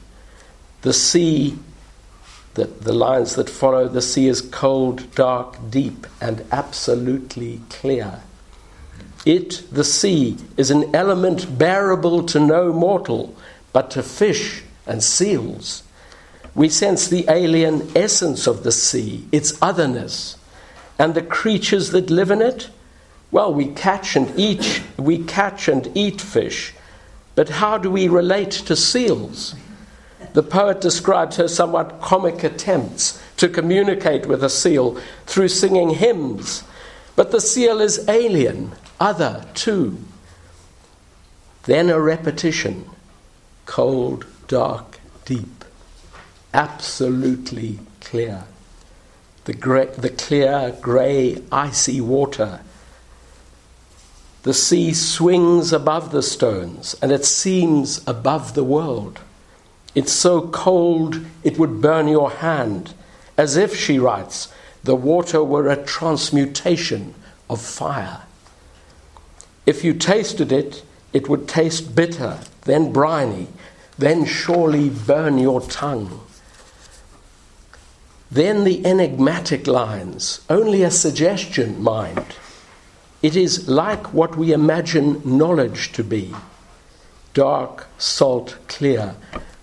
The 0.83 0.93
sea, 0.93 1.59
the, 2.55 2.67
the 2.67 2.93
lines 2.93 3.35
that 3.35 3.51
follow, 3.51 3.89
the 3.89 4.03
sea 4.03 4.29
is 4.29 4.41
cold, 4.41 5.13
dark, 5.15 5.57
deep, 5.71 6.07
and 6.21 6.45
absolutely 6.53 7.61
clear. 7.71 8.21
It, 9.27 9.65
the 9.73 9.85
sea, 9.85 10.37
is 10.57 10.71
an 10.71 10.95
element 10.95 11.59
bearable 11.59 12.23
to 12.25 12.39
no 12.39 12.73
mortal, 12.73 13.35
but 13.73 13.91
to 13.93 14.03
fish 14.03 14.63
and 14.87 15.03
seals 15.03 15.83
we 16.59 16.69
sense 16.69 17.07
the 17.07 17.25
alien 17.29 17.89
essence 17.95 18.49
of 18.49 18.65
the 18.65 18.73
sea, 18.73 19.25
its 19.31 19.57
otherness, 19.63 20.37
and 20.99 21.15
the 21.15 21.23
creatures 21.23 21.91
that 21.91 22.11
live 22.11 22.33
in 22.33 22.43
it. 22.43 22.69
Well, 23.31 23.55
we 23.55 23.67
catch 23.67 24.17
and 24.17 24.37
eat, 24.37 24.83
we 24.97 25.23
catch 25.23 25.69
and 25.69 25.89
eat 25.97 26.21
fish, 26.21 26.75
but 27.37 27.49
how 27.49 27.79
do 27.79 27.93
we 27.93 28.09
relate 28.09 28.51
to 28.51 28.75
seals? 28.75 29.55
The 30.33 30.43
poet 30.43 30.81
describes 30.81 31.37
her 31.37 31.47
somewhat 31.47 32.01
comic 32.01 32.43
attempts 32.43 33.23
to 33.37 33.49
communicate 33.49 34.27
with 34.27 34.43
a 34.43 34.51
seal 34.51 35.01
through 35.27 35.49
singing 35.49 35.91
hymns, 35.91 36.65
but 37.15 37.31
the 37.31 37.41
seal 37.41 37.81
is 37.81 38.09
alien, 38.09 38.73
other 38.99 39.45
too. 39.55 39.97
Then 41.67 41.89
a 41.89 42.01
repetition 42.01 42.85
cold, 43.65 44.27
dark, 44.49 44.99
deep 45.25 45.58
absolutely 46.59 47.79
clear. 48.01 48.43
The, 49.45 49.55
gray, 49.55 49.87
the 49.87 50.11
clear, 50.11 50.77
grey, 50.81 51.41
icy 51.53 52.01
water. 52.01 52.61
The 54.43 54.53
sea 54.53 54.93
swings 54.93 55.73
above 55.73 56.11
the 56.11 56.23
stones 56.23 56.97
and 57.01 57.13
it 57.13 57.25
seems 57.25 58.03
above 58.09 58.55
the 58.55 58.65
world. 58.65 59.21
It's 59.95 60.13
so 60.13 60.49
cold 60.49 61.25
it 61.45 61.59
would 61.59 61.81
burn 61.81 62.09
your 62.09 62.31
hand, 62.31 62.93
as 63.37 63.57
if, 63.57 63.77
she 63.77 64.01
writes, 64.01 64.53
the 64.83 64.97
water 64.97 65.45
were 65.45 65.69
a 65.69 65.85
transmutation 65.85 67.15
of 67.49 67.61
fire. 67.61 68.23
If 69.65 69.85
you 69.85 69.95
tasted 69.95 70.51
it, 70.51 70.83
it 71.13 71.29
would 71.29 71.47
taste 71.47 71.95
bitter, 71.95 72.41
then 72.63 72.93
briny, 72.93 73.47
then 73.97 74.25
surely 74.25 74.89
burn 74.89 75.39
your 75.39 75.61
tongue. 75.61 76.21
Then 78.31 78.65
the 78.65 78.85
enigmatic 78.85 79.67
lines, 79.67 80.43
only 80.51 80.83
a 80.83 80.91
suggestion, 80.91 81.83
mind. 81.83 82.37
It 83.23 83.35
is 83.35 83.69
like 83.69 84.13
what 84.13 84.37
we 84.37 84.53
imagine 84.53 85.23
knowledge 85.25 85.93
to 85.93 86.05
be 86.05 86.35
dark, 87.35 87.87
salt, 87.99 88.57
clear, 88.67 89.15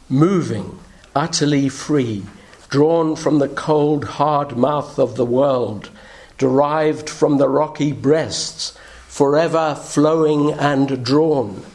moving, 0.07 0.80
utterly 1.13 1.68
free, 1.68 2.26
drawn 2.70 3.16
from 3.16 3.39
the 3.39 3.49
cold, 3.49 4.05
hard 4.05 4.55
mouth 4.57 4.97
of 4.97 5.16
the 5.16 5.26
world, 5.26 5.89
derived 6.38 7.09
from 7.09 7.38
the 7.38 7.49
rocky 7.49 7.91
breasts, 7.91 8.78
forever 9.07 9.76
flowing 9.76 10.51
and 10.53 11.03
drawn. 11.03 11.66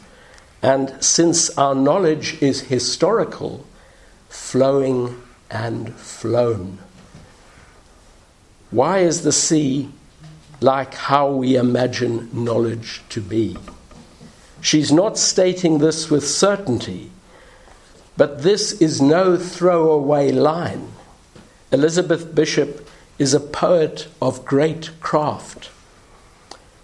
And 0.61 0.95
since 1.03 1.55
our 1.57 1.75
knowledge 1.75 2.41
is 2.41 2.61
historical, 2.61 3.65
flowing 4.29 5.21
and 5.51 5.93
flown. 5.95 6.79
Why 8.71 8.99
is 8.99 9.23
the 9.23 9.33
sea 9.33 9.89
like 10.61 10.93
how 10.93 11.29
we 11.29 11.55
imagine 11.55 12.29
knowledge 12.33 13.01
to 13.09 13.21
be? 13.21 13.57
She's 14.61 14.91
not 14.91 15.17
stating 15.17 15.79
this 15.79 16.09
with 16.09 16.25
certainty, 16.25 17.11
but 18.15 18.43
this 18.43 18.73
is 18.81 19.01
no 19.01 19.35
throwaway 19.35 20.31
line. 20.31 20.93
Elizabeth 21.71 22.33
Bishop 22.33 22.87
is 23.17 23.33
a 23.33 23.39
poet 23.39 24.07
of 24.21 24.45
great 24.45 24.91
craft. 24.99 25.69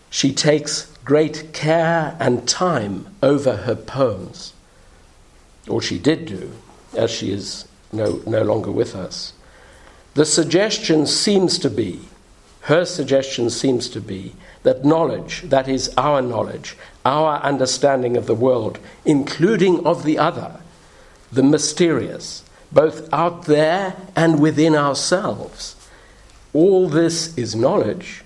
She 0.09 0.33
takes 0.33 0.91
great 1.05 1.53
care 1.53 2.17
and 2.19 2.47
time 2.47 3.15
over 3.23 3.57
her 3.57 3.75
poems, 3.75 4.53
or 5.67 5.81
she 5.81 5.99
did 5.99 6.25
do, 6.25 6.51
as 6.95 7.11
she 7.11 7.31
is 7.31 7.67
no, 7.91 8.21
no 8.25 8.43
longer 8.43 8.71
with 8.71 8.95
us. 8.95 9.33
The 10.13 10.25
suggestion 10.25 11.05
seems 11.05 11.59
to 11.59 11.69
be, 11.69 11.99
her 12.61 12.85
suggestion 12.85 13.49
seems 13.49 13.87
to 13.89 14.01
be, 14.01 14.33
that 14.63 14.83
knowledge, 14.83 15.43
that 15.43 15.67
is 15.67 15.93
our 15.95 16.21
knowledge, 16.21 16.75
our 17.05 17.37
understanding 17.41 18.17
of 18.17 18.25
the 18.25 18.35
world, 18.35 18.79
including 19.05 19.85
of 19.85 20.03
the 20.03 20.17
other, 20.17 20.59
the 21.31 21.43
mysterious, 21.43 22.43
both 22.71 23.11
out 23.13 23.45
there 23.45 23.95
and 24.15 24.41
within 24.41 24.75
ourselves, 24.75 25.75
all 26.53 26.89
this 26.89 27.37
is 27.37 27.55
knowledge. 27.55 28.23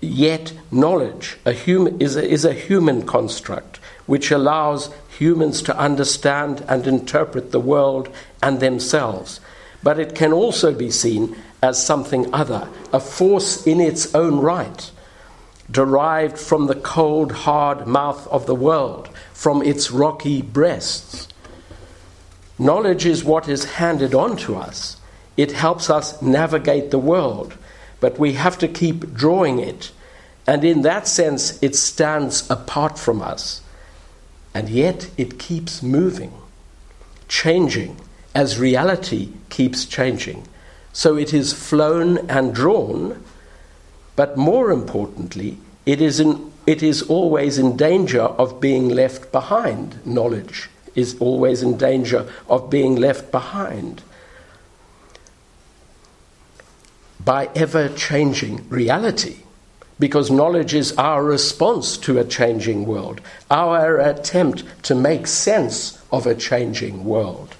Yet, 0.00 0.52
knowledge 0.70 1.38
a 1.44 1.54
hum- 1.54 2.00
is, 2.00 2.16
a, 2.16 2.24
is 2.24 2.44
a 2.44 2.52
human 2.52 3.06
construct 3.06 3.78
which 4.06 4.30
allows 4.30 4.90
humans 5.18 5.62
to 5.62 5.76
understand 5.76 6.64
and 6.68 6.86
interpret 6.86 7.50
the 7.50 7.60
world 7.60 8.08
and 8.42 8.60
themselves. 8.60 9.40
But 9.82 9.98
it 9.98 10.14
can 10.14 10.32
also 10.32 10.72
be 10.72 10.90
seen 10.90 11.36
as 11.62 11.84
something 11.84 12.32
other, 12.32 12.68
a 12.92 13.00
force 13.00 13.66
in 13.66 13.80
its 13.80 14.14
own 14.14 14.38
right, 14.38 14.90
derived 15.70 16.38
from 16.38 16.66
the 16.66 16.74
cold, 16.74 17.32
hard 17.32 17.86
mouth 17.86 18.26
of 18.28 18.46
the 18.46 18.54
world, 18.54 19.08
from 19.32 19.62
its 19.62 19.90
rocky 19.90 20.40
breasts. 20.40 21.28
Knowledge 22.58 23.06
is 23.06 23.24
what 23.24 23.48
is 23.48 23.64
handed 23.64 24.14
on 24.14 24.36
to 24.36 24.56
us. 24.56 24.96
It 25.36 25.52
helps 25.52 25.90
us 25.90 26.20
navigate 26.20 26.90
the 26.90 26.98
world, 26.98 27.56
but 28.00 28.18
we 28.18 28.32
have 28.32 28.58
to 28.58 28.68
keep 28.68 29.14
drawing 29.14 29.60
it. 29.60 29.92
And 30.46 30.64
in 30.64 30.82
that 30.82 31.06
sense, 31.06 31.62
it 31.62 31.76
stands 31.76 32.48
apart 32.50 32.98
from 32.98 33.22
us. 33.22 33.60
And 34.54 34.68
yet 34.68 35.10
it 35.16 35.38
keeps 35.38 35.82
moving, 35.82 36.32
changing 37.28 37.96
as 38.34 38.58
reality 38.58 39.30
keeps 39.50 39.84
changing. 39.84 40.46
So 40.92 41.16
it 41.16 41.32
is 41.34 41.52
flown 41.52 42.18
and 42.30 42.54
drawn, 42.54 43.22
but 44.16 44.36
more 44.36 44.70
importantly, 44.70 45.58
it 45.86 46.00
is, 46.00 46.20
in, 46.20 46.52
it 46.66 46.82
is 46.82 47.02
always 47.02 47.58
in 47.58 47.76
danger 47.76 48.22
of 48.22 48.60
being 48.60 48.88
left 48.88 49.32
behind. 49.32 50.04
Knowledge 50.06 50.68
is 50.94 51.16
always 51.20 51.62
in 51.62 51.76
danger 51.76 52.28
of 52.48 52.70
being 52.70 52.96
left 52.96 53.30
behind 53.30 54.02
by 57.24 57.50
ever 57.54 57.88
changing 57.90 58.68
reality 58.68 59.36
because 59.98 60.30
knowledge 60.30 60.74
is 60.74 60.92
our 60.96 61.24
response 61.24 61.96
to 61.98 62.18
a 62.18 62.24
changing 62.24 62.86
world, 62.86 63.20
our 63.50 63.98
attempt 63.98 64.64
to 64.84 64.94
make 64.94 65.26
sense 65.26 66.00
of 66.12 66.26
a 66.26 66.34
changing 66.34 67.04
world. 67.04 67.54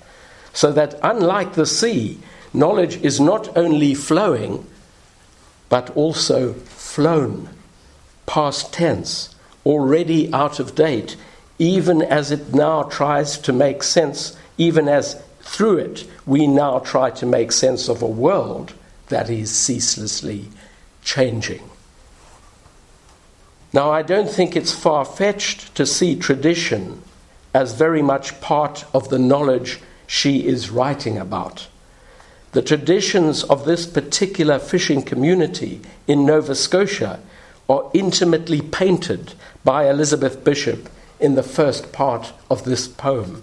So 0.53 0.73
that, 0.73 0.99
unlike 1.03 1.55
the 1.55 1.67
sea, 1.67 2.19
knowledge 2.53 2.97
is 3.03 3.21
not 3.21 3.57
only 3.57 3.95
flowing, 3.95 4.67
but 5.69 5.91
also 5.91 6.55
flown, 6.55 7.49
past 8.27 8.73
tense, 8.73 9.35
already 9.67 10.33
out 10.33 10.61
of 10.61 10.75
date, 10.75 11.17
even 11.59 12.03
as 12.03 12.31
it 12.31 12.55
now 12.55 12.85
tries 12.85 13.37
to 13.39 13.53
make 13.53 13.83
sense, 13.83 14.37
even 14.57 14.89
as 14.89 15.21
through 15.41 15.79
it 15.79 16.07
we 16.27 16.47
now 16.47 16.79
try 16.79 17.11
to 17.11 17.27
make 17.27 17.51
sense 17.53 17.89
of 17.89 18.03
a 18.03 18.07
world 18.07 18.73
that 19.09 19.29
is 19.31 19.51
ceaselessly 19.51 20.47
changing. 21.03 21.68
Now, 23.73 23.91
I 23.91 24.03
don't 24.03 24.31
think 24.31 24.57
it's 24.57 24.73
far 24.73 25.05
fetched 25.05 25.75
to 25.75 25.85
see 25.85 26.17
tradition 26.17 27.03
as 27.53 27.75
very 27.75 28.03
much 28.03 28.41
part 28.41 28.85
of 28.95 29.09
the 29.09 29.19
knowledge 29.19 29.81
she 30.07 30.47
is 30.47 30.71
writing 30.71 31.19
about. 31.19 31.69
The 32.53 32.63
traditions 32.63 33.45
of 33.45 33.67
this 33.67 33.85
particular 33.85 34.59
fishing 34.59 35.03
community 35.03 35.83
in 36.07 36.25
Nova 36.25 36.55
Scotia 36.55 37.21
are 37.69 37.91
intimately 37.93 38.63
painted 38.63 39.35
by 39.65 39.91
Elizabeth 39.91 40.43
Bishop 40.45 40.89
in 41.21 41.35
the 41.35 41.43
first 41.43 41.93
part 41.93 42.33
of 42.51 42.65
this 42.65 42.89
poem. 42.89 43.43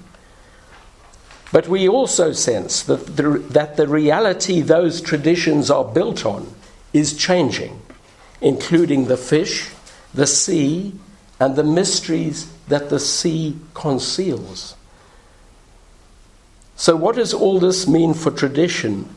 But 1.51 1.67
we 1.67 1.87
also 1.87 2.31
sense 2.31 2.81
that 2.83 3.15
the, 3.15 3.37
that 3.51 3.77
the 3.77 3.87
reality 3.87 4.61
those 4.61 5.01
traditions 5.01 5.69
are 5.69 5.85
built 5.85 6.25
on 6.25 6.51
is 6.91 7.15
changing, 7.15 7.79
including 8.41 9.05
the 9.05 9.17
fish 9.17 9.69
the 10.15 10.27
sea, 10.27 10.93
and 11.39 11.55
the 11.55 11.63
mysteries 11.63 12.51
that 12.67 12.89
the 12.89 12.99
sea 12.99 13.57
conceals. 13.73 14.75
So, 16.77 16.95
what 16.95 17.15
does 17.15 17.33
all 17.33 17.59
this 17.59 17.87
mean 17.87 18.13
for 18.13 18.31
tradition, 18.31 19.13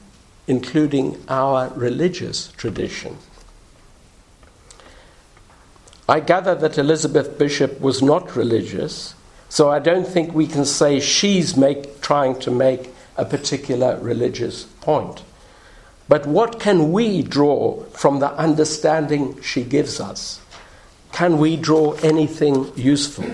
including 0.47 1.23
our 1.29 1.69
religious 1.71 2.49
tradition? 2.53 3.17
I 6.09 6.21
gather 6.21 6.55
that 6.55 6.79
Elizabeth 6.79 7.39
Bishop 7.39 7.81
was 7.81 8.03
not 8.03 8.35
religious, 8.35 9.15
so 9.49 9.71
I 9.71 9.79
don't 9.79 10.07
think 10.07 10.33
we 10.33 10.47
can 10.47 10.65
say 10.65 11.01
she's 11.01 11.57
make, 11.57 12.01
trying 12.01 12.39
to 12.41 12.51
make 12.51 12.91
a 13.17 13.25
particular 13.25 13.99
religious 14.01 14.65
point. 14.81 15.23
But 16.09 16.27
what 16.27 16.59
can 16.59 16.93
we 16.93 17.23
draw 17.23 17.83
from 17.91 18.21
the 18.21 18.33
understanding 18.33 19.41
she 19.43 19.63
gives 19.63 20.01
us? 20.01 20.41
Can 21.13 21.39
we 21.39 21.57
draw 21.57 21.93
anything 22.03 22.73
useful? 22.77 23.27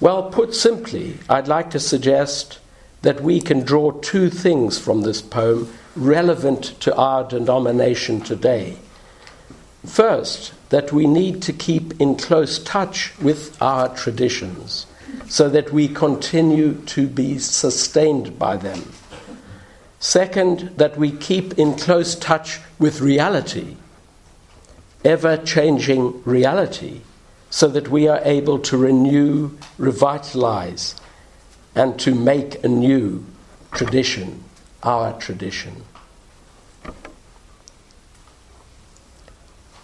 Well, 0.00 0.30
put 0.30 0.54
simply, 0.54 1.18
I'd 1.28 1.48
like 1.48 1.70
to 1.70 1.80
suggest 1.80 2.58
that 3.02 3.22
we 3.22 3.40
can 3.40 3.60
draw 3.60 3.92
two 3.92 4.30
things 4.30 4.78
from 4.78 5.02
this 5.02 5.22
poem 5.22 5.72
relevant 5.94 6.78
to 6.80 6.94
our 6.96 7.24
denomination 7.24 8.20
today. 8.20 8.76
First, 9.86 10.52
that 10.70 10.92
we 10.92 11.06
need 11.06 11.42
to 11.42 11.52
keep 11.52 12.00
in 12.00 12.16
close 12.16 12.58
touch 12.58 13.16
with 13.18 13.60
our 13.62 13.94
traditions 13.94 14.86
so 15.28 15.48
that 15.50 15.72
we 15.72 15.86
continue 15.88 16.74
to 16.86 17.06
be 17.06 17.38
sustained 17.38 18.38
by 18.38 18.56
them. 18.56 18.92
Second, 20.00 20.72
that 20.76 20.96
we 20.96 21.12
keep 21.12 21.58
in 21.58 21.76
close 21.76 22.14
touch 22.14 22.60
with 22.78 23.00
reality 23.00 23.76
ever 25.04 25.36
changing 25.36 26.22
reality 26.24 27.00
so 27.50 27.68
that 27.68 27.88
we 27.88 28.08
are 28.08 28.20
able 28.24 28.58
to 28.58 28.76
renew, 28.76 29.50
revitalize, 29.78 30.96
and 31.74 31.98
to 32.00 32.14
make 32.14 32.62
a 32.64 32.68
new 32.68 33.24
tradition, 33.72 34.42
our 34.82 35.12
tradition. 35.20 35.84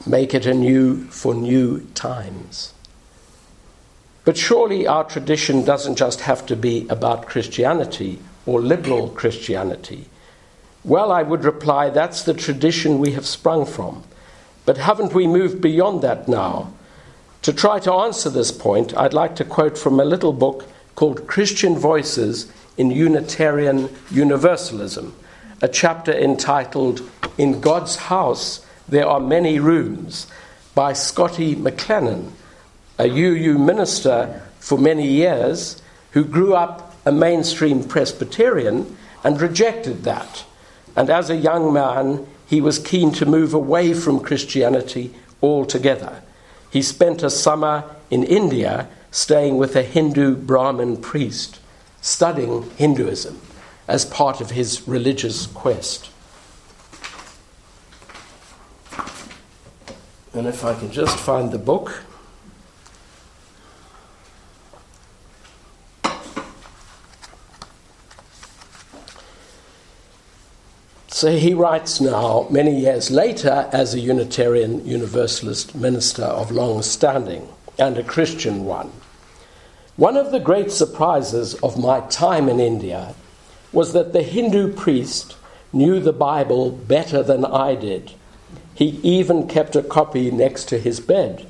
Make 0.07 0.35
it 0.35 0.47
anew 0.47 1.05
for 1.07 1.35
new 1.35 1.81
times. 1.95 2.73
But 4.25 4.37
surely 4.37 4.87
our 4.87 5.05
tradition 5.05 5.65
doesn't 5.65 5.97
just 5.97 6.23
have 6.23 6.47
to 6.47 6.57
be 6.57 6.87
about 6.89 7.27
Christianity 7.27 8.19
or 8.47 8.61
liberal 8.61 9.09
Christianity. 9.09 10.09
Well, 10.85 11.13
I 11.13 11.23
would 11.23 11.45
reply 11.45 11.91
that's 11.91 12.23
the 12.23 12.35
tradition 12.35 12.99
we 12.99 13.13
have 13.13 13.27
sprung 13.27 13.67
from. 13.67 14.05
But 14.71 14.79
haven't 14.79 15.15
we 15.15 15.27
moved 15.27 15.61
beyond 15.61 16.01
that 16.03 16.29
now? 16.29 16.73
To 17.43 17.53
try 17.53 17.81
to 17.81 17.93
answer 17.93 18.31
this 18.31 18.53
point, 18.53 18.97
I'd 18.97 19.13
like 19.13 19.35
to 19.35 19.45
quote 19.45 19.77
from 19.77 19.99
a 19.99 20.05
little 20.05 20.33
book 20.33 20.65
called 20.95 21.27
Christian 21.27 21.77
Voices 21.77 22.53
in 22.77 22.93
Unitarian 22.93 23.89
Universalism, 24.13 25.13
a 25.61 25.67
chapter 25.67 26.13
entitled 26.13 27.03
In 27.37 27.61
God's 27.61 27.97
House 27.97 28.65
There 28.89 29.09
Are 29.09 29.19
Many 29.19 29.59
Rooms 29.59 30.29
by 30.77 30.93
Scotty 30.93 31.57
McLennan, 31.57 32.31
a 32.97 33.09
UU 33.09 33.59
minister 33.59 34.41
for 34.61 34.79
many 34.79 35.05
years 35.05 35.83
who 36.13 36.23
grew 36.25 36.55
up 36.55 36.95
a 37.05 37.11
mainstream 37.11 37.83
Presbyterian 37.83 38.97
and 39.25 39.41
rejected 39.41 40.05
that. 40.05 40.45
And 40.95 41.11
as 41.11 41.29
a 41.29 41.35
young 41.35 41.73
man, 41.73 42.25
he 42.51 42.61
was 42.61 42.81
keen 42.81 43.13
to 43.13 43.25
move 43.25 43.55
away 43.55 43.95
from 43.95 44.19
Christianity 44.19 45.15
altogether. 45.41 46.21
He 46.69 46.83
spent 46.83 47.23
a 47.23 47.31
summer 47.31 47.85
in 48.11 48.25
India 48.25 48.89
staying 49.13 49.57
with 49.57 49.77
a 49.77 49.85
Hindu 49.85 50.35
Brahmin 50.35 50.97
priest, 50.97 51.61
studying 52.01 52.69
Hinduism 52.73 53.41
as 53.87 54.05
part 54.05 54.41
of 54.41 54.51
his 54.51 54.89
religious 54.89 55.47
quest. 55.47 56.11
And 60.35 60.49
if 60.49 60.65
I 60.65 60.75
can 60.75 60.91
just 60.91 61.17
find 61.19 61.53
the 61.53 61.59
book. 61.59 62.03
So 71.21 71.37
he 71.37 71.53
writes 71.53 72.01
now, 72.01 72.47
many 72.49 72.81
years 72.81 73.11
later, 73.11 73.69
as 73.75 73.93
a 73.93 74.01
Unitarian 74.01 74.87
Universalist 74.87 75.75
minister 75.75 76.25
of 76.25 76.51
long 76.51 76.81
standing 76.81 77.47
and 77.79 77.99
a 77.99 78.03
Christian 78.03 78.65
one. 78.65 78.91
One 79.97 80.17
of 80.17 80.33
the 80.33 80.41
great 80.41 80.73
surprises 80.73 81.53
of 81.57 81.79
my 81.79 82.01
time 82.09 82.49
in 82.49 82.59
India 82.59 83.15
was 83.71 83.93
that 83.93 84.15
the 84.15 84.23
Hindu 84.23 84.73
priest 84.73 85.37
knew 85.75 86.01
the 86.01 86.15
Bible 86.15 86.71
better 86.71 87.23
than 87.23 87.45
I 87.45 87.75
did. 87.75 88.13
He 88.75 88.99
even 89.03 89.47
kept 89.47 89.77
a 89.77 89.83
copy 89.83 90.31
next 90.31 90.71
to 90.71 90.79
his 90.79 91.01
bed. 91.01 91.47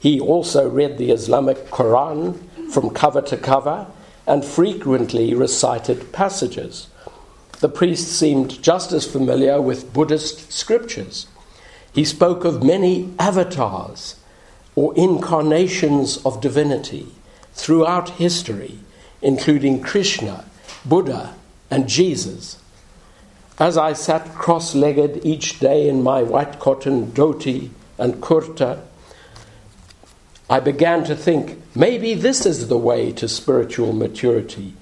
He 0.00 0.18
also 0.18 0.68
read 0.68 0.98
the 0.98 1.12
Islamic 1.12 1.66
Quran 1.66 2.72
from 2.72 2.90
cover 2.90 3.22
to 3.22 3.36
cover 3.36 3.86
and 4.26 4.44
frequently 4.44 5.32
recited 5.32 6.12
passages 6.12 6.88
the 7.60 7.68
priest 7.68 8.08
seemed 8.08 8.62
just 8.62 8.92
as 8.92 9.10
familiar 9.10 9.60
with 9.60 9.92
Buddhist 9.92 10.52
scriptures. 10.52 11.26
He 11.92 12.04
spoke 12.04 12.44
of 12.44 12.62
many 12.62 13.12
avatars 13.18 14.16
or 14.76 14.96
incarnations 14.96 16.18
of 16.24 16.40
divinity 16.40 17.08
throughout 17.52 18.10
history, 18.10 18.78
including 19.20 19.82
Krishna, 19.82 20.44
Buddha, 20.84 21.34
and 21.70 21.88
Jesus. 21.88 22.58
As 23.58 23.76
I 23.76 23.92
sat 23.92 24.34
cross 24.34 24.76
legged 24.76 25.24
each 25.24 25.58
day 25.58 25.88
in 25.88 26.02
my 26.02 26.22
white 26.22 26.60
cotton 26.60 27.10
dhoti 27.10 27.70
and 27.98 28.22
kurta, 28.22 28.82
I 30.48 30.60
began 30.60 31.02
to 31.04 31.16
think 31.16 31.60
maybe 31.74 32.14
this 32.14 32.46
is 32.46 32.68
the 32.68 32.78
way 32.78 33.10
to 33.12 33.26
spiritual 33.26 33.92
maturity 33.92 34.74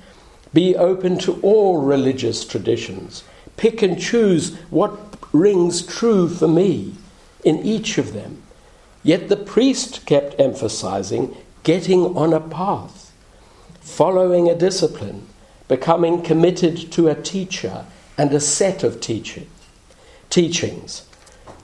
be 0.56 0.74
open 0.74 1.18
to 1.18 1.38
all 1.42 1.82
religious 1.82 2.42
traditions. 2.42 3.22
Pick 3.58 3.82
and 3.82 4.00
choose 4.00 4.56
what 4.70 4.98
rings 5.34 5.82
true 5.82 6.30
for 6.30 6.48
me 6.48 6.94
in 7.44 7.58
each 7.58 7.98
of 7.98 8.14
them. 8.14 8.42
Yet 9.02 9.28
the 9.28 9.36
priest 9.36 10.06
kept 10.06 10.40
emphasizing 10.40 11.36
getting 11.62 12.16
on 12.16 12.32
a 12.32 12.40
path, 12.40 13.12
following 13.82 14.48
a 14.48 14.54
discipline, 14.54 15.26
becoming 15.68 16.22
committed 16.22 16.90
to 16.92 17.08
a 17.08 17.22
teacher 17.22 17.84
and 18.16 18.32
a 18.32 18.40
set 18.40 18.82
of 18.82 19.02
teaching, 19.02 19.50
teachings. 20.30 21.06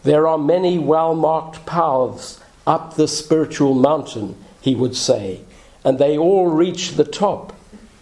There 0.02 0.28
are 0.28 0.36
many 0.36 0.78
well 0.78 1.14
marked 1.14 1.64
paths 1.64 2.40
up 2.66 2.96
the 2.96 3.08
spiritual 3.08 3.72
mountain, 3.72 4.36
he 4.60 4.74
would 4.74 4.94
say, 4.94 5.40
and 5.82 5.98
they 5.98 6.18
all 6.18 6.48
reach 6.48 6.92
the 6.96 7.04
top, 7.04 7.54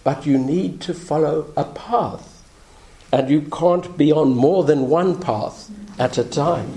but 0.05 0.27
you 0.27 0.39
need 0.39 0.81
to 0.83 0.95
follow 0.95 1.53
a 1.57 1.65
path. 1.65 2.43
And 3.13 3.29
you 3.29 3.43
can't 3.43 3.97
be 3.97 4.13
on 4.13 4.37
more 4.37 4.65
than 4.65 4.89
one 4.89 5.21
path 5.21 5.71
at 5.99 6.17
a 6.17 6.25
time. 6.25 6.71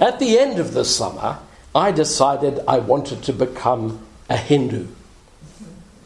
At 0.00 0.18
the 0.18 0.38
end 0.38 0.58
of 0.58 0.74
the 0.74 0.84
summer, 0.84 1.38
I 1.74 1.92
decided 1.92 2.60
I 2.66 2.78
wanted 2.78 3.22
to 3.24 3.32
become 3.32 4.00
a 4.28 4.36
Hindu. 4.36 4.88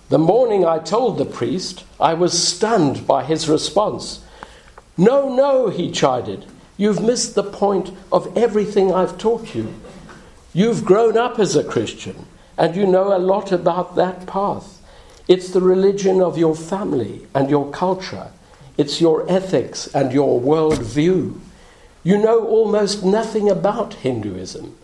The 0.09 0.19
morning 0.19 0.67
I 0.67 0.79
told 0.79 1.17
the 1.17 1.25
priest, 1.25 1.85
I 1.99 2.13
was 2.15 2.47
stunned 2.47 3.07
by 3.07 3.25
his 3.25 3.49
response. 3.49 4.23
No, 4.99 5.35
no, 5.35 5.71
he 5.71 5.91
chided. 5.91 6.45
You've 6.77 7.03
missed 7.03 7.35
the 7.35 7.43
point 7.43 7.91
of 8.11 8.37
everything 8.37 8.93
I've 8.93 9.17
taught 9.17 9.55
you. 9.55 9.73
You've 10.53 10.85
grown 10.85 11.17
up 11.17 11.39
as 11.39 11.57
a 11.57 11.65
Christian, 11.65 12.27
and 12.59 12.77
you 12.77 12.87
know 12.87 13.17
a 13.17 13.19
lot 13.19 13.53
about 13.53 13.97
that 13.97 14.27
path. 14.27 14.82
It's 15.29 15.51
the 15.51 15.61
religion 15.61 16.21
of 16.21 16.37
your 16.37 16.55
family 16.55 17.27
and 17.35 17.49
your 17.49 17.71
culture, 17.71 18.33
it's 18.77 19.01
your 19.01 19.31
ethics 19.31 19.87
and 19.89 20.13
your 20.13 20.41
worldview. 20.41 21.39
You 22.05 22.19
know 22.19 22.47
almost 22.47 23.05
nothing 23.05 23.49
about 23.49 23.95
Hinduism. 23.95 24.77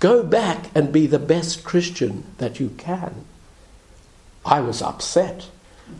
Go 0.00 0.22
back 0.22 0.70
and 0.74 0.92
be 0.92 1.06
the 1.06 1.18
best 1.18 1.64
Christian 1.64 2.24
that 2.38 2.60
you 2.60 2.70
can. 2.78 3.24
I 4.44 4.60
was 4.60 4.80
upset. 4.80 5.48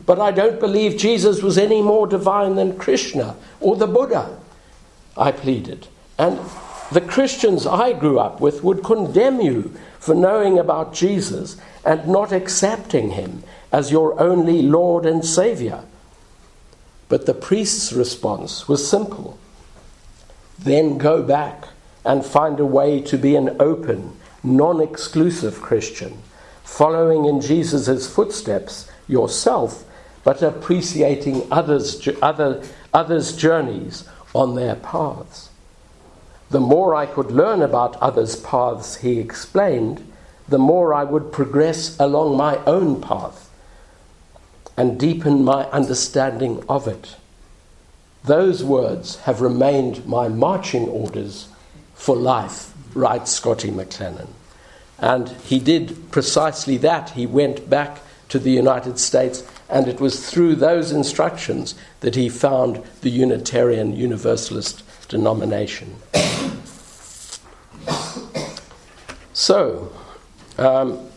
But 0.07 0.21
I 0.21 0.31
don't 0.31 0.61
believe 0.61 0.97
Jesus 0.97 1.43
was 1.43 1.59
any 1.59 1.83
more 1.83 2.07
divine 2.07 2.55
than 2.55 2.79
Krishna 2.79 3.37
or 3.61 3.77
the 3.77 3.87
Buddha, 3.87 4.39
I 5.17 5.33
pleaded. 5.33 5.89
And 6.19 6.39
the 6.93 7.01
Christians 7.01 7.67
I 7.67 7.93
grew 7.93 8.19
up 8.19 8.41
with 8.41 8.63
would 8.63 8.85
condemn 8.85 9.41
you 9.41 9.75
for 9.99 10.15
knowing 10.15 10.59
about 10.59 10.95
Jesus 10.95 11.57
and 11.85 12.07
not 12.07 12.33
accepting 12.33 13.11
him 13.11 13.43
as 13.73 13.91
your 13.91 14.19
only 14.21 14.63
Lord 14.63 15.05
and 15.07 15.25
Savior. 15.25 15.85
But 17.09 17.27
the 17.27 17.35
priest's 17.35 17.93
response 17.93 18.69
was 18.69 18.89
simple 18.89 19.39
then 20.59 20.99
go 20.99 21.23
back 21.23 21.69
and 22.05 22.25
find 22.25 22.59
a 22.59 22.67
way 22.67 23.01
to 23.01 23.17
be 23.17 23.37
an 23.37 23.57
open, 23.61 24.19
non 24.43 24.81
exclusive 24.81 25.61
Christian, 25.61 26.19
following 26.65 27.27
in 27.27 27.41
Jesus' 27.41 28.13
footsteps 28.13 28.91
yourself, 29.07 29.85
but 30.25 30.43
appreciating 30.43 31.47
others, 31.51 32.07
other, 32.21 32.63
others' 32.93 33.37
journeys 33.37 34.09
on 34.35 34.57
their 34.57 34.75
paths. 34.75 35.51
The 36.51 36.61
more 36.61 36.95
I 36.95 37.07
could 37.07 37.31
learn 37.31 37.63
about 37.63 37.97
others' 37.97 38.37
paths, 38.37 38.97
he 38.97 39.21
explained, 39.21 40.05
the 40.49 40.59
more 40.59 40.93
I 40.93 41.05
would 41.05 41.31
progress 41.31 41.99
along 42.01 42.37
my 42.37 42.57
own 42.65 43.01
path 43.01 43.48
and 44.79 44.99
deepen 44.99 45.45
my 45.45 45.65
understanding 45.71 46.63
of 46.69 46.87
it. 46.87 47.17
Those 48.23 48.63
words 48.63 49.17
have 49.23 49.41
remained 49.41 50.07
my 50.07 50.29
marching 50.29 50.87
orders 50.87 51.49
for 51.95 52.15
life, 52.15 52.73
writes 52.95 53.33
Scotty 53.33 53.73
McLennan. 53.73 54.29
And 55.01 55.31
he 55.31 55.59
did 55.59 56.13
precisely 56.13 56.77
that. 56.77 57.11
He 57.11 57.27
went 57.27 57.69
back 57.69 57.99
to 58.29 58.39
the 58.39 58.53
United 58.53 59.01
States, 59.01 59.43
and 59.69 59.89
it 59.89 59.99
was 60.01 60.31
through 60.31 60.55
those 60.55 60.93
instructions 60.93 61.75
that 61.99 62.15
he 62.15 62.29
found 62.29 62.81
the 63.01 63.11
Unitarian 63.11 63.97
Universalist 63.97 64.85
denomination. 65.09 65.97
so, 69.33 69.93
um, 70.57 71.09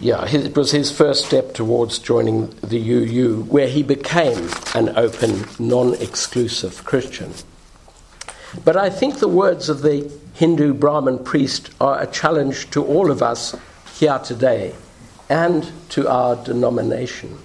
yeah, 0.00 0.24
it 0.26 0.56
was 0.56 0.70
his 0.70 0.92
first 0.92 1.26
step 1.26 1.54
towards 1.54 1.98
joining 1.98 2.50
the 2.62 2.78
UU, 2.78 3.42
where 3.44 3.66
he 3.66 3.82
became 3.82 4.48
an 4.74 4.90
open, 4.96 5.44
non 5.58 5.94
exclusive 5.94 6.84
Christian. 6.84 7.32
But 8.64 8.76
I 8.76 8.90
think 8.90 9.18
the 9.18 9.28
words 9.28 9.68
of 9.68 9.82
the 9.82 10.10
Hindu 10.34 10.74
Brahmin 10.74 11.24
priest 11.24 11.70
are 11.80 12.00
a 12.00 12.06
challenge 12.06 12.70
to 12.70 12.84
all 12.84 13.10
of 13.10 13.22
us 13.22 13.56
here 13.98 14.18
today 14.20 14.74
and 15.28 15.70
to 15.90 16.08
our 16.08 16.36
denomination. 16.36 17.38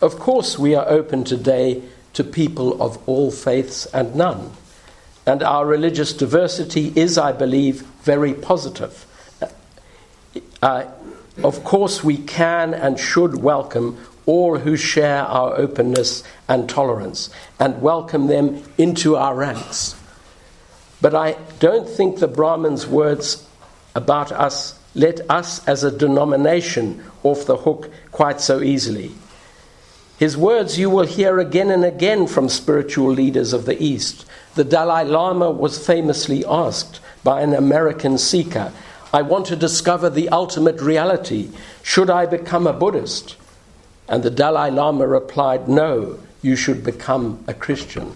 Of 0.00 0.18
course, 0.18 0.58
we 0.58 0.74
are 0.76 0.88
open 0.88 1.24
today 1.24 1.82
to 2.12 2.22
people 2.22 2.80
of 2.80 2.96
all 3.08 3.30
faiths 3.30 3.86
and 3.86 4.14
none. 4.14 4.52
And 5.26 5.42
our 5.42 5.66
religious 5.66 6.12
diversity 6.12 6.92
is, 6.94 7.18
I 7.18 7.32
believe, 7.32 7.82
very 8.02 8.34
positive. 8.34 9.06
Uh, 10.62 10.84
of 11.42 11.64
course, 11.64 12.04
we 12.04 12.16
can 12.16 12.74
and 12.74 12.98
should 12.98 13.42
welcome 13.42 13.98
all 14.26 14.58
who 14.58 14.76
share 14.76 15.22
our 15.22 15.56
openness 15.56 16.22
and 16.48 16.68
tolerance 16.68 17.30
and 17.58 17.82
welcome 17.82 18.26
them 18.26 18.62
into 18.78 19.16
our 19.16 19.34
ranks. 19.34 19.96
But 21.00 21.14
I 21.14 21.36
don't 21.58 21.88
think 21.88 22.18
the 22.18 22.28
Brahmin's 22.28 22.86
words 22.86 23.46
about 23.94 24.30
us 24.30 24.78
let 24.94 25.20
us 25.30 25.66
as 25.66 25.84
a 25.84 25.96
denomination 25.96 27.02
off 27.22 27.46
the 27.46 27.56
hook 27.56 27.90
quite 28.10 28.40
so 28.40 28.60
easily. 28.60 29.12
His 30.18 30.36
words 30.36 30.78
you 30.78 30.90
will 30.90 31.06
hear 31.06 31.38
again 31.38 31.70
and 31.70 31.84
again 31.84 32.26
from 32.26 32.48
spiritual 32.48 33.10
leaders 33.10 33.52
of 33.52 33.64
the 33.64 33.82
East. 33.82 34.26
The 34.54 34.64
Dalai 34.64 35.04
Lama 35.04 35.50
was 35.50 35.84
famously 35.84 36.44
asked 36.44 37.00
by 37.24 37.40
an 37.40 37.54
American 37.54 38.18
seeker 38.18 38.72
I 39.12 39.22
want 39.22 39.46
to 39.46 39.56
discover 39.56 40.08
the 40.08 40.30
ultimate 40.30 40.80
reality. 40.80 41.50
Should 41.82 42.08
I 42.08 42.24
become 42.24 42.66
a 42.66 42.72
Buddhist? 42.72 43.36
And 44.08 44.22
the 44.22 44.30
Dalai 44.30 44.70
Lama 44.70 45.06
replied, 45.06 45.68
No, 45.68 46.18
you 46.40 46.56
should 46.56 46.82
become 46.82 47.44
a 47.46 47.52
Christian. 47.52 48.14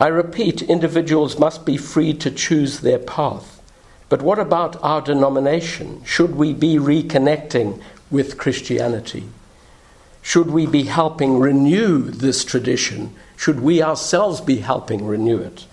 I 0.00 0.06
repeat, 0.06 0.62
individuals 0.62 1.38
must 1.38 1.66
be 1.66 1.76
free 1.76 2.14
to 2.14 2.30
choose 2.30 2.80
their 2.80 2.98
path. 2.98 3.60
But 4.08 4.22
what 4.22 4.38
about 4.38 4.82
our 4.82 5.02
denomination? 5.02 6.02
Should 6.04 6.36
we 6.36 6.54
be 6.54 6.76
reconnecting 6.76 7.82
with 8.10 8.38
Christianity? 8.38 9.24
Should 10.22 10.50
we 10.50 10.66
be 10.66 10.84
helping 10.84 11.38
renew 11.38 12.10
this 12.10 12.44
tradition? 12.44 13.14
Should 13.36 13.60
we 13.60 13.82
ourselves 13.82 14.40
be 14.40 14.56
helping 14.56 15.06
renew 15.06 15.38
it? 15.38 15.66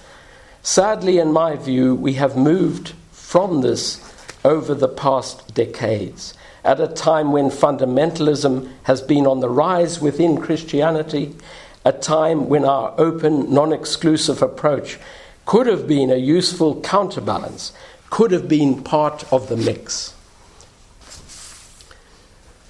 Sadly, 0.61 1.17
in 1.17 1.31
my 1.31 1.55
view, 1.55 1.95
we 1.95 2.13
have 2.13 2.35
moved 2.35 2.93
from 3.27 3.59
this 3.59 3.99
over 4.45 4.73
the 4.73 4.87
past 4.87 5.53
decades. 5.53 6.33
At 6.63 6.79
a 6.79 6.87
time 6.87 7.33
when 7.33 7.49
fundamentalism 7.49 8.71
has 8.83 9.01
been 9.01 9.27
on 9.27 9.41
the 9.41 9.49
rise 9.49 9.99
within 9.99 10.39
Christianity, 10.39 11.35
a 11.83 11.91
time 11.91 12.47
when 12.47 12.63
our 12.63 12.93
open, 12.97 13.53
non 13.53 13.73
exclusive 13.73 14.41
approach 14.41 14.97
could 15.45 15.67
have 15.67 15.89
been 15.89 16.09
a 16.09 16.15
useful 16.15 16.79
counterbalance, 16.79 17.73
could 18.09 18.31
have 18.31 18.47
been 18.47 18.81
part 18.81 19.25
of 19.29 19.49
the 19.49 19.57
mix. 19.57 20.15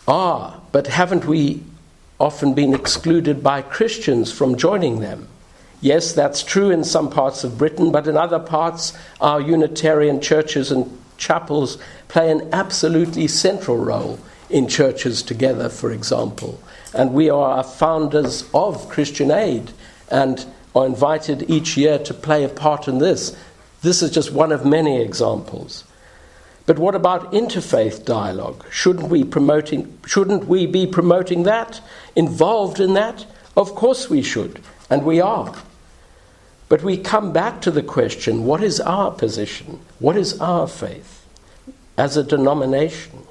Ah, 0.07 0.59
but 0.71 0.87
haven't 0.87 1.25
we 1.25 1.61
often 2.19 2.55
been 2.55 2.73
excluded 2.73 3.43
by 3.43 3.61
Christians 3.61 4.31
from 4.31 4.57
joining 4.57 5.01
them? 5.01 5.27
Yes, 5.79 6.13
that's 6.13 6.43
true 6.43 6.71
in 6.71 6.83
some 6.83 7.09
parts 7.09 7.43
of 7.43 7.57
Britain, 7.57 7.91
but 7.91 8.07
in 8.07 8.17
other 8.17 8.39
parts, 8.39 8.93
our 9.21 9.39
Unitarian 9.39 10.19
churches 10.19 10.71
and 10.71 10.89
chapels 11.17 11.77
play 12.07 12.31
an 12.31 12.49
absolutely 12.51 13.27
central 13.27 13.77
role 13.77 14.19
in 14.49 14.67
churches 14.67 15.21
together, 15.21 15.69
for 15.69 15.91
example. 15.91 16.59
And 16.93 17.13
we 17.13 17.29
are 17.29 17.63
founders 17.63 18.49
of 18.53 18.89
Christian 18.89 19.29
Aid 19.29 19.71
and 20.09 20.45
are 20.75 20.85
invited 20.85 21.49
each 21.49 21.77
year 21.77 21.99
to 21.99 22.13
play 22.13 22.43
a 22.43 22.49
part 22.49 22.87
in 22.87 22.97
this. 22.97 23.37
This 23.81 24.01
is 24.01 24.09
just 24.09 24.31
one 24.31 24.51
of 24.51 24.65
many 24.65 24.99
examples. 25.01 25.83
But 26.65 26.79
what 26.79 26.95
about 26.95 27.31
interfaith 27.33 28.03
dialogue? 28.03 28.65
Shouldn't 28.71 29.09
we, 29.09 29.23
promoting, 29.23 29.97
shouldn't 30.05 30.47
we 30.47 30.65
be 30.65 30.87
promoting 30.87 31.43
that? 31.43 31.81
Involved 32.15 32.79
in 32.79 32.93
that? 32.95 33.25
Of 33.55 33.75
course 33.75 34.09
we 34.09 34.21
should, 34.21 34.61
and 34.89 35.05
we 35.05 35.21
are. 35.21 35.55
But 36.69 36.83
we 36.83 36.97
come 36.97 37.31
back 37.31 37.61
to 37.61 37.71
the 37.71 37.83
question 37.83 38.45
what 38.45 38.61
is 38.61 38.79
our 38.79 39.11
position? 39.11 39.79
What 39.99 40.17
is 40.17 40.39
our 40.39 40.67
faith 40.67 41.25
as 41.97 42.17
a 42.17 42.23
denomination? 42.23 43.23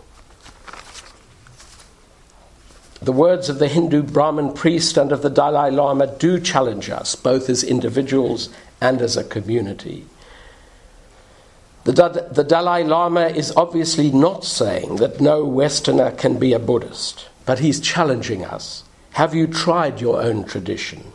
The 3.01 3.13
words 3.13 3.49
of 3.49 3.59
the 3.59 3.69
Hindu 3.69 4.03
Brahmin 4.03 4.55
priest 4.55 4.97
and 4.97 5.13
of 5.13 5.23
the 5.23 5.31
Dalai 5.31 5.71
Lama 5.71 6.07
do 6.07 6.41
challenge 6.41 6.89
us, 6.89 7.15
both 7.15 7.51
as 7.51 7.63
individuals 7.63 8.49
and 8.81 9.03
as 9.03 9.17
a 9.17 9.25
community. 9.25 10.07
The, 11.85 12.27
the 12.33 12.43
Dalai 12.43 12.83
Lama 12.83 13.29
is 13.29 13.53
obviously 13.55 14.11
not 14.11 14.45
saying 14.45 14.97
that 14.97 15.21
no 15.21 15.45
Westerner 15.45 16.11
can 16.11 16.39
be 16.39 16.53
a 16.53 16.59
Buddhist, 16.59 17.29
but 17.45 17.61
he's 17.61 17.81
challenging 17.81 18.45
us. 18.45 18.83
Have 19.13 19.35
you 19.35 19.47
tried 19.47 20.01
your 20.01 20.21
own 20.21 20.45
tradition? 20.45 21.13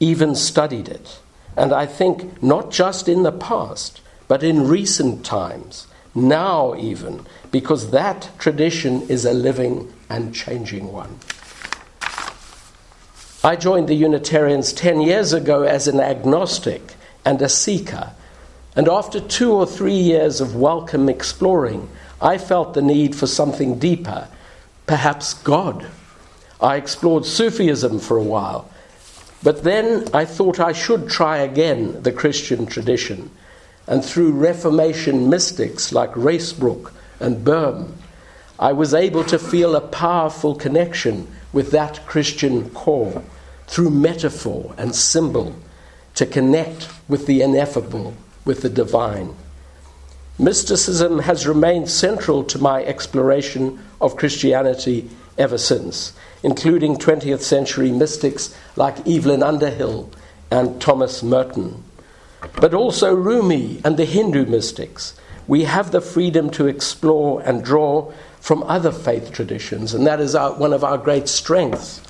Even 0.00 0.34
studied 0.34 0.88
it? 0.88 1.20
And 1.56 1.72
I 1.72 1.86
think 1.86 2.42
not 2.42 2.70
just 2.70 3.08
in 3.08 3.22
the 3.22 3.32
past, 3.32 4.00
but 4.28 4.42
in 4.42 4.66
recent 4.68 5.24
times, 5.24 5.86
now 6.14 6.74
even, 6.76 7.24
because 7.50 7.90
that 7.90 8.30
tradition 8.38 9.02
is 9.02 9.24
a 9.24 9.32
living 9.32 9.92
and 10.08 10.34
changing 10.34 10.92
one. 10.92 11.18
I 13.42 13.56
joined 13.56 13.88
the 13.88 13.94
Unitarians 13.94 14.72
10 14.72 15.02
years 15.02 15.32
ago 15.32 15.62
as 15.62 15.86
an 15.86 16.00
agnostic 16.00 16.94
and 17.24 17.42
a 17.42 17.48
seeker, 17.48 18.12
and 18.76 18.88
after 18.88 19.20
two 19.20 19.52
or 19.52 19.66
three 19.66 19.96
years 19.96 20.40
of 20.40 20.56
welcome 20.56 21.08
exploring, 21.08 21.88
I 22.20 22.38
felt 22.38 22.74
the 22.74 22.82
need 22.82 23.14
for 23.14 23.26
something 23.26 23.78
deeper, 23.78 24.28
perhaps 24.86 25.34
God. 25.34 25.86
I 26.60 26.76
explored 26.76 27.26
Sufism 27.26 27.98
for 28.00 28.16
a 28.16 28.22
while, 28.22 28.70
but 29.44 29.62
then 29.62 30.08
I 30.14 30.24
thought 30.24 30.58
I 30.58 30.72
should 30.72 31.08
try 31.08 31.38
again 31.38 32.02
the 32.02 32.12
Christian 32.12 32.64
tradition, 32.64 33.30
and 33.86 34.02
through 34.02 34.32
Reformation 34.32 35.28
mystics 35.28 35.92
like 35.92 36.12
Ruysbroeck 36.14 36.90
and 37.20 37.44
Boehme, 37.44 37.92
I 38.58 38.72
was 38.72 38.94
able 38.94 39.22
to 39.24 39.38
feel 39.38 39.76
a 39.76 39.82
powerful 39.82 40.54
connection 40.54 41.28
with 41.52 41.70
that 41.72 42.06
Christian 42.06 42.70
core 42.70 43.22
through 43.66 43.90
metaphor 43.90 44.74
and 44.78 44.94
symbol 44.94 45.54
to 46.14 46.24
connect 46.24 46.88
with 47.06 47.26
the 47.26 47.42
ineffable, 47.42 48.14
with 48.46 48.62
the 48.62 48.70
divine. 48.70 49.34
Mysticism 50.38 51.18
has 51.20 51.46
remained 51.46 51.90
central 51.90 52.44
to 52.44 52.58
my 52.58 52.82
exploration 52.84 53.84
of 54.00 54.16
Christianity 54.16 55.10
ever 55.36 55.58
since, 55.58 56.12
including 56.44 56.96
20th 56.96 57.40
century 57.40 57.90
mystics 57.90 58.54
like 58.76 59.08
Evelyn 59.08 59.42
Underhill 59.42 60.10
and 60.50 60.80
Thomas 60.80 61.22
Merton. 61.22 61.82
But 62.60 62.74
also 62.74 63.14
Rumi 63.14 63.80
and 63.82 63.96
the 63.96 64.04
Hindu 64.04 64.44
mystics. 64.44 65.18
We 65.48 65.64
have 65.64 65.90
the 65.90 66.02
freedom 66.02 66.50
to 66.50 66.66
explore 66.66 67.40
and 67.40 67.64
draw 67.64 68.12
from 68.40 68.62
other 68.64 68.92
faith 68.92 69.32
traditions, 69.32 69.94
and 69.94 70.06
that 70.06 70.20
is 70.20 70.34
our, 70.34 70.52
one 70.52 70.74
of 70.74 70.84
our 70.84 70.98
great 70.98 71.28
strengths. 71.28 72.02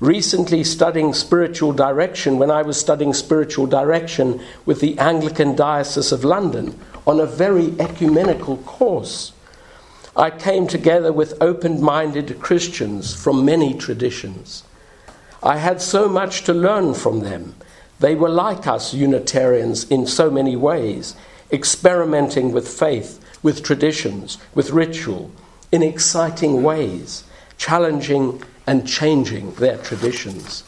Recently, 0.00 0.64
studying 0.64 1.14
spiritual 1.14 1.72
direction, 1.72 2.38
when 2.38 2.50
I 2.50 2.62
was 2.62 2.78
studying 2.78 3.14
spiritual 3.14 3.66
direction 3.66 4.40
with 4.66 4.80
the 4.80 4.98
Anglican 4.98 5.54
Diocese 5.54 6.12
of 6.12 6.24
London 6.24 6.78
on 7.06 7.20
a 7.20 7.26
very 7.26 7.74
ecumenical 7.80 8.58
course, 8.58 9.32
I 10.18 10.30
came 10.30 10.66
together 10.66 11.12
with 11.12 11.40
open 11.40 11.80
minded 11.80 12.40
Christians 12.40 13.14
from 13.14 13.44
many 13.44 13.72
traditions. 13.72 14.64
I 15.42 15.56
had 15.56 15.80
so 15.80 16.08
much 16.08 16.42
to 16.44 16.52
learn 16.52 16.92
from 16.94 17.20
them. 17.20 17.54
They 18.00 18.14
were 18.14 18.28
like 18.28 18.66
us 18.66 18.92
Unitarians 18.92 19.84
in 19.84 20.06
so 20.06 20.30
many 20.30 20.56
ways, 20.56 21.14
experimenting 21.52 22.52
with 22.52 22.68
faith 22.68 23.24
with 23.42 23.62
traditions, 23.62 24.38
with 24.54 24.70
ritual, 24.70 25.30
in 25.70 25.82
exciting 25.82 26.62
ways, 26.62 27.24
challenging 27.56 28.42
and 28.66 28.86
changing 28.86 29.54
their 29.54 29.78
traditions. 29.78 30.64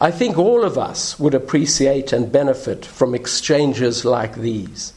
I 0.00 0.10
think 0.10 0.38
all 0.38 0.64
of 0.64 0.78
us 0.78 1.18
would 1.18 1.34
appreciate 1.34 2.12
and 2.12 2.30
benefit 2.30 2.84
from 2.84 3.14
exchanges 3.14 4.04
like 4.04 4.36
these. 4.36 4.92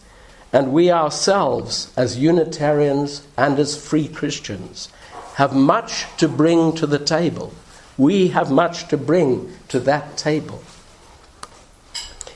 And 0.54 0.74
we 0.74 0.92
ourselves, 0.92 1.94
as 1.96 2.18
Unitarians 2.18 3.26
and 3.38 3.58
as 3.58 3.76
free 3.76 4.08
Christians, 4.08 4.90
have 5.36 5.56
much 5.56 6.06
to 6.18 6.28
bring 6.28 6.74
to 6.76 6.86
the 6.86 7.00
table. 7.00 7.54
We 7.98 8.30
have 8.30 8.52
much 8.52 8.88
to 8.90 8.98
bring 8.98 9.54
to 9.70 9.80
that 9.82 10.18
table. 10.18 10.62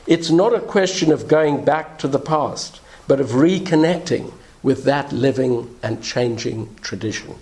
It's 0.07 0.29
not 0.29 0.53
a 0.53 0.61
question 0.61 1.11
of 1.11 1.27
going 1.27 1.65
back 1.65 1.97
to 1.99 2.07
the 2.07 2.19
past 2.19 2.79
but 3.07 3.19
of 3.19 3.29
reconnecting 3.29 4.33
with 4.63 4.83
that 4.85 5.11
living 5.11 5.75
and 5.83 6.03
changing 6.03 6.75
tradition. 6.81 7.35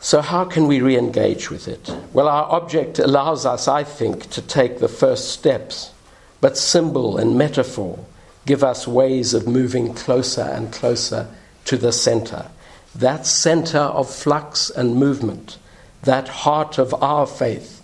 So, 0.00 0.20
how 0.20 0.44
can 0.44 0.66
we 0.66 0.80
re 0.80 0.98
engage 0.98 1.50
with 1.50 1.68
it? 1.68 1.94
Well, 2.12 2.28
our 2.28 2.50
object 2.50 2.98
allows 2.98 3.46
us, 3.46 3.68
I 3.68 3.84
think, 3.84 4.28
to 4.30 4.42
take 4.42 4.78
the 4.78 4.88
first 4.88 5.30
steps, 5.30 5.92
but 6.40 6.58
symbol 6.58 7.16
and 7.16 7.38
metaphor 7.38 8.04
give 8.46 8.64
us 8.64 8.88
ways 8.88 9.34
of 9.34 9.46
moving 9.46 9.94
closer 9.94 10.42
and 10.42 10.72
closer 10.72 11.28
to 11.64 11.76
the 11.76 11.92
center. 11.92 12.46
That 12.94 13.26
center 13.26 13.78
of 13.78 14.12
flux 14.12 14.70
and 14.70 14.96
movement, 14.96 15.58
that 16.02 16.28
heart 16.28 16.78
of 16.78 16.94
our 17.02 17.26
faith 17.26 17.82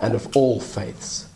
and 0.00 0.14
of 0.14 0.36
all 0.36 0.60
faiths. 0.60 1.26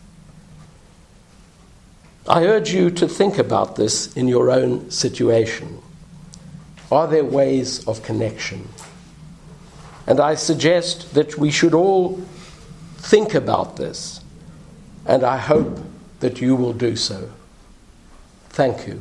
I 2.26 2.44
urge 2.46 2.72
you 2.72 2.90
to 2.90 3.06
think 3.06 3.38
about 3.38 3.76
this 3.76 4.14
in 4.16 4.28
your 4.28 4.50
own 4.50 4.90
situation. 4.90 5.80
Are 6.90 7.06
there 7.06 7.24
ways 7.24 7.86
of 7.86 8.02
connection? 8.02 8.68
And 10.06 10.20
I 10.20 10.34
suggest 10.34 11.14
that 11.14 11.38
we 11.38 11.50
should 11.50 11.74
all 11.74 12.20
think 12.96 13.34
about 13.34 13.76
this, 13.76 14.22
and 15.06 15.22
I 15.22 15.36
hope 15.36 15.80
that 16.20 16.40
you 16.40 16.56
will 16.56 16.72
do 16.72 16.96
so. 16.96 17.30
Thank 18.54 18.86
you. 18.86 19.00